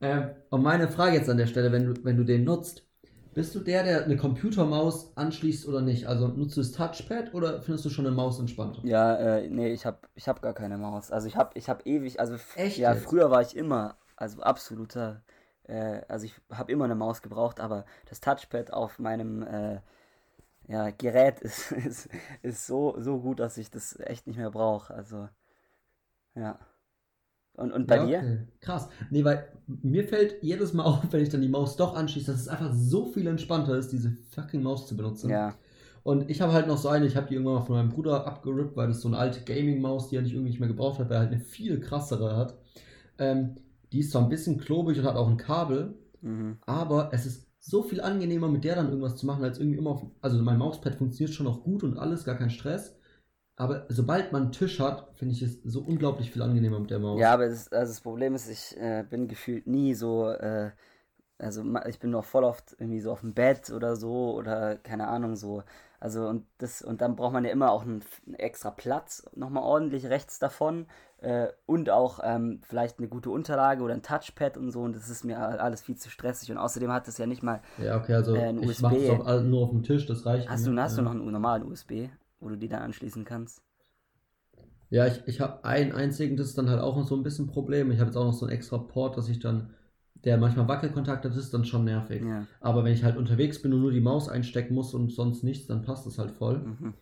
Ähm, 0.00 0.30
und 0.50 0.62
meine 0.62 0.88
Frage 0.88 1.16
jetzt 1.16 1.28
an 1.30 1.36
der 1.38 1.46
Stelle, 1.46 1.72
wenn 1.72 1.86
du, 1.94 2.04
wenn 2.04 2.16
du 2.16 2.24
den 2.24 2.44
nutzt, 2.44 2.86
bist 3.34 3.54
du 3.54 3.60
der, 3.60 3.84
der 3.84 4.04
eine 4.04 4.16
Computermaus 4.16 5.16
anschließt 5.16 5.66
oder 5.68 5.80
nicht? 5.82 6.06
Also 6.06 6.28
nutzt 6.28 6.56
du 6.56 6.60
das 6.60 6.72
Touchpad 6.72 7.34
oder 7.34 7.62
findest 7.62 7.84
du 7.84 7.90
schon 7.90 8.06
eine 8.06 8.14
Maus 8.14 8.38
entspannter? 8.40 8.82
ja, 8.82 9.16
äh, 9.38 9.48
nee, 9.48 9.72
ich 9.72 9.84
hab, 9.86 10.08
ich 10.14 10.28
hab 10.28 10.42
gar 10.42 10.54
keine 10.54 10.78
Maus. 10.78 11.10
Also 11.10 11.28
ich 11.28 11.36
hab, 11.36 11.56
ich 11.56 11.68
hab 11.68 11.86
ewig, 11.86 12.20
also 12.20 12.36
Echt 12.54 12.76
ja, 12.76 12.94
jetzt? 12.94 13.04
früher 13.04 13.30
war 13.30 13.42
ich 13.42 13.56
immer, 13.56 13.98
also 14.16 14.42
absoluter, 14.42 15.22
äh, 15.70 16.02
also 16.08 16.26
ich 16.26 16.34
habe 16.50 16.72
immer 16.72 16.84
eine 16.86 16.94
Maus 16.96 17.22
gebraucht, 17.22 17.60
aber 17.60 17.84
das 18.08 18.20
Touchpad 18.20 18.72
auf 18.72 18.98
meinem 18.98 19.42
äh, 19.44 19.80
ja, 20.68 20.90
Gerät 20.90 21.40
ist, 21.42 21.72
ist, 21.72 22.08
ist 22.42 22.66
so, 22.66 22.96
so 23.00 23.20
gut, 23.20 23.40
dass 23.40 23.58
ich 23.58 23.70
das 23.70 23.98
echt 24.00 24.26
nicht 24.28 24.38
mehr 24.38 24.50
brauche. 24.52 24.94
Also, 24.94 25.28
ja. 26.34 26.58
Und, 27.54 27.72
und 27.72 27.86
bei 27.86 27.98
Ja, 27.98 28.00
dir? 28.00 28.26
okay. 28.26 28.46
Krass. 28.60 28.88
Nee, 29.10 29.24
weil 29.24 29.48
mir 29.66 30.04
fällt 30.06 30.42
jedes 30.42 30.72
Mal 30.72 30.84
auf, 30.84 31.02
wenn 31.12 31.22
ich 31.22 31.30
dann 31.30 31.40
die 31.40 31.48
Maus 31.48 31.76
doch 31.76 31.94
anschließe, 31.96 32.30
dass 32.32 32.40
es 32.42 32.48
einfach 32.48 32.72
so 32.74 33.06
viel 33.06 33.26
entspannter 33.26 33.76
ist, 33.76 33.88
diese 33.92 34.12
fucking 34.34 34.62
Maus 34.62 34.86
zu 34.86 34.96
benutzen. 34.96 35.34
Ja, 35.34 35.58
Und 36.02 36.30
ich 36.30 36.40
habe 36.42 36.52
halt 36.52 36.66
noch 36.68 36.78
so 36.78 36.88
eine, 36.88 37.06
ich 37.06 37.16
habe 37.16 37.28
die 37.28 37.34
irgendwann 37.34 37.56
mal 37.56 37.62
von 37.66 37.76
meinem 37.76 37.90
Bruder 37.90 38.26
abgerippt, 38.26 38.76
weil 38.76 38.88
das 38.88 39.02
so 39.02 39.08
eine 39.08 39.18
alte 39.18 39.42
Gaming-Maus, 39.42 40.08
die 40.08 40.16
er 40.16 40.22
nicht 40.22 40.32
irgendwie 40.32 40.50
nicht 40.50 40.60
mehr 40.60 40.68
gebraucht 40.68 40.98
hat, 41.00 41.10
weil 41.10 41.16
er 41.18 41.20
halt 41.22 41.32
eine 41.32 41.40
viel 41.40 41.80
krassere 41.80 42.36
hat. 42.36 42.54
Ähm, 43.18 43.56
die 43.92 44.00
ist 44.00 44.12
zwar 44.12 44.22
ein 44.22 44.28
bisschen 44.28 44.58
klobig 44.58 44.98
und 44.98 45.04
hat 45.04 45.16
auch 45.16 45.28
ein 45.28 45.36
Kabel, 45.36 45.94
mhm. 46.20 46.58
aber 46.66 47.10
es 47.12 47.26
ist 47.26 47.48
so 47.58 47.82
viel 47.82 48.00
angenehmer, 48.00 48.48
mit 48.48 48.64
der 48.64 48.76
dann 48.76 48.88
irgendwas 48.88 49.16
zu 49.16 49.26
machen, 49.26 49.44
als 49.44 49.58
irgendwie 49.58 49.78
immer 49.78 49.90
auf. 49.90 50.06
Also 50.22 50.42
mein 50.42 50.58
Mauspad 50.58 50.94
funktioniert 50.94 51.34
schon 51.34 51.46
noch 51.46 51.62
gut 51.62 51.82
und 51.82 51.98
alles, 51.98 52.24
gar 52.24 52.36
kein 52.36 52.50
Stress. 52.50 52.96
Aber 53.56 53.84
sobald 53.90 54.32
man 54.32 54.44
einen 54.44 54.52
Tisch 54.52 54.80
hat, 54.80 55.10
finde 55.16 55.34
ich 55.34 55.42
es 55.42 55.62
so 55.62 55.82
unglaublich 55.82 56.30
viel 56.30 56.40
angenehmer 56.40 56.80
mit 56.80 56.90
der 56.90 56.98
Maus. 56.98 57.20
Ja, 57.20 57.34
aber 57.34 57.46
das, 57.46 57.70
also 57.70 57.92
das 57.92 58.00
Problem 58.00 58.34
ist, 58.34 58.48
ich 58.48 58.74
äh, 58.78 59.04
bin 59.08 59.28
gefühlt 59.28 59.66
nie 59.66 59.92
so, 59.92 60.30
äh, 60.30 60.70
also 61.36 61.62
ich 61.86 61.98
bin 61.98 62.10
noch 62.10 62.24
voll 62.24 62.44
oft 62.44 62.74
irgendwie 62.78 63.00
so 63.00 63.12
auf 63.12 63.20
dem 63.20 63.34
Bett 63.34 63.70
oder 63.70 63.96
so 63.96 64.34
oder 64.34 64.76
keine 64.76 65.08
Ahnung 65.08 65.36
so. 65.36 65.62
Also 65.98 66.26
und 66.26 66.46
das 66.56 66.80
und 66.80 67.02
dann 67.02 67.16
braucht 67.16 67.34
man 67.34 67.44
ja 67.44 67.50
immer 67.50 67.70
auch 67.70 67.82
einen, 67.82 68.02
einen 68.24 68.36
extra 68.36 68.70
Platz 68.70 69.28
nochmal 69.34 69.62
ordentlich 69.62 70.06
rechts 70.06 70.38
davon 70.38 70.86
äh, 71.20 71.48
und 71.66 71.90
auch 71.90 72.20
ähm, 72.22 72.60
vielleicht 72.62 72.98
eine 72.98 73.08
gute 73.08 73.30
Unterlage 73.30 73.82
oder 73.82 73.94
ein 73.94 74.02
Touchpad 74.02 74.56
und 74.56 74.70
so 74.70 74.80
und 74.82 74.96
das 74.96 75.08
ist 75.10 75.24
mir 75.24 75.38
alles 75.38 75.82
viel 75.82 75.96
zu 75.96 76.10
stressig 76.10 76.50
und 76.50 76.58
außerdem 76.58 76.92
hat 76.92 77.08
das 77.08 77.18
ja 77.18 77.26
nicht 77.26 77.42
mal. 77.42 77.62
Ja, 77.76 77.96
okay, 77.96 78.14
also 78.14 78.34
Äh, 78.34 78.52
ich 78.60 78.78
mache 78.80 78.96
USB. 78.96 79.04
es 79.04 79.08
auch 79.08 79.42
nur 79.42 79.62
auf 79.64 79.70
dem 79.70 79.82
Tisch, 79.82 80.06
das 80.06 80.24
reicht 80.26 80.48
Hast 80.48 80.66
mir. 80.66 80.74
du 80.74 80.80
hast 80.80 80.96
du 80.98 81.02
ja. 81.02 81.04
noch 81.04 81.12
einen 81.12 81.30
normalen 81.30 81.64
USB, 81.64 82.10
wo 82.40 82.48
du 82.50 82.56
die 82.56 82.68
dann 82.68 82.82
anschließen 82.82 83.24
kannst? 83.24 83.62
Ja, 84.90 85.06
ich, 85.06 85.22
ich 85.26 85.40
habe 85.40 85.64
einen 85.64 85.92
einzigen, 85.92 86.36
das 86.36 86.48
ist 86.48 86.58
dann 86.58 86.68
halt 86.68 86.80
auch 86.80 86.96
noch 86.96 87.06
so 87.06 87.14
ein 87.16 87.22
bisschen 87.22 87.46
ein 87.46 87.50
Problem. 87.52 87.90
Ich 87.92 87.98
habe 88.00 88.08
jetzt 88.10 88.16
auch 88.16 88.24
noch 88.24 88.32
so 88.32 88.46
einen 88.46 88.54
extra 88.54 88.78
Port, 88.78 89.16
dass 89.16 89.28
ich 89.28 89.38
dann, 89.38 89.70
der 90.24 90.36
manchmal 90.36 90.68
Wackelkontakt 90.68 91.24
hat, 91.24 91.30
das 91.30 91.38
ist 91.38 91.54
dann 91.54 91.64
schon 91.64 91.84
nervig. 91.84 92.22
Ja. 92.22 92.46
Aber 92.60 92.84
wenn 92.84 92.92
ich 92.92 93.04
halt 93.04 93.16
unterwegs 93.16 93.62
bin 93.62 93.72
und 93.72 93.80
nur 93.82 93.92
die 93.92 94.00
Maus 94.00 94.28
einstecken 94.28 94.74
muss 94.74 94.92
und 94.94 95.12
sonst 95.12 95.44
nichts, 95.44 95.66
dann 95.68 95.82
passt 95.82 96.06
das 96.06 96.18
halt 96.18 96.32
voll. 96.32 96.58
Mhm. 96.58 96.94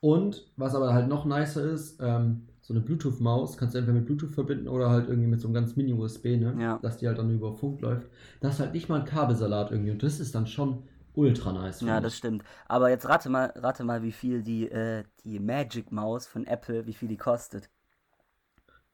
Und 0.00 0.50
was 0.56 0.74
aber 0.74 0.94
halt 0.94 1.08
noch 1.08 1.24
nicer 1.26 1.64
ist, 1.64 1.98
ähm, 2.02 2.48
so 2.70 2.74
eine 2.76 2.84
Bluetooth-Maus 2.84 3.56
kannst 3.56 3.74
du 3.74 3.78
entweder 3.78 3.98
mit 3.98 4.06
Bluetooth 4.06 4.32
verbinden 4.32 4.68
oder 4.68 4.90
halt 4.90 5.08
irgendwie 5.08 5.26
mit 5.26 5.40
so 5.40 5.48
einem 5.48 5.54
ganz 5.54 5.74
Mini-USB, 5.74 6.36
ne? 6.36 6.54
Ja. 6.56 6.78
Dass 6.80 6.98
die 6.98 7.08
halt 7.08 7.18
dann 7.18 7.28
über 7.28 7.52
Funk 7.52 7.80
läuft. 7.80 8.06
Das 8.40 8.54
ist 8.54 8.60
halt 8.60 8.74
nicht 8.74 8.88
mal 8.88 9.00
ein 9.00 9.06
Kabelsalat 9.06 9.72
irgendwie 9.72 9.90
und 9.90 10.00
das 10.04 10.20
ist 10.20 10.36
dann 10.36 10.46
schon 10.46 10.84
ultra 11.14 11.52
nice. 11.52 11.80
Ja, 11.80 12.00
das 12.00 12.16
stimmt. 12.16 12.44
Aber 12.68 12.88
jetzt 12.88 13.08
rate 13.08 13.28
mal, 13.28 13.52
rate 13.56 13.82
mal, 13.82 14.04
wie 14.04 14.12
viel 14.12 14.44
die, 14.44 14.70
äh, 14.70 15.02
die 15.24 15.40
Magic 15.40 15.90
Maus 15.90 16.28
von 16.28 16.46
Apple, 16.46 16.86
wie 16.86 16.92
viel 16.92 17.08
die 17.08 17.16
kostet. 17.16 17.68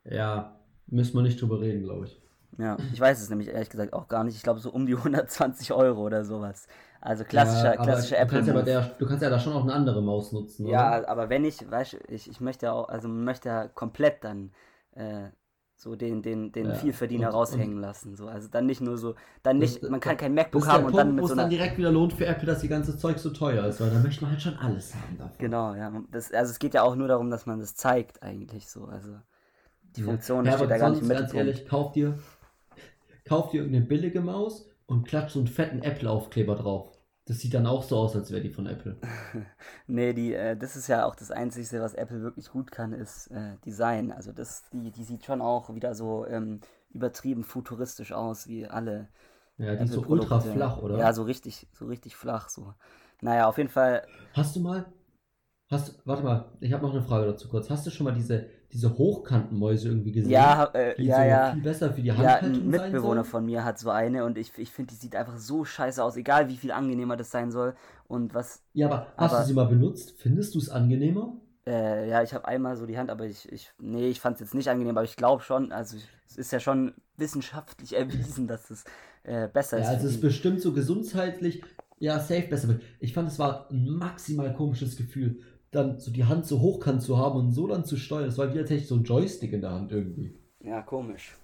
Ja, 0.05 0.59
müssen 0.87 1.15
wir 1.15 1.21
nicht 1.23 1.39
drüber 1.39 1.61
reden, 1.61 1.83
glaube 1.83 2.07
ich. 2.07 2.19
Ja, 2.57 2.79
ich 2.95 2.99
weiß 2.99 3.21
es 3.21 3.29
nämlich 3.29 3.49
ehrlich 3.49 3.69
gesagt 3.69 3.93
auch 3.93 4.09
gar 4.09 4.25
nicht. 4.25 4.37
Ich 4.37 4.43
glaube 4.43 4.61
so 4.61 4.71
um 4.71 4.87
die 4.87 4.95
120 4.97 5.75
Euro 5.75 6.01
oder 6.01 6.25
sowas. 6.25 6.67
Also 7.07 7.23
klassischer, 7.25 7.75
ja, 7.75 7.77
klassischer 7.77 8.17
du 8.17 8.23
Apple 8.23 8.39
kannst, 8.39 8.49
ja 8.49 8.63
der, 8.63 8.81
du 8.99 9.07
kannst 9.07 9.23
ja 9.23 9.31
da 9.31 9.39
schon 9.39 9.53
auch 9.53 9.63
eine 9.63 9.73
andere 9.73 10.03
Maus 10.03 10.33
nutzen, 10.33 10.67
oder? 10.67 10.73
Ja, 10.73 11.09
aber 11.09 11.29
wenn 11.29 11.45
ich, 11.45 11.71
weißt 11.71 11.93
du, 11.95 11.97
ich, 12.09 12.29
ich 12.29 12.41
möchte 12.41 12.73
auch, 12.73 12.89
also 12.89 13.07
man 13.09 13.23
möchte 13.25 13.49
ja 13.49 13.69
komplett 13.69 14.25
dann 14.25 14.51
äh, 14.97 15.29
so 15.77 15.95
den, 15.95 16.23
den, 16.23 16.51
den 16.51 16.67
Ja, 16.67 16.75
Vielverdiener 16.75 17.29
und- 17.29 17.35
raushängen 17.35 17.79
lassen. 17.79 18.17
So. 18.17 18.27
Also 18.27 18.49
dann 18.49 18.67
nicht 18.67 18.81
nur 18.81 18.99
so, 18.99 19.15
dann 19.45 19.59
nicht, 19.59 19.83
Das- 19.83 19.91
man 19.91 20.01
kann 20.01 20.17
kein 20.17 20.35
MacBook 20.35 20.67
haben 20.67 20.79
der 20.81 20.87
und 20.87 20.91
Punkt, 20.91 20.99
dann 21.07 21.15
mit 21.15 21.25
es 21.25 21.29
so 21.31 21.35
dann 21.37 21.45
einer. 21.45 21.51
direkt 21.51 21.79
wieder 21.79 21.93
lohnt 21.93 22.13
für 22.13 22.27
Apple, 22.27 22.47
dass 22.47 22.61
die 22.63 22.69
ganze 22.69 22.99
Zeug 22.99 23.19
so 23.19 23.31
teuer 23.31 23.65
ist, 23.67 23.81
weil 23.81 23.91
da 23.91 24.01
möchte 24.01 24.23
man 24.23 24.33
halt 24.33 24.43
schon 24.43 24.57
alles 24.57 24.93
haben 24.95 25.17
davon. 25.17 25.37
Genau, 25.39 25.75
ja. 25.75 25.93
Das, 26.11 26.33
also 26.33 26.51
es 26.51 26.59
geht 26.59 26.75
ja 26.75 26.83
auch 26.83 26.97
nur 26.97 27.07
darum, 27.07 27.31
dass 27.31 27.47
man 27.47 27.61
das 27.61 27.77
zeigt 27.77 28.23
eigentlich 28.23 28.69
so. 28.69 28.87
Also 28.87 29.11
die 29.97 30.03
Funktion 30.03 30.45
ja, 30.45 30.57
steht 30.57 30.71
da 30.71 30.79
gar 30.79 30.91
nicht 30.91 31.03
im 31.03 31.07
sonst, 31.07 31.19
ganz 31.21 31.33
Mittelpunkt. 31.33 31.37
ehrlich, 31.37 31.69
kauf 31.69 31.93
dir, 31.93 32.19
kauf 33.25 33.51
dir 33.51 33.59
irgendeine 33.63 33.85
billige 33.87 34.21
Maus 34.21 34.69
und 34.87 35.07
klatsch 35.07 35.31
so 35.33 35.39
einen 35.39 35.49
fetten 35.49 35.83
Apple-Aufkleber 35.83 36.57
drauf. 36.57 36.91
Das 37.27 37.41
sieht 37.41 37.53
dann 37.53 37.67
auch 37.67 37.83
so 37.83 37.99
aus, 37.99 38.17
als 38.17 38.31
wäre 38.31 38.41
die 38.41 38.49
von 38.51 38.67
Apple. 38.67 38.97
Nee, 39.87 40.13
die, 40.13 40.35
äh, 40.35 40.57
das 40.57 40.77
ist 40.77 40.89
ja 40.89 41.05
auch 41.07 41.15
das 41.15 41.31
Einzige, 41.31 41.81
was 41.81 41.95
Apple 41.95 42.23
wirklich 42.23 42.51
gut 42.51 42.71
kann, 42.71 42.93
ist 42.93 43.29
äh, 43.31 43.57
Design. 43.65 44.13
Also 44.13 44.33
das, 44.33 44.65
die, 44.73 44.91
die 44.91 45.05
sieht 45.05 45.25
schon 45.25 45.41
auch 45.43 45.75
wieder 45.75 45.95
so 45.95 46.27
ähm, 46.27 46.61
übertrieben 46.91 47.45
futuristisch 47.45 48.13
aus, 48.13 48.47
wie 48.49 48.67
alle 48.67 49.09
Ja, 49.59 49.75
die 49.75 49.85
ist 49.85 49.95
so 49.95 50.03
ultra 50.03 50.41
flach, 50.41 50.79
oder? 50.83 50.99
Ja, 50.99 51.13
so 51.13 51.23
richtig, 51.25 51.69
so 51.73 51.87
richtig 51.87 52.17
flach 52.17 52.49
so. 52.49 52.75
Naja, 53.23 53.49
auf 53.49 53.59
jeden 53.59 53.71
Fall, 53.71 54.07
Hast 54.35 54.55
du 54.55 54.61
mal, 54.61 54.87
hast, 55.71 56.01
warte 56.07 56.23
mal, 56.25 56.53
ich 56.61 56.73
habe 56.73 56.85
noch 56.85 56.93
eine 56.95 57.03
Frage 57.03 57.27
dazu 57.27 57.49
kurz. 57.49 57.71
Hast 57.71 57.87
du 57.87 57.91
schon 57.91 58.05
mal 58.05 58.15
diese, 58.15 58.49
diese 58.73 58.97
Hochkantenmäuse 58.99 59.89
irgendwie 59.89 60.13
gesehen? 60.13 60.31
ja, 60.31 60.65
äh, 60.75 60.95
die 60.97 61.05
ja, 61.07 61.17
so 61.17 61.23
ja. 61.23 61.53
viel 61.53 61.63
besser 61.63 61.93
für 61.93 62.01
die 62.03 62.09
Ja, 62.09 62.17
Handhaltung 62.17 62.53
ein 62.53 62.71
Mitbewohner 62.71 63.25
von 63.25 63.45
mir 63.47 63.65
hat 63.65 63.79
so 63.79 63.91
eine 63.91 64.25
und 64.25 64.39
ich, 64.39 64.57
ich 64.59 64.71
finde, 64.71 64.91
die 64.95 64.97
sieht 65.01 65.17
einfach 65.17 65.37
so 65.39 65.65
scheiße 65.65 66.03
aus, 66.03 66.17
egal 66.17 66.49
wie 66.49 66.57
viel 66.57 66.73
angenehmer 66.73 67.17
das 67.17 67.31
sein 67.31 67.51
soll. 67.51 67.75
Und 68.09 68.35
was, 68.35 68.63
Ja, 68.75 68.87
aber 68.87 69.07
hast 69.17 69.33
Aber- 69.33 69.41
du 69.43 69.47
sie 69.49 69.55
mal 69.55 69.67
benutzt? 69.67 70.15
Findest 70.19 70.55
du 70.55 70.59
es 70.59 70.69
angenehmer? 70.69 71.37
Äh, 71.67 72.09
ja, 72.09 72.23
ich 72.23 72.33
habe 72.33 72.47
einmal 72.47 72.77
so 72.77 72.87
die 72.87 72.97
Hand, 72.97 73.11
aber 73.11 73.25
ich, 73.27 73.51
ich 73.51 73.73
nee, 73.81 74.09
ich 74.09 74.21
fand 74.21 74.37
es 74.37 74.41
jetzt 74.41 74.55
nicht 74.55 74.69
angenehm, 74.69 74.97
aber 74.97 75.05
ich 75.05 75.17
glaube 75.17 75.43
schon, 75.43 75.73
also 75.73 75.97
es 76.29 76.37
ist 76.37 76.53
ja 76.53 76.61
schon 76.61 76.95
wissenschaftlich 77.17 77.93
erwiesen, 77.97 78.47
dass 78.47 78.71
es 78.71 78.85
äh, 79.25 79.49
besser 79.49 79.79
Ja, 79.79 79.85
ist. 79.85 79.89
also 79.89 80.01
für 80.03 80.07
es 80.07 80.15
ist 80.17 80.21
bestimmt 80.21 80.61
so 80.61 80.73
gesundheitlich, 80.73 81.63
ja, 81.99 82.21
safe 82.21 82.43
besser. 82.49 82.69
wird. 82.69 82.83
Ich 83.01 83.13
fand, 83.15 83.29
es 83.29 83.39
war 83.41 83.69
ein 83.71 83.89
maximal 83.89 84.53
komisches 84.55 84.97
Gefühl, 84.97 85.41
dann 85.77 85.99
so 85.99 86.11
die 86.11 86.25
Hand 86.25 86.47
so 86.47 86.61
hochkant 86.61 87.03
zu 87.03 87.19
haben 87.19 87.39
und 87.39 87.53
so 87.53 87.67
dann 87.67 87.85
zu 87.85 87.97
steuern. 87.97 88.29
Es 88.29 88.39
war 88.39 88.53
wie 88.53 88.59
als 88.59 88.71
hätte 88.71 88.81
ich 88.81 88.89
so 88.89 88.97
einen 88.97 89.05
Joystick 89.05 89.53
in 89.53 89.61
der 89.61 89.71
Hand 89.71 89.93
irgendwie. 89.93 90.39
Ja, 90.61 90.83
komisch. 90.83 91.37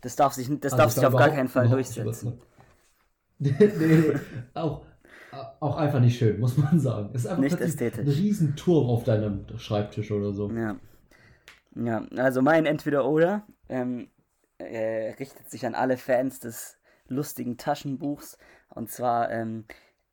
Das 0.00 0.16
darf 0.16 0.32
sich, 0.32 0.48
das 0.60 0.72
Also 0.72 0.76
darf 0.76 0.88
ich 0.88 0.94
sich 0.94 1.06
auf 1.06 1.14
gar 1.14 1.30
keinen 1.30 1.48
Fall 1.48 1.68
durchsetzen. 1.68 2.40
nee, 3.38 3.52
auch, 4.54 4.82
auch 5.60 5.76
einfach 5.76 6.00
nicht 6.00 6.18
schön, 6.18 6.40
muss 6.40 6.56
man 6.56 6.80
sagen. 6.80 7.10
Es 7.12 7.22
ist 7.22 7.26
einfach 7.26 7.42
Nicht 7.42 7.60
ästhetisch. 7.60 8.00
ein 8.00 8.08
Riesenturm 8.08 8.88
auf 8.88 9.04
deinem 9.04 9.44
Schreibtisch 9.58 10.10
oder 10.10 10.32
so. 10.32 10.50
Ja. 10.50 10.76
Ja, 11.74 12.06
also 12.16 12.40
mein 12.40 12.64
Entweder-Oder 12.64 13.46
ähm, 13.68 14.08
äh, 14.58 15.10
richtet 15.18 15.50
sich 15.50 15.66
an 15.66 15.74
alle 15.74 15.98
Fans 15.98 16.40
des 16.40 16.78
lustigen 17.08 17.58
Taschenbuchs. 17.58 18.38
Und 18.70 18.90
zwar 18.90 19.30
ähm, 19.30 19.66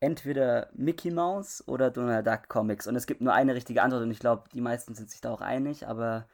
entweder 0.04 0.68
Mickey 0.74 1.10
Mouse 1.10 1.66
oder 1.66 1.90
Donald 1.90 2.26
Duck 2.26 2.48
Comics. 2.48 2.86
Und 2.86 2.96
es 2.96 3.06
gibt 3.06 3.20
nur 3.20 3.32
eine 3.32 3.54
richtige 3.54 3.82
Antwort 3.82 4.02
und 4.02 4.10
ich 4.10 4.18
glaube, 4.20 4.44
die 4.52 4.60
meisten 4.60 4.94
sind 4.94 5.10
sich 5.10 5.20
da 5.20 5.30
auch 5.32 5.40
einig. 5.40 5.86
Aber 5.88 6.28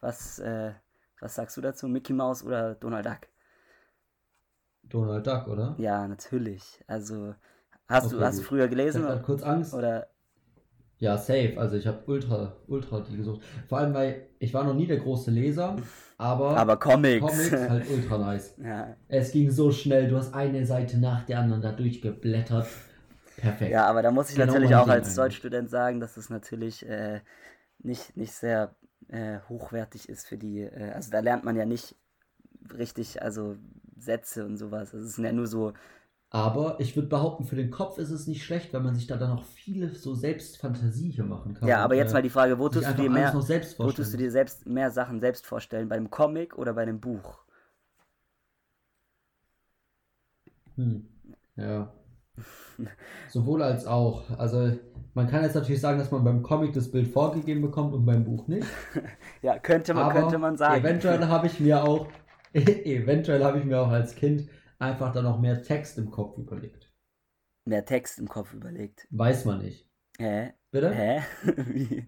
was, 0.00 0.38
äh, 0.38 0.72
was 1.20 1.34
sagst 1.34 1.56
du 1.56 1.60
dazu? 1.60 1.88
Mickey 1.88 2.12
Mouse 2.12 2.44
oder 2.44 2.74
Donald 2.76 3.06
Duck? 3.06 3.28
Donald 4.84 5.26
Duck, 5.26 5.48
oder? 5.48 5.74
Ja, 5.78 6.06
natürlich. 6.08 6.82
Also 6.86 7.34
hast 7.88 8.06
Okay, 8.06 8.16
du 8.16 8.20
hast 8.24 8.38
du 8.38 8.42
früher 8.42 8.64
Ich 8.64 8.70
gelesen 8.70 9.04
hatte 9.06 9.22
kurz 9.22 9.42
Angst. 9.42 9.74
oder 9.74 10.08
Ja, 10.98 11.16
safe. 11.16 11.54
Also 11.56 11.76
ich 11.76 11.86
habe 11.86 12.02
ultra, 12.06 12.56
ultra 12.66 13.00
die 13.00 13.16
gesucht. 13.16 13.42
Vor 13.68 13.78
allem, 13.78 13.94
weil 13.94 14.28
ich 14.38 14.52
war 14.54 14.64
noch 14.64 14.74
nie 14.74 14.86
der 14.86 14.98
große 14.98 15.30
Leser, 15.30 15.76
aber, 16.16 16.56
aber 16.56 16.76
Comics? 16.78 17.20
Comics 17.20 17.68
halt 17.68 17.88
ultra 17.90 18.18
nice. 18.18 18.54
ja. 18.62 18.96
Es 19.08 19.30
ging 19.32 19.50
so 19.50 19.70
schnell, 19.70 20.08
du 20.08 20.16
hast 20.16 20.34
eine 20.34 20.66
Seite 20.66 20.98
nach 20.98 21.24
der 21.24 21.38
anderen 21.40 21.62
da 21.62 21.72
durchgeblättert. 21.72 22.66
Perfekt. 23.38 23.72
Ja, 23.72 23.86
aber 23.86 24.02
da 24.02 24.10
muss 24.10 24.30
ich 24.30 24.36
Genau 24.36 24.36
natürlich 24.38 24.74
auch 24.76 24.88
als. 24.88 25.14
Deutschstudent 25.14 25.70
sagen, 25.70 26.00
dass 26.00 26.16
es 26.16 26.30
natürlich 26.30 26.86
äh, 26.88 27.20
nicht, 27.80 28.16
nicht 28.16 28.32
sehr 28.32 28.74
äh, 29.08 29.40
hochwertig 29.48 30.08
ist 30.08 30.26
für 30.28 30.38
die. 30.38 30.62
Äh, 30.62 30.92
also 30.94 31.10
da 31.10 31.20
lernt 31.20 31.44
man 31.44 31.56
ja 31.56 31.66
nicht 31.66 31.96
richtig, 32.78 33.22
also 33.22 33.56
Sätze 33.98 34.46
und 34.46 34.56
sowas. 34.58 34.94
Also 34.94 35.06
es 35.06 35.16
sind 35.16 35.24
ja 35.26 35.32
nur 35.32 35.46
so, 35.48 35.74
Aber 36.30 36.80
ich 36.80 36.96
würde 36.96 37.08
behaupten, 37.08 37.44
für 37.44 37.56
den 37.56 37.70
Kopf 37.70 37.98
ist 37.98 38.08
es 38.10 38.26
nicht 38.26 38.42
schlecht, 38.44 38.72
weil 38.72 38.80
man 38.80 38.94
sich 38.94 39.06
da 39.06 39.16
dann 39.18 39.28
noch 39.30 39.44
viele 39.44 39.94
so 39.94 40.14
selbst 40.14 40.56
Fantasie 40.58 41.10
hier 41.10 41.24
machen 41.24 41.52
kann. 41.54 41.72
ja, 41.72 41.78
aber 41.82 41.94
Und, 41.94 41.96
jetzt 41.96 42.12
äh, 42.12 42.14
mal 42.14 42.22
die 42.22 42.30
Frage, 42.30 42.58
wo 42.58 42.68
tust 42.68 42.90
du 42.90 42.94
dir 42.94 43.10
mehr, 43.10 43.38
wo 43.80 43.92
tust 43.92 44.12
du 44.12 44.16
dir 44.16 44.30
selbst 44.30 44.66
mehr 44.66 44.90
Sachen 44.90 45.20
selbst 45.20 45.46
vorstellen? 45.46 45.88
Beim 45.88 46.10
Comic 46.10 46.56
oder 46.58 46.74
bei 46.74 46.82
einem 46.82 47.00
Buch? 47.00 47.44
Hm. 50.76 51.02
Ja. 51.56 51.92
Sowohl 53.28 53.62
als 53.62 53.86
auch. 53.86 54.30
Also 54.38 54.72
man 55.14 55.28
kann 55.28 55.42
jetzt 55.42 55.54
natürlich 55.54 55.80
sagen, 55.80 55.98
dass 55.98 56.10
man 56.10 56.24
beim 56.24 56.42
Comic 56.42 56.72
das 56.72 56.90
Bild 56.90 57.08
vorgegeben 57.08 57.60
bekommt 57.60 57.92
und 57.94 58.06
beim 58.06 58.24
Buch 58.24 58.46
nicht. 58.46 58.66
ja, 59.42 59.58
könnte 59.58 59.94
man, 59.94 60.04
Aber 60.04 60.20
könnte 60.20 60.38
man 60.38 60.56
sagen. 60.56 60.84
Eventuell 60.84 61.26
habe 61.26 61.46
ich 61.46 61.60
mir 61.60 61.82
auch, 61.82 62.08
eventuell 62.52 63.42
habe 63.44 63.58
ich 63.58 63.64
mir 63.64 63.80
auch 63.80 63.88
als 63.88 64.14
Kind 64.14 64.48
einfach 64.78 65.12
dann 65.12 65.24
noch 65.24 65.40
mehr 65.40 65.62
Text 65.62 65.98
im 65.98 66.10
Kopf 66.10 66.38
überlegt. 66.38 66.92
Mehr 67.64 67.84
Text 67.84 68.18
im 68.18 68.28
Kopf 68.28 68.54
überlegt. 68.54 69.06
Weiß 69.10 69.44
man 69.44 69.58
nicht. 69.58 69.88
Hä? 70.18 70.52
Bitte? 70.70 70.90
Hä? 70.94 71.22
Wie? 71.66 72.06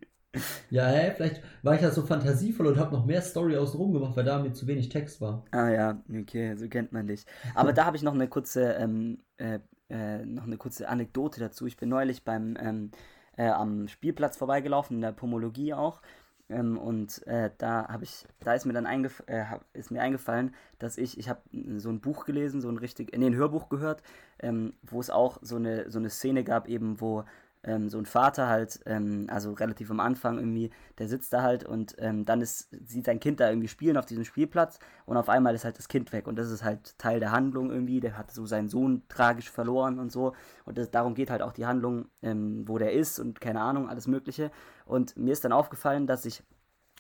Ja, 0.70 0.87
hä? 0.87 1.12
Vielleicht 1.16 1.43
war 1.62 1.74
ich 1.74 1.81
da 1.81 1.91
so 1.91 2.03
fantasievoll 2.03 2.68
und 2.68 2.78
habe 2.78 2.95
noch 2.95 3.05
mehr 3.05 3.20
Story 3.20 3.57
außenrum 3.57 3.93
gemacht, 3.93 4.16
weil 4.16 4.24
da 4.24 4.39
mir 4.39 4.53
zu 4.53 4.66
wenig 4.66 4.89
Text 4.89 5.20
war. 5.20 5.45
Ah 5.51 5.68
ja, 5.68 6.03
okay, 6.09 6.55
so 6.57 6.68
kennt 6.68 6.93
man 6.93 7.09
dich. 7.09 7.24
Aber 7.55 7.72
da 7.72 7.85
habe 7.85 7.97
ich 7.97 8.05
noch 8.05 8.14
eine 8.14 8.28
kurze, 8.28 8.74
ähm, 8.74 9.18
äh, 9.39 9.59
äh, 9.91 10.24
noch 10.24 10.45
eine 10.45 10.57
kurze 10.57 10.88
Anekdote 10.88 11.41
dazu. 11.41 11.66
Ich 11.66 11.76
bin 11.76 11.88
neulich 11.88 12.24
beim 12.24 12.57
ähm, 12.61 12.91
äh, 13.36 13.49
am 13.49 13.88
Spielplatz 13.88 14.36
vorbeigelaufen, 14.36 14.97
in 14.97 15.03
der 15.03 15.12
Pomologie 15.12 15.74
auch. 15.74 16.01
Ähm, 16.51 16.78
und 16.78 17.26
äh, 17.26 17.51
da 17.59 17.88
habe 17.88 18.05
ich, 18.05 18.26
da 18.41 18.55
ist 18.55 18.66
mir 18.66 18.72
dann 18.72 18.86
eingef 18.86 19.22
äh, 19.26 19.45
ist 19.72 19.91
mir 19.91 20.03
eingefallen, 20.03 20.55
dass 20.78 20.99
ich, 20.99 21.18
ich 21.18 21.28
habe 21.28 21.41
so 21.76 21.91
ein 21.91 22.01
Buch 22.01 22.24
gelesen, 22.24 22.61
so 22.61 22.68
ein 22.68 22.78
richtig, 22.78 23.16
nee, 23.16 23.26
ein 23.26 23.36
Hörbuch 23.36 23.68
gehört, 23.68 24.03
ähm, 24.41 24.74
wo 24.82 25.01
es 25.01 25.11
auch 25.11 25.38
so 25.43 25.57
eine, 25.57 25.91
so 25.91 25.99
eine 25.99 26.11
Szene 26.11 26.43
gab, 26.45 26.68
eben, 26.68 27.01
wo 27.01 27.24
ähm, 27.62 27.88
so 27.88 27.98
ein 27.98 28.06
Vater 28.06 28.48
halt, 28.48 28.80
ähm, 28.86 29.26
also 29.30 29.52
relativ 29.52 29.90
am 29.90 30.00
Anfang 30.00 30.38
irgendwie, 30.38 30.70
der 30.98 31.08
sitzt 31.08 31.32
da 31.32 31.42
halt 31.42 31.64
und 31.64 31.94
ähm, 31.98 32.24
dann 32.24 32.40
ist, 32.40 32.68
sieht 32.86 33.04
sein 33.04 33.20
Kind 33.20 33.40
da 33.40 33.48
irgendwie 33.48 33.68
spielen 33.68 33.96
auf 33.96 34.06
diesem 34.06 34.24
Spielplatz 34.24 34.78
und 35.06 35.16
auf 35.16 35.28
einmal 35.28 35.54
ist 35.54 35.64
halt 35.64 35.78
das 35.78 35.88
Kind 35.88 36.12
weg 36.12 36.26
und 36.26 36.36
das 36.36 36.50
ist 36.50 36.64
halt 36.64 36.98
Teil 36.98 37.20
der 37.20 37.32
Handlung 37.32 37.70
irgendwie, 37.70 38.00
der 38.00 38.16
hat 38.16 38.30
so 38.30 38.46
seinen 38.46 38.68
Sohn 38.68 39.02
tragisch 39.08 39.50
verloren 39.50 39.98
und 39.98 40.11
so 40.11 40.34
und 40.64 40.78
das, 40.78 40.90
darum 40.90 41.14
geht 41.14 41.30
halt 41.30 41.42
auch 41.42 41.52
die 41.52 41.66
Handlung, 41.66 42.06
ähm, 42.22 42.66
wo 42.66 42.78
der 42.78 42.92
ist 42.92 43.18
und 43.18 43.40
keine 43.40 43.61
Ahnung, 43.61 43.88
alles 43.88 44.06
mögliche 44.06 44.50
und 44.86 45.16
mir 45.16 45.32
ist 45.32 45.44
dann 45.44 45.52
aufgefallen, 45.52 46.06
dass 46.06 46.24
ich 46.24 46.42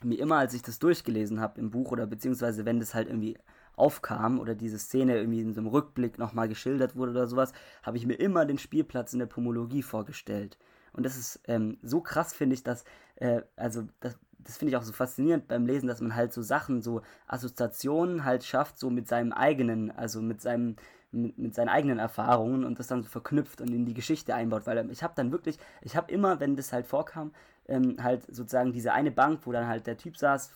mir 0.02 0.18
immer, 0.18 0.36
als 0.36 0.54
ich 0.54 0.62
das 0.62 0.78
durchgelesen 0.78 1.40
habe 1.40 1.60
im 1.60 1.70
Buch 1.70 1.92
oder 1.92 2.06
beziehungsweise 2.06 2.64
wenn 2.64 2.80
das 2.80 2.94
halt 2.94 3.08
irgendwie 3.08 3.36
aufkam 3.80 4.38
oder 4.38 4.54
diese 4.54 4.78
Szene 4.78 5.16
irgendwie 5.16 5.40
in 5.40 5.54
so 5.54 5.60
einem 5.60 5.68
Rückblick 5.68 6.18
nochmal 6.18 6.48
geschildert 6.48 6.96
wurde 6.96 7.12
oder 7.12 7.26
sowas, 7.26 7.52
habe 7.82 7.96
ich 7.96 8.06
mir 8.06 8.14
immer 8.14 8.44
den 8.44 8.58
Spielplatz 8.58 9.12
in 9.12 9.18
der 9.18 9.26
Pomologie 9.26 9.82
vorgestellt. 9.82 10.58
Und 10.92 11.04
das 11.06 11.16
ist 11.16 11.40
ähm, 11.46 11.78
so 11.82 12.00
krass, 12.00 12.32
finde 12.32 12.54
ich, 12.54 12.62
dass, 12.62 12.84
äh, 13.16 13.42
also 13.56 13.84
das, 14.00 14.18
das 14.38 14.58
finde 14.58 14.70
ich 14.70 14.76
auch 14.76 14.82
so 14.82 14.92
faszinierend 14.92 15.48
beim 15.48 15.66
Lesen, 15.66 15.86
dass 15.86 16.00
man 16.00 16.14
halt 16.14 16.32
so 16.32 16.42
Sachen, 16.42 16.82
so 16.82 17.02
Assoziationen 17.26 18.24
halt 18.24 18.44
schafft, 18.44 18.78
so 18.78 18.90
mit 18.90 19.08
seinem 19.08 19.32
eigenen, 19.32 19.90
also 19.90 20.20
mit 20.20 20.40
seinem, 20.40 20.76
mit, 21.12 21.54
seinen 21.54 21.68
eigenen 21.68 21.98
Erfahrungen 21.98 22.64
und 22.64 22.78
das 22.78 22.86
dann 22.86 23.02
so 23.02 23.08
verknüpft 23.08 23.60
und 23.60 23.72
in 23.72 23.84
die 23.84 23.94
Geschichte 23.94 24.34
einbaut. 24.34 24.66
Weil 24.66 24.78
ähm, 24.78 24.90
ich 24.90 25.02
habe 25.02 25.14
dann 25.16 25.32
wirklich, 25.32 25.58
ich 25.82 25.96
habe 25.96 26.12
immer, 26.12 26.40
wenn 26.40 26.56
das 26.56 26.72
halt 26.72 26.86
vorkam, 26.86 27.32
ähm, 27.66 27.96
halt 28.02 28.24
sozusagen 28.26 28.72
diese 28.72 28.92
eine 28.92 29.10
Bank, 29.10 29.40
wo 29.44 29.52
dann 29.52 29.66
halt 29.66 29.86
der 29.86 29.96
Typ 29.96 30.16
saß, 30.16 30.52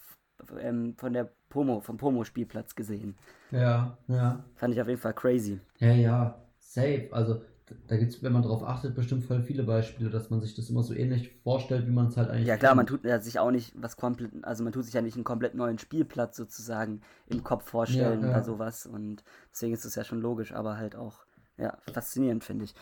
ähm, 0.61 0.95
von 0.97 1.13
der 1.13 1.31
Pomo, 1.55 1.81
vom 1.81 1.97
Pomo-Spielplatz 1.97 2.75
gesehen. 2.75 3.15
Ja, 3.51 3.97
ja. 4.09 4.45
Fand 4.57 4.75
ich 4.75 4.81
auf 4.81 4.89
jeden 4.89 5.01
Fall 5.01 5.15
crazy. 5.15 5.61
Ja, 5.81 5.93
ja, 5.93 6.35
safe. 6.59 7.09
Also 7.13 7.43
da 7.89 7.97
gibt 7.97 8.13
es, 8.13 8.23
wenn 8.23 8.33
man 8.33 8.43
darauf 8.43 8.63
achtet, 8.63 8.95
bestimmt 8.95 9.25
voll 9.25 9.43
viele 9.43 9.63
Beispiele, 9.65 10.11
dass 10.11 10.31
man 10.31 10.41
sich 10.41 10.55
das 10.55 10.69
immer 10.71 10.83
so 10.83 10.95
ähnlich 10.95 11.31
vorstellt, 11.43 11.87
wie 11.87 11.93
man 11.93 12.09
es 12.09 12.17
halt 12.17 12.31
eigentlich 12.31 12.49
Ja 12.49 12.57
klar, 12.57 12.75
man 12.75 12.87
tut 12.87 13.05
ja 13.05 13.19
sich 13.21 13.39
auch 13.39 13.51
nicht 13.51 13.73
was 13.81 13.97
komplett, 13.97 14.31
also 14.45 14.65
man 14.65 14.73
tut 14.73 14.85
sich 14.85 14.95
ja 14.95 15.03
nicht 15.03 15.15
einen 15.15 15.25
komplett 15.25 15.55
neuen 15.55 15.79
Spielplatz 15.79 16.37
sozusagen 16.37 17.01
im 17.27 17.43
Kopf 17.43 17.69
vorstellen 17.71 18.21
Ja, 18.21 18.31
ja. 18.31 18.31
oder 18.31 18.45
sowas 18.45 18.87
und 18.87 19.25
deswegen 19.53 19.75
ist 19.75 19.85
es 19.85 19.95
ja 19.95 20.05
schon 20.05 20.21
logisch, 20.21 20.53
aber 20.53 20.77
halt 20.77 20.97
auch, 20.97 21.25
ja, 21.57 21.79
faszinierend 21.93 22.45
finde 22.45 22.65
ich. 22.67 22.75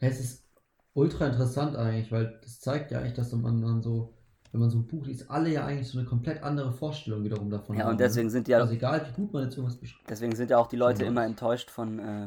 Ja, 0.00 0.08
es 0.08 0.20
ist 0.20 0.44
ultra 0.94 1.26
interessant 1.26 1.76
eigentlich, 1.76 2.10
weil 2.12 2.38
das 2.42 2.60
zeigt 2.60 2.90
ja 2.90 2.98
eigentlich, 2.98 3.14
dass 3.14 3.32
man 3.32 3.60
dann 3.62 3.82
so, 3.82 4.17
wenn 4.52 4.60
man 4.60 4.70
so 4.70 4.78
ein 4.78 4.86
Buch 4.86 5.06
liest, 5.06 5.30
alle 5.30 5.50
ja 5.50 5.64
eigentlich 5.66 5.88
so 5.88 5.98
eine 5.98 6.06
komplett 6.06 6.42
andere 6.42 6.72
Vorstellung 6.72 7.22
wiederum 7.24 7.50
davon 7.50 7.76
Ja, 7.76 7.84
haben. 7.84 7.92
und 7.92 8.00
deswegen 8.00 8.30
sind 8.30 8.48
ja, 8.48 8.58
Also 8.58 8.72
egal, 8.74 9.06
wie 9.06 9.12
gut 9.12 9.32
man 9.32 9.44
jetzt 9.44 9.56
irgendwas 9.56 9.78
beschreibt. 9.78 10.08
deswegen 10.10 10.34
sind 10.34 10.50
ja 10.50 10.58
auch 10.58 10.68
die 10.68 10.76
Leute 10.76 11.02
Ja. 11.04 11.08
immer 11.08 11.24
enttäuscht 11.24 11.70
von, 11.70 11.98
äh, 11.98 12.26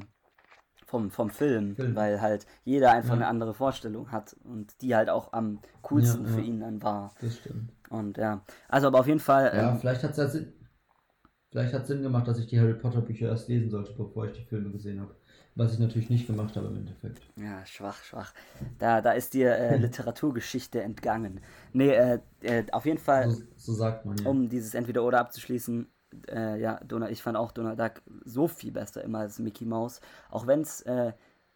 vom, 0.86 1.09
vom 1.09 1.30
Film, 1.30 1.76
Film. 1.76 1.95
weil 1.95 2.22
halt 2.22 2.45
jeder 2.63 2.91
einfach 2.91 3.09
Ja. 3.09 3.15
eine 3.15 3.28
andere 3.28 3.53
Vorstellung 3.53 4.11
hat 4.11 4.36
und 4.43 4.82
die 4.82 4.95
halt 4.95 5.09
auch 5.09 5.34
am 5.34 5.59
coolsten 5.82 6.26
Ja, 6.26 6.30
ja. 6.30 6.36
für 6.36 6.41
ihn 6.41 6.59
dann 6.59 6.82
war. 6.84 7.13
Das 7.22 7.38
stimmt. 7.38 7.72
Und 7.89 8.17
ja, 8.17 8.43
also 8.69 8.88
aber 8.88 8.99
auf 8.99 9.07
jeden 9.07 9.19
Fall, 9.19 9.51
Ja, 9.55 9.72
ähm, 9.72 9.80
vielleicht 9.80 10.03
hat 10.03 10.11
es 10.11 10.17
ja 10.17 10.28
Sinn. 10.28 10.53
Vielleicht 11.49 11.74
hat 11.74 11.86
Sinn 11.86 12.01
gemacht, 12.01 12.28
dass 12.28 12.39
ich 12.39 12.47
die 12.47 12.57
Harry 12.59 12.74
Potter 12.74 13.01
Bücher 13.01 13.28
erst 13.28 13.49
lesen 13.49 13.69
sollte, 13.69 13.91
bevor 13.93 14.26
ich 14.26 14.32
die 14.34 14.43
Filme 14.45 14.69
gesehen 14.72 15.01
habe. 15.01 15.13
Was 15.55 15.73
ich 15.73 15.79
natürlich 15.79 16.09
nicht 16.09 16.27
gemacht 16.27 16.55
habe 16.55 16.67
im 16.67 16.77
Endeffekt. 16.77 17.21
Ja, 17.35 17.65
schwach, 17.65 18.01
schwach. 18.03 18.33
Da, 18.79 19.01
da 19.01 19.11
ist 19.11 19.33
dir 19.33 19.53
äh, 19.53 19.77
Literaturgeschichte 19.77 20.81
entgangen. 20.81 21.41
Nee, 21.73 21.89
äh, 21.89 22.19
äh, 22.41 22.63
auf 22.71 22.85
jeden 22.85 22.99
Fall, 22.99 23.29
So, 23.31 23.43
so 23.57 23.73
sagt 23.73 24.05
man 24.05 24.17
ja. 24.17 24.29
um 24.29 24.47
dieses 24.47 24.73
Entweder-Oder 24.73 25.19
abzuschließen, 25.19 25.87
äh, 26.29 26.59
ja, 26.59 26.79
Donald, 26.85 27.11
ich 27.11 27.21
fand 27.21 27.37
auch 27.37 27.51
Donald 27.51 27.79
Duck 27.79 28.01
so 28.23 28.47
viel 28.47 28.71
besser 28.71 29.03
immer 29.03 29.19
als 29.19 29.39
Mickey 29.39 29.65
Mouse. 29.65 29.99
Auch 30.29 30.47
wenn 30.47 30.61
es 30.61 30.81
äh, 30.81 31.11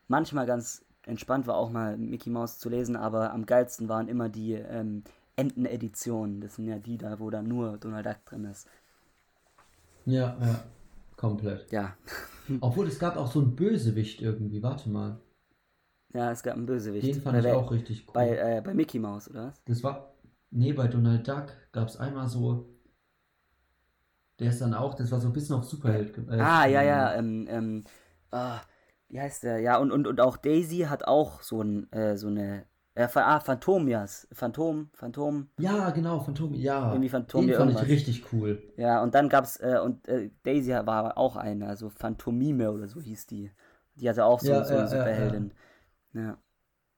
manchmal 0.08 0.46
ganz 0.46 0.84
entspannt 1.04 1.48
war, 1.48 1.56
auch 1.56 1.70
mal 1.70 1.98
Mickey 1.98 2.30
Mouse 2.30 2.60
zu 2.60 2.70
lesen, 2.70 2.96
aber 2.96 3.32
am 3.32 3.46
geilsten 3.46 3.88
waren 3.88 4.08
immer 4.08 4.28
die 4.28 4.54
ähm, 4.54 5.04
Enten-Editionen. 5.38 6.42
Das 6.42 6.56
sind 6.56 6.68
ja 6.68 6.80
die 6.80 6.98
da, 6.98 7.20
wo 7.20 7.30
dann 7.30 7.48
nur 7.48 7.78
Donald 7.78 8.06
Duck 8.06 8.26
drin 8.26 8.46
ist. 8.46 8.68
Ja, 10.06 10.38
ja. 10.42 10.64
Komplett. 11.16 11.72
Ja, 11.72 11.96
Obwohl 12.62 12.88
es 12.88 13.00
gab 13.00 13.18
auch 13.18 13.32
so 13.32 13.40
einen 13.40 13.56
Bösewicht 13.56 14.22
irgendwie. 14.22 14.62
Warte 14.64 14.90
mal. 14.90 15.20
ja, 16.14 16.32
es 16.32 16.44
gab 16.44 16.56
einen 16.56 16.66
Bösewicht. 16.66 17.08
Den 17.08 17.22
fand 17.22 17.42
bei, 17.42 17.50
ich 17.50 17.56
auch 17.56 17.72
richtig 17.72 18.08
cool. 18.08 18.14
Bei, 18.14 18.38
äh, 18.38 18.62
bei 18.62 18.74
Mickey 18.74 19.00
Mouse, 19.00 19.30
oder 19.30 19.48
was? 19.48 19.64
Das 19.66 19.84
war. 19.84 20.14
Nee, 20.52 20.74
bei 20.74 20.88
Donald 20.88 21.28
Duck 21.28 21.54
gab 21.72 21.88
es 21.90 21.98
einmal 21.98 22.28
so. 22.28 22.70
Der 24.40 24.50
ist 24.50 24.62
dann 24.62 24.74
auch, 24.74 24.94
das 24.96 25.12
war 25.12 25.20
so 25.22 25.28
ein 25.28 25.34
bisschen 25.34 25.56
auf 25.56 25.66
Superheld. 25.66 26.18
Äh, 26.18 26.40
Ah, 26.40 26.66
ja, 26.66 26.82
ja, 26.82 27.16
ähm, 27.16 27.48
ähm, 27.50 27.84
ah, 28.32 28.60
wie 29.10 29.20
heißt 29.20 29.44
der? 29.44 29.60
Ja, 29.60 29.78
und, 29.78 29.92
und, 29.92 30.08
und 30.08 30.20
auch 30.20 30.38
Daisy 30.38 30.80
hat 30.90 31.06
auch 31.08 31.42
so, 31.42 31.62
ein, 31.62 31.92
äh, 31.92 32.18
so 32.18 32.28
eine, 32.28 32.66
äh, 32.96 33.08
ah, 33.16 33.40
Phantomias, 33.40 34.28
Phantom, 34.32 34.90
Phantom, 34.94 35.48
Ja, 35.60 35.90
genau, 35.92 36.20
Phantom. 36.20 36.54
Ja. 36.54 36.92
Irgendwie 36.92 37.10
Phantom 37.10 37.46
Den 37.48 37.56
fand 37.56 37.72
ich 37.72 37.88
richtig 37.88 38.24
cool. 38.34 38.62
ja, 38.78 39.02
und 39.04 39.16
dann 39.16 39.30
gab's, 39.30 39.58
äh, 39.60 39.80
und 39.84 40.08
äh, 40.08 40.30
Daisy 40.44 40.72
war 40.72 41.18
auch 41.18 41.36
eine, 41.36 41.68
also 41.68 41.90
Phantomime 41.90 42.72
oder 42.72 42.88
so 42.88 43.02
hieß 43.02 43.28
die. 43.28 43.52
Die 43.96 44.10
hatte 44.10 44.26
auch 44.26 44.40
so, 44.40 44.52
Ja, 44.52 44.64
so 44.66 44.74
ja, 44.74 44.80
eine 44.80 44.82
ja, 44.82 44.88
Superheldin. 44.88 45.54
Ja. 46.14 46.38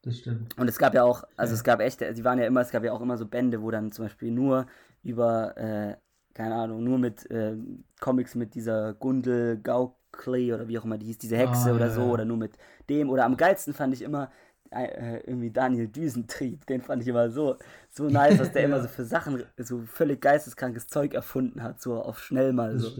Das 0.01 0.17
stimmt. 0.19 0.57
Und 0.57 0.67
es 0.67 0.77
gab 0.77 0.93
ja 0.93 1.03
auch, 1.03 1.23
also 1.35 1.53
Ja. 1.53 1.55
es 1.55 1.63
gab 1.63 1.79
echt, 1.81 2.01
die 2.01 2.23
waren 2.23 2.39
ja 2.39 2.45
immer, 2.45 2.61
es 2.61 2.71
gab 2.71 2.83
ja 2.83 2.93
auch 2.93 3.01
immer 3.01 3.17
so 3.17 3.25
Bände, 3.27 3.61
wo 3.61 3.71
dann 3.71 3.91
zum 3.91 4.05
Beispiel 4.05 4.31
nur 4.31 4.65
über, 5.03 5.57
äh, 5.57 5.97
keine 6.33 6.55
Ahnung, 6.55 6.83
nur 6.83 6.97
mit 6.99 7.29
äh, 7.31 7.57
Comics 7.99 8.35
mit 8.35 8.55
dieser 8.55 8.93
Gundel 8.93 9.57
Gaukley 9.61 10.53
oder 10.53 10.67
wie 10.67 10.77
auch 10.79 10.85
immer 10.85 10.97
die 10.97 11.07
hieß, 11.07 11.17
diese 11.17 11.37
Hexe 11.37 11.71
Ah, 11.71 11.75
oder 11.75 11.89
ja, 11.89 11.89
so, 11.89 12.01
ja. 12.01 12.07
oder 12.13 12.25
nur 12.25 12.37
mit 12.37 12.57
dem. 12.89 13.09
Oder 13.09 13.25
am 13.25 13.37
geilsten 13.37 13.73
fand 13.73 13.93
ich 13.93 14.01
immer 14.01 14.31
äh, 14.71 15.17
irgendwie 15.25 15.51
Daniel 15.51 15.87
Düsentrieb, 15.87 16.65
den 16.67 16.81
fand 16.81 17.01
ich 17.01 17.07
immer 17.07 17.29
so, 17.29 17.57
so 17.89 18.09
nice, 18.09 18.37
dass 18.37 18.51
der 18.51 18.63
immer 18.65 18.81
so 18.81 18.87
für 18.87 19.05
Sachen, 19.05 19.43
so 19.57 19.81
völlig 19.85 20.21
geisteskrankes 20.21 20.87
Zeug 20.87 21.13
erfunden 21.13 21.63
hat, 21.63 21.81
so 21.81 22.01
auf 22.01 22.19
schnell 22.19 22.53
mal 22.53 22.77
so. 22.79 22.91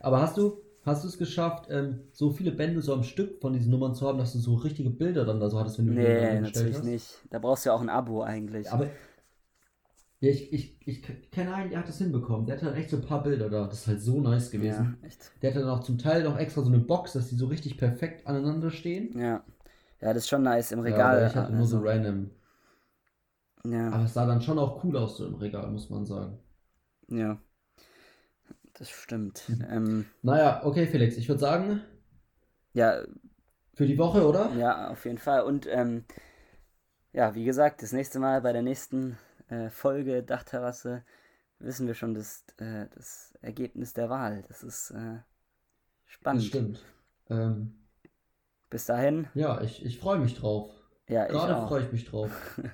Aber 0.00 0.20
hast 0.20 0.36
du, 0.36 0.58
hast 0.84 1.04
du 1.04 1.08
es 1.08 1.18
geschafft, 1.18 1.66
ähm, 1.70 2.00
so 2.12 2.30
viele 2.30 2.52
Bände 2.52 2.82
so 2.82 2.92
am 2.92 3.02
Stück 3.02 3.40
von 3.40 3.52
diesen 3.52 3.70
Nummern 3.70 3.94
zu 3.94 4.06
haben, 4.06 4.18
dass 4.18 4.32
du 4.32 4.38
so 4.38 4.54
richtige 4.54 4.90
Bilder 4.90 5.24
dann 5.24 5.40
da 5.40 5.48
so 5.50 5.58
hattest, 5.58 5.78
wenn 5.78 5.86
du 5.86 5.92
die 5.92 5.98
Nee, 6.00 6.40
natürlich 6.40 6.76
hast? 6.76 6.84
nicht. 6.84 7.18
Da 7.30 7.38
brauchst 7.38 7.64
du 7.64 7.70
ja 7.70 7.74
auch 7.74 7.80
ein 7.80 7.88
Abo 7.90 8.22
eigentlich. 8.22 8.70
Aber 8.70 8.86
ja, 10.20 10.30
ich, 10.30 10.52
ich, 10.52 10.76
ich 10.86 11.02
kenne 11.30 11.54
einen, 11.54 11.70
der 11.70 11.80
hat 11.80 11.88
das 11.88 11.98
hinbekommen. 11.98 12.46
Der 12.46 12.56
hatte 12.56 12.66
dann 12.66 12.74
echt 12.74 12.90
so 12.90 12.96
ein 12.96 13.02
paar 13.04 13.22
Bilder 13.22 13.50
da. 13.50 13.66
Das 13.66 13.80
ist 13.80 13.86
halt 13.86 14.00
so 14.00 14.20
nice 14.20 14.50
gewesen. 14.50 14.96
ja, 15.02 15.06
echt. 15.06 15.30
Der 15.42 15.50
hatte 15.50 15.60
dann 15.60 15.68
auch 15.68 15.80
zum 15.84 15.98
Teil 15.98 16.22
noch 16.24 16.38
extra 16.38 16.62
so 16.62 16.68
eine 16.68 16.78
Box, 16.78 17.12
dass 17.12 17.28
die 17.28 17.36
so 17.36 17.46
richtig 17.46 17.76
perfekt 17.76 18.26
aneinander 18.26 18.70
stehen. 18.70 19.18
Ja. 19.18 19.44
Ja, 20.00 20.08
das 20.14 20.24
ist 20.24 20.28
schon 20.28 20.42
nice 20.42 20.72
im 20.72 20.80
Ja, 20.80 20.80
Regal. 20.80 21.18
aber 21.18 21.26
ich 21.26 21.36
hatte 21.36 21.52
nur 21.52 21.66
so 21.66 21.78
also, 21.78 21.80
random. 21.80 22.30
ja. 23.64 23.90
Aber 23.90 24.04
es 24.04 24.14
sah 24.14 24.26
dann 24.26 24.40
schon 24.42 24.60
auch 24.60 24.84
cool 24.84 24.96
aus 24.96 25.16
so 25.16 25.26
im 25.26 25.34
Regal, 25.34 25.68
muss 25.72 25.90
man 25.90 26.06
sagen. 26.06 26.38
Ja, 27.08 27.38
das 28.74 28.90
stimmt. 28.90 29.42
Ähm, 29.68 30.06
Naja, 30.22 30.60
okay, 30.64 30.86
Felix, 30.86 31.16
ich 31.16 31.28
würde 31.28 31.40
sagen, 31.40 31.80
ja, 32.74 33.02
für 33.74 33.86
die 33.86 33.98
Woche, 33.98 34.26
oder? 34.26 34.50
ja, 34.50 34.88
auf 34.90 35.04
jeden 35.04 35.18
Fall. 35.18 35.42
Und 35.42 35.66
ähm, 35.66 36.04
ja, 37.12 37.34
wie 37.34 37.44
gesagt, 37.44 37.82
das 37.82 37.92
nächste 37.92 38.18
Mal 38.18 38.40
bei 38.42 38.52
der 38.52 38.62
nächsten 38.62 39.18
äh, 39.48 39.70
Folge 39.70 40.22
Dachterrasse 40.22 41.04
wissen 41.60 41.86
wir 41.86 41.94
schon 41.94 42.14
das, 42.14 42.44
äh, 42.58 42.86
das 42.94 43.34
Ergebnis 43.42 43.94
der 43.94 44.10
Wahl. 44.10 44.44
Das 44.48 44.62
ist 44.62 44.90
äh, 44.92 45.18
Das 46.30 46.44
spannend. 46.44 46.44
stimmt. 46.44 46.84
Ähm, 47.30 47.85
Bis 48.70 48.86
dahin, 48.86 49.28
ja, 49.34 49.60
ich, 49.60 49.84
ich 49.84 49.98
freue 49.98 50.18
mich 50.18 50.34
drauf. 50.38 50.70
ja, 51.08 51.26
Gerade 51.26 51.66
freue 51.68 51.82
ich 51.84 51.92
mich 51.92 52.04
drauf. 52.04 52.30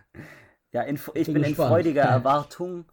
Ja, 0.75 0.81
in, 0.85 0.97
ich 1.13 1.27
Bin 1.27 1.35
bin, 1.35 1.45
in 1.45 1.55
freudiger 1.55 2.01
Erwartung, 2.05 2.87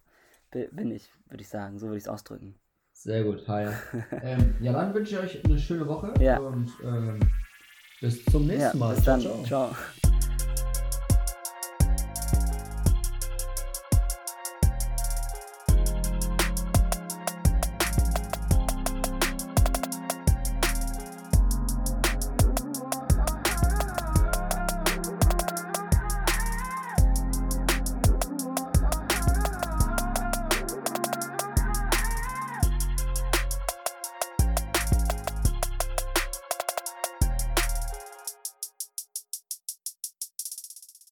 bi- 0.51 0.67
bin 0.69 0.91
ich, 0.91 1.09
würde 1.29 1.41
ich 1.41 1.47
sagen. 1.47 1.79
So 1.79 1.87
würde 1.87 1.95
ich 1.97 2.03
es 2.03 2.09
ausdrücken. 2.09 2.59
Sehr 2.91 3.23
gut, 3.23 3.47
hi. 3.47 3.67
ähm, 4.21 4.55
ja, 4.59 4.73
dann 4.73 4.93
wünsche 4.93 5.15
ich 5.15 5.19
euch 5.37 5.45
eine 5.45 5.57
schöne 5.57 5.87
Woche 5.87 6.13
Ja. 6.19 6.39
und 6.39 6.69
ähm, 6.83 7.21
bis 8.01 8.25
zum 8.25 8.47
nächsten 8.47 8.77
Ja, 8.79 8.85
Mal. 8.85 8.95
bis 8.95 9.05
dann. 9.05 9.21
ciao. 9.21 9.43
ciao. 9.45 9.75